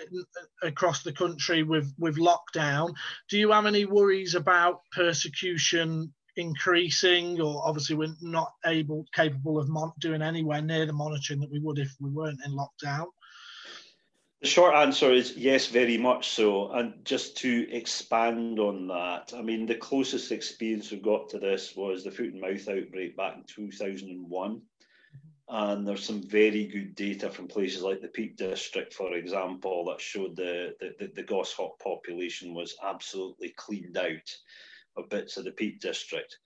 Uh, 0.00 0.66
across 0.66 1.02
the 1.02 1.12
country 1.12 1.62
with 1.62 1.92
with 1.98 2.16
lockdown. 2.16 2.94
Do 3.28 3.38
you 3.38 3.50
have 3.52 3.66
any 3.66 3.84
worries 3.84 4.34
about 4.34 4.82
persecution 4.92 6.12
increasing, 6.36 7.40
or 7.40 7.66
obviously 7.66 7.96
we're 7.96 8.14
not 8.20 8.52
able 8.64 9.04
capable 9.14 9.58
of 9.58 9.68
mon- 9.68 9.92
doing 9.98 10.22
anywhere 10.22 10.62
near 10.62 10.86
the 10.86 10.92
monitoring 10.92 11.40
that 11.40 11.50
we 11.50 11.60
would 11.60 11.78
if 11.78 11.94
we 12.00 12.10
weren't 12.10 12.40
in 12.44 12.52
lockdown? 12.52 13.06
The 14.40 14.48
short 14.48 14.74
answer 14.74 15.12
is 15.12 15.36
yes, 15.36 15.66
very 15.66 15.98
much 15.98 16.30
so. 16.30 16.70
And 16.70 17.04
just 17.04 17.36
to 17.38 17.70
expand 17.70 18.58
on 18.58 18.88
that, 18.88 19.34
I 19.36 19.42
mean, 19.42 19.66
the 19.66 19.74
closest 19.74 20.32
experience 20.32 20.90
we 20.90 20.98
got 20.98 21.28
to 21.30 21.38
this 21.38 21.76
was 21.76 22.04
the 22.04 22.10
foot 22.10 22.32
and 22.32 22.40
mouth 22.40 22.66
outbreak 22.68 23.16
back 23.16 23.36
in 23.36 23.44
2001. 23.46 24.62
And 25.52 25.86
there's 25.86 26.04
some 26.04 26.22
very 26.22 26.64
good 26.66 26.94
data 26.94 27.28
from 27.28 27.48
places 27.48 27.82
like 27.82 28.00
the 28.00 28.06
Peak 28.08 28.36
District, 28.36 28.94
for 28.94 29.14
example, 29.14 29.84
that 29.86 30.00
showed 30.00 30.36
the, 30.36 30.76
the, 30.78 31.10
the, 31.12 31.24
goshawk 31.24 31.76
population 31.80 32.54
was 32.54 32.76
absolutely 32.84 33.52
cleaned 33.56 33.96
out 33.96 34.36
of 34.96 35.08
bits 35.08 35.36
of 35.36 35.44
the 35.44 35.50
Peak 35.50 35.80
District. 35.80 36.38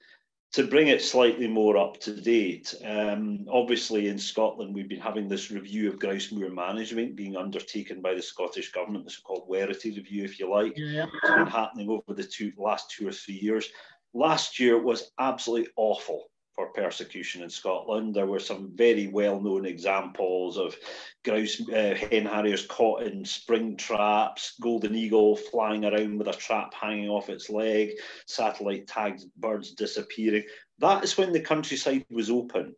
To 0.55 0.67
bring 0.67 0.89
it 0.89 1.03
slightly 1.03 1.47
more 1.47 1.77
up 1.77 2.01
to 2.01 2.19
date, 2.19 2.75
um, 2.83 3.45
obviously 3.51 4.09
in 4.09 4.19
Scotland, 4.19 4.75
we've 4.75 4.89
been 4.89 5.01
having 5.01 5.29
this 5.29 5.51
review 5.51 5.91
of 5.91 5.99
grouse 5.99 6.33
moor 6.33 6.49
management 6.49 7.15
being 7.15 7.37
undertaken 7.37 8.01
by 8.01 8.15
the 8.15 8.23
Scottish 8.23 8.73
Government, 8.73 9.05
the 9.05 9.11
so 9.11 9.21
called 9.23 9.51
Werritty 9.51 9.95
Review, 9.97 10.25
if 10.25 10.41
you 10.41 10.51
like. 10.51 10.73
Yeah. 10.77 11.09
It's 11.23 11.35
been 11.35 11.47
happening 11.47 11.91
over 11.91 12.15
the 12.15 12.25
two, 12.25 12.53
last 12.57 12.91
two 12.91 13.09
or 13.09 13.13
three 13.13 13.35
years. 13.35 13.69
Last 14.15 14.59
year 14.59 14.81
was 14.81 15.11
absolutely 15.19 15.71
awful 15.77 16.31
for 16.55 16.67
persecution 16.69 17.43
in 17.43 17.51
Scotland. 17.51 18.15
There 18.15 18.27
were 18.27 18.41
some 18.41 18.71
very 18.75 19.09
well-known 19.09 19.67
examples 19.67 20.57
of 20.57 20.77
grouse 21.25 21.61
uh, 21.69 21.95
hen 22.11 22.27
harriers 22.27 22.67
caught 22.67 23.03
in 23.03 23.25
spring 23.25 23.77
traps, 23.77 24.55
golden 24.61 24.95
eagle 24.95 25.37
flying 25.37 25.85
around 25.85 26.19
with 26.19 26.29
a 26.29 26.33
trap 26.33 26.73
hanging 26.75 27.09
off 27.09 27.29
its 27.29 27.51
leg, 27.51 27.93
satellite 28.27 28.87
tagged 28.87 29.25
birds 29.37 29.73
disappearing. 29.73 30.45
That 30.79 31.05
is 31.05 31.19
when 31.19 31.33
the 31.33 31.41
countryside 31.41 32.05
was 32.11 32.31
open. 32.31 32.75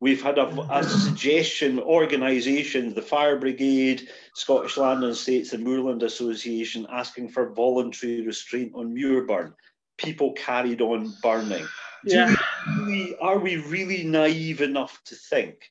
We've 0.00 0.22
had 0.22 0.38
a, 0.38 0.48
a 0.70 0.82
suggestion, 0.82 1.78
organisations, 1.78 2.94
the 2.94 3.02
Fire 3.02 3.38
Brigade, 3.38 4.08
Scottish 4.34 4.76
Land 4.76 5.04
and 5.04 5.12
Estates, 5.12 5.50
the 5.50 5.58
Moorland 5.58 6.02
Association, 6.02 6.88
asking 6.90 7.28
for 7.28 7.54
voluntary 7.54 8.26
restraint 8.26 8.72
on 8.74 8.92
muir 8.92 9.24
burn. 9.24 9.54
People 9.98 10.32
carried 10.32 10.80
on 10.80 11.12
burning 11.22 11.68
yeah. 12.04 12.34
Really, 12.78 13.16
are 13.18 13.38
we 13.38 13.56
really 13.56 14.04
naive 14.04 14.60
enough 14.60 15.00
to 15.06 15.14
think 15.14 15.70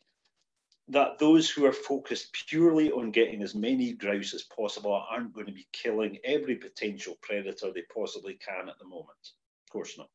that 0.88 1.20
those 1.20 1.50
who 1.50 1.66
are 1.66 1.74
focused 1.74 2.34
purely 2.34 2.92
on 2.92 3.12
getting 3.12 3.42
as 3.42 3.56
many 3.56 3.94
grouse 3.94 4.34
as 4.34 4.44
possible 4.44 4.94
aren't 5.10 5.34
going 5.34 5.46
to 5.46 5.54
be 5.54 5.68
killing 5.72 6.18
every 6.26 6.56
potential 6.56 7.18
predator 7.22 7.72
they 7.72 7.84
possibly 7.94 8.34
can 8.34 8.68
at 8.68 8.78
the 8.80 8.86
moment? 8.86 9.32
Of 9.68 9.72
course 9.72 9.98
not. 9.98 10.10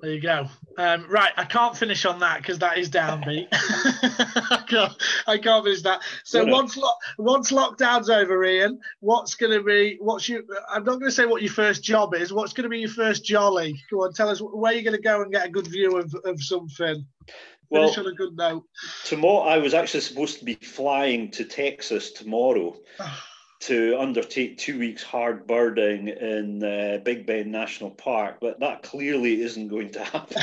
There 0.00 0.12
you 0.12 0.20
go. 0.20 0.48
Um, 0.78 1.06
right, 1.08 1.32
I 1.36 1.44
can't 1.44 1.76
finish 1.76 2.04
on 2.04 2.18
that 2.20 2.38
because 2.38 2.58
that 2.60 2.78
is 2.78 2.90
downbeat. 2.90 3.48
I 3.52 4.64
can't. 4.66 4.92
I 5.26 5.38
can't 5.38 5.64
finish 5.64 5.82
that. 5.82 6.02
So 6.24 6.44
no, 6.44 6.52
once 6.52 6.76
lo- 6.76 6.94
once 7.18 7.52
lockdown's 7.52 8.10
over, 8.10 8.44
Ian, 8.44 8.80
what's 9.00 9.34
going 9.34 9.52
to 9.52 9.62
be? 9.62 9.98
What's 10.00 10.28
you? 10.28 10.44
I'm 10.70 10.84
not 10.84 10.94
going 10.98 11.10
to 11.10 11.12
say 11.12 11.26
what 11.26 11.42
your 11.42 11.52
first 11.52 11.84
job 11.84 12.14
is. 12.14 12.32
What's 12.32 12.52
going 12.52 12.64
to 12.64 12.70
be 12.70 12.80
your 12.80 12.88
first 12.88 13.24
jolly? 13.24 13.80
Go 13.90 14.04
on, 14.04 14.12
tell 14.12 14.28
us 14.28 14.40
where 14.40 14.72
you're 14.72 14.82
going 14.82 14.96
to 14.96 15.02
go 15.02 15.22
and 15.22 15.32
get 15.32 15.46
a 15.46 15.50
good 15.50 15.66
view 15.66 15.98
of, 15.98 16.14
of 16.24 16.42
something. 16.42 17.04
Well, 17.70 17.84
Finish 17.84 17.98
on 17.98 18.12
a 18.12 18.14
good 18.14 18.36
note. 18.36 18.64
Tomorrow, 19.04 19.48
I 19.48 19.58
was 19.58 19.72
actually 19.72 20.00
supposed 20.00 20.38
to 20.38 20.44
be 20.44 20.54
flying 20.54 21.30
to 21.32 21.44
Texas 21.44 22.12
tomorrow. 22.12 22.76
To 23.62 23.96
undertake 23.96 24.58
two 24.58 24.76
weeks 24.76 25.04
hard 25.04 25.46
birding 25.46 26.08
in 26.08 26.64
uh, 26.64 26.98
Big 27.04 27.24
Bend 27.26 27.52
National 27.52 27.90
Park, 27.90 28.38
but 28.40 28.58
that 28.58 28.82
clearly 28.82 29.40
isn't 29.40 29.68
going 29.68 29.90
to 29.92 30.02
happen. 30.02 30.36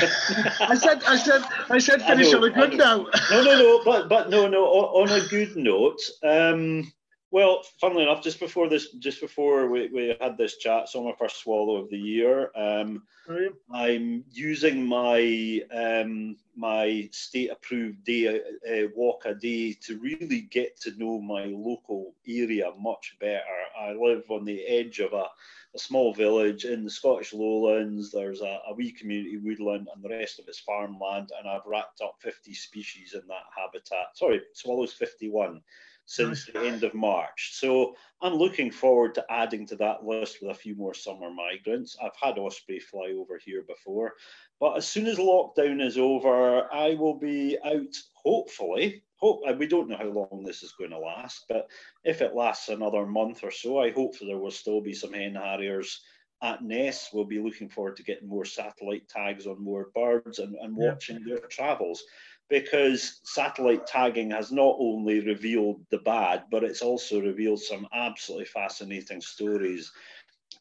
I 0.60 0.74
said, 0.74 1.02
I 1.06 1.16
said, 1.16 1.42
I 1.68 1.78
said, 1.78 2.02
finish 2.02 2.28
I 2.28 2.32
know, 2.32 2.38
on 2.38 2.44
a 2.44 2.50
good 2.50 2.78
note. 2.78 3.08
no, 3.30 3.42
no, 3.42 3.58
no, 3.58 3.84
but 3.84 4.08
but 4.08 4.30
no, 4.30 4.48
no. 4.48 4.64
On, 4.64 5.10
a 5.10 5.26
good 5.28 5.54
note, 5.54 6.00
um, 6.22 6.90
well, 7.32 7.62
funnily 7.80 8.02
enough, 8.02 8.24
just 8.24 8.40
before 8.40 8.68
this, 8.68 8.90
just 8.94 9.20
before 9.20 9.68
we, 9.68 9.88
we 9.88 10.16
had 10.20 10.36
this 10.36 10.56
chat, 10.56 10.88
so 10.88 11.04
my 11.04 11.14
first 11.16 11.40
swallow 11.40 11.76
of 11.76 11.88
the 11.88 11.98
year. 11.98 12.50
Um, 12.56 13.04
right. 13.28 13.50
I'm 13.72 14.24
using 14.32 14.84
my 14.84 15.60
um, 15.72 16.36
my 16.56 17.08
state 17.12 17.50
approved 17.52 18.02
day 18.02 18.40
uh, 18.40 18.88
walk 18.96 19.26
a 19.26 19.34
day 19.34 19.74
to 19.74 19.98
really 19.98 20.40
get 20.40 20.80
to 20.80 20.98
know 20.98 21.20
my 21.20 21.44
local 21.44 22.14
area 22.26 22.72
much 22.78 23.16
better. 23.20 23.44
I 23.80 23.92
live 23.92 24.24
on 24.28 24.44
the 24.44 24.66
edge 24.66 24.98
of 24.98 25.12
a, 25.12 25.26
a 25.74 25.78
small 25.78 26.12
village 26.12 26.64
in 26.64 26.82
the 26.82 26.90
Scottish 26.90 27.32
Lowlands. 27.32 28.10
There's 28.10 28.40
a, 28.40 28.58
a 28.68 28.74
wee 28.74 28.90
community 28.90 29.36
woodland, 29.36 29.86
and 29.94 30.02
the 30.02 30.08
rest 30.08 30.40
of 30.40 30.48
it's 30.48 30.58
farmland. 30.58 31.30
And 31.38 31.48
I've 31.48 31.64
racked 31.64 32.00
up 32.02 32.16
50 32.18 32.52
species 32.54 33.14
in 33.14 33.22
that 33.28 33.46
habitat. 33.56 34.16
Sorry, 34.16 34.40
swallows 34.52 34.92
51 34.92 35.62
since 36.10 36.44
the 36.44 36.58
end 36.58 36.82
of 36.82 36.92
March. 36.92 37.52
So 37.52 37.94
I'm 38.20 38.34
looking 38.34 38.72
forward 38.72 39.14
to 39.14 39.24
adding 39.30 39.64
to 39.68 39.76
that 39.76 40.04
list 40.04 40.38
with 40.42 40.50
a 40.50 40.58
few 40.58 40.74
more 40.74 40.92
summer 40.92 41.30
migrants. 41.30 41.96
I've 42.02 42.16
had 42.20 42.36
osprey 42.36 42.80
fly 42.80 43.14
over 43.16 43.38
here 43.38 43.62
before, 43.62 44.14
but 44.58 44.76
as 44.76 44.88
soon 44.88 45.06
as 45.06 45.18
lockdown 45.18 45.80
is 45.80 45.98
over, 45.98 46.66
I 46.74 46.94
will 46.94 47.14
be 47.16 47.56
out, 47.64 47.96
hopefully. 48.14 49.04
Hope 49.18 49.42
we 49.56 49.68
don't 49.68 49.88
know 49.88 49.98
how 49.98 50.08
long 50.08 50.42
this 50.44 50.64
is 50.64 50.72
going 50.72 50.90
to 50.90 50.98
last, 50.98 51.44
but 51.48 51.68
if 52.02 52.22
it 52.22 52.34
lasts 52.34 52.70
another 52.70 53.06
month 53.06 53.44
or 53.44 53.52
so, 53.52 53.78
I 53.78 53.92
hope 53.92 54.18
that 54.18 54.24
there 54.24 54.38
will 54.38 54.50
still 54.50 54.80
be 54.80 54.94
some 54.94 55.12
hen 55.12 55.36
harriers 55.36 56.00
at 56.42 56.64
nests. 56.64 57.10
We'll 57.12 57.24
be 57.24 57.38
looking 57.38 57.68
forward 57.68 57.96
to 57.98 58.02
getting 58.02 58.28
more 58.28 58.44
satellite 58.44 59.08
tags 59.08 59.46
on 59.46 59.62
more 59.62 59.90
birds 59.94 60.40
and, 60.40 60.56
and 60.56 60.74
watching 60.74 61.22
their 61.22 61.38
travels 61.38 62.02
because 62.50 63.20
satellite 63.22 63.86
tagging 63.86 64.32
has 64.32 64.50
not 64.50 64.76
only 64.78 65.20
revealed 65.20 65.86
the 65.90 65.98
bad, 65.98 66.42
but 66.50 66.64
it's 66.64 66.82
also 66.82 67.20
revealed 67.20 67.60
some 67.60 67.86
absolutely 67.94 68.44
fascinating 68.44 69.20
stories, 69.20 69.92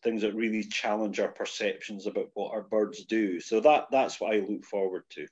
things 0.04 0.22
that 0.22 0.36
really 0.36 0.64
challenge 0.64 1.20
our 1.20 1.30
perceptions 1.30 2.06
about 2.06 2.30
what 2.36 2.54
our 2.54 2.62
birds 2.62 3.04
do. 3.06 3.40
So 3.42 3.60
that 3.62 3.88
that's 3.92 4.22
what 4.22 4.36
I 4.36 4.40
look 4.40 4.64
forward 4.66 5.04
to. 5.12 5.28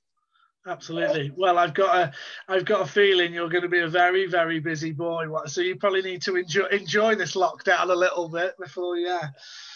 absolutely. 0.65 1.31
Well, 1.37 1.59
I've 1.59 1.75
got 1.75 1.95
a, 1.95 2.11
I've 2.51 2.65
got 2.65 2.81
a 2.81 2.91
feeling 2.91 3.33
you're 3.33 3.49
going 3.49 3.61
to 3.61 3.69
be 3.69 3.81
a 3.81 3.87
very, 3.87 4.25
very 4.25 4.59
busy 4.59 4.91
boy. 4.91 5.27
So 5.45 5.61
you 5.61 5.75
probably 5.75 6.01
need 6.01 6.23
to 6.23 6.37
enjoy 6.37 6.65
enjoy 6.65 7.13
this 7.13 7.35
lockdown 7.35 7.91
a 7.91 7.95
little 7.95 8.29
bit 8.29 8.57
before, 8.57 8.97
yeah. 8.97 9.29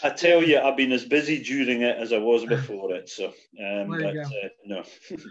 I 0.03 0.09
tell 0.09 0.41
you, 0.41 0.59
I've 0.59 0.77
been 0.77 0.91
as 0.93 1.05
busy 1.05 1.43
during 1.43 1.83
it 1.83 1.95
as 1.97 2.11
I 2.11 2.17
was 2.17 2.43
before 2.45 2.91
it. 2.95 3.07
So, 3.07 3.27
um, 3.63 3.87
but 3.87 4.17
uh, 4.17 4.29
no. 4.65 4.83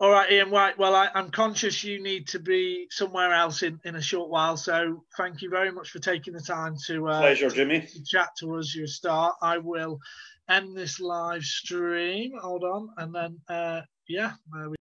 All 0.00 0.12
right, 0.12 0.30
Ian 0.30 0.50
White. 0.50 0.78
Well, 0.78 0.94
I, 0.94 1.08
am 1.16 1.30
conscious 1.30 1.82
you 1.82 2.00
need 2.00 2.28
to 2.28 2.38
be 2.38 2.86
somewhere 2.88 3.32
else 3.32 3.64
in, 3.64 3.80
in 3.84 3.96
a 3.96 4.02
short 4.02 4.30
while. 4.30 4.56
So 4.56 5.02
thank 5.16 5.42
you 5.42 5.50
very 5.50 5.72
much 5.72 5.90
for 5.90 5.98
taking 5.98 6.34
the 6.34 6.40
time 6.40 6.76
to, 6.86 7.08
uh, 7.08 7.20
Pleasure, 7.20 7.50
Jimmy. 7.50 7.80
To 7.80 8.04
chat 8.04 8.28
to 8.38 8.58
us. 8.58 8.76
Your 8.76 8.86
start. 8.86 9.34
I 9.42 9.58
will 9.58 9.98
end 10.48 10.76
this 10.76 11.00
live 11.00 11.42
stream. 11.42 12.32
Hold 12.40 12.62
on, 12.62 12.90
and 12.96 13.12
then 13.12 13.40
uh, 13.48 13.80
yeah, 14.08 14.34
uh, 14.56 14.70
we 14.70 14.76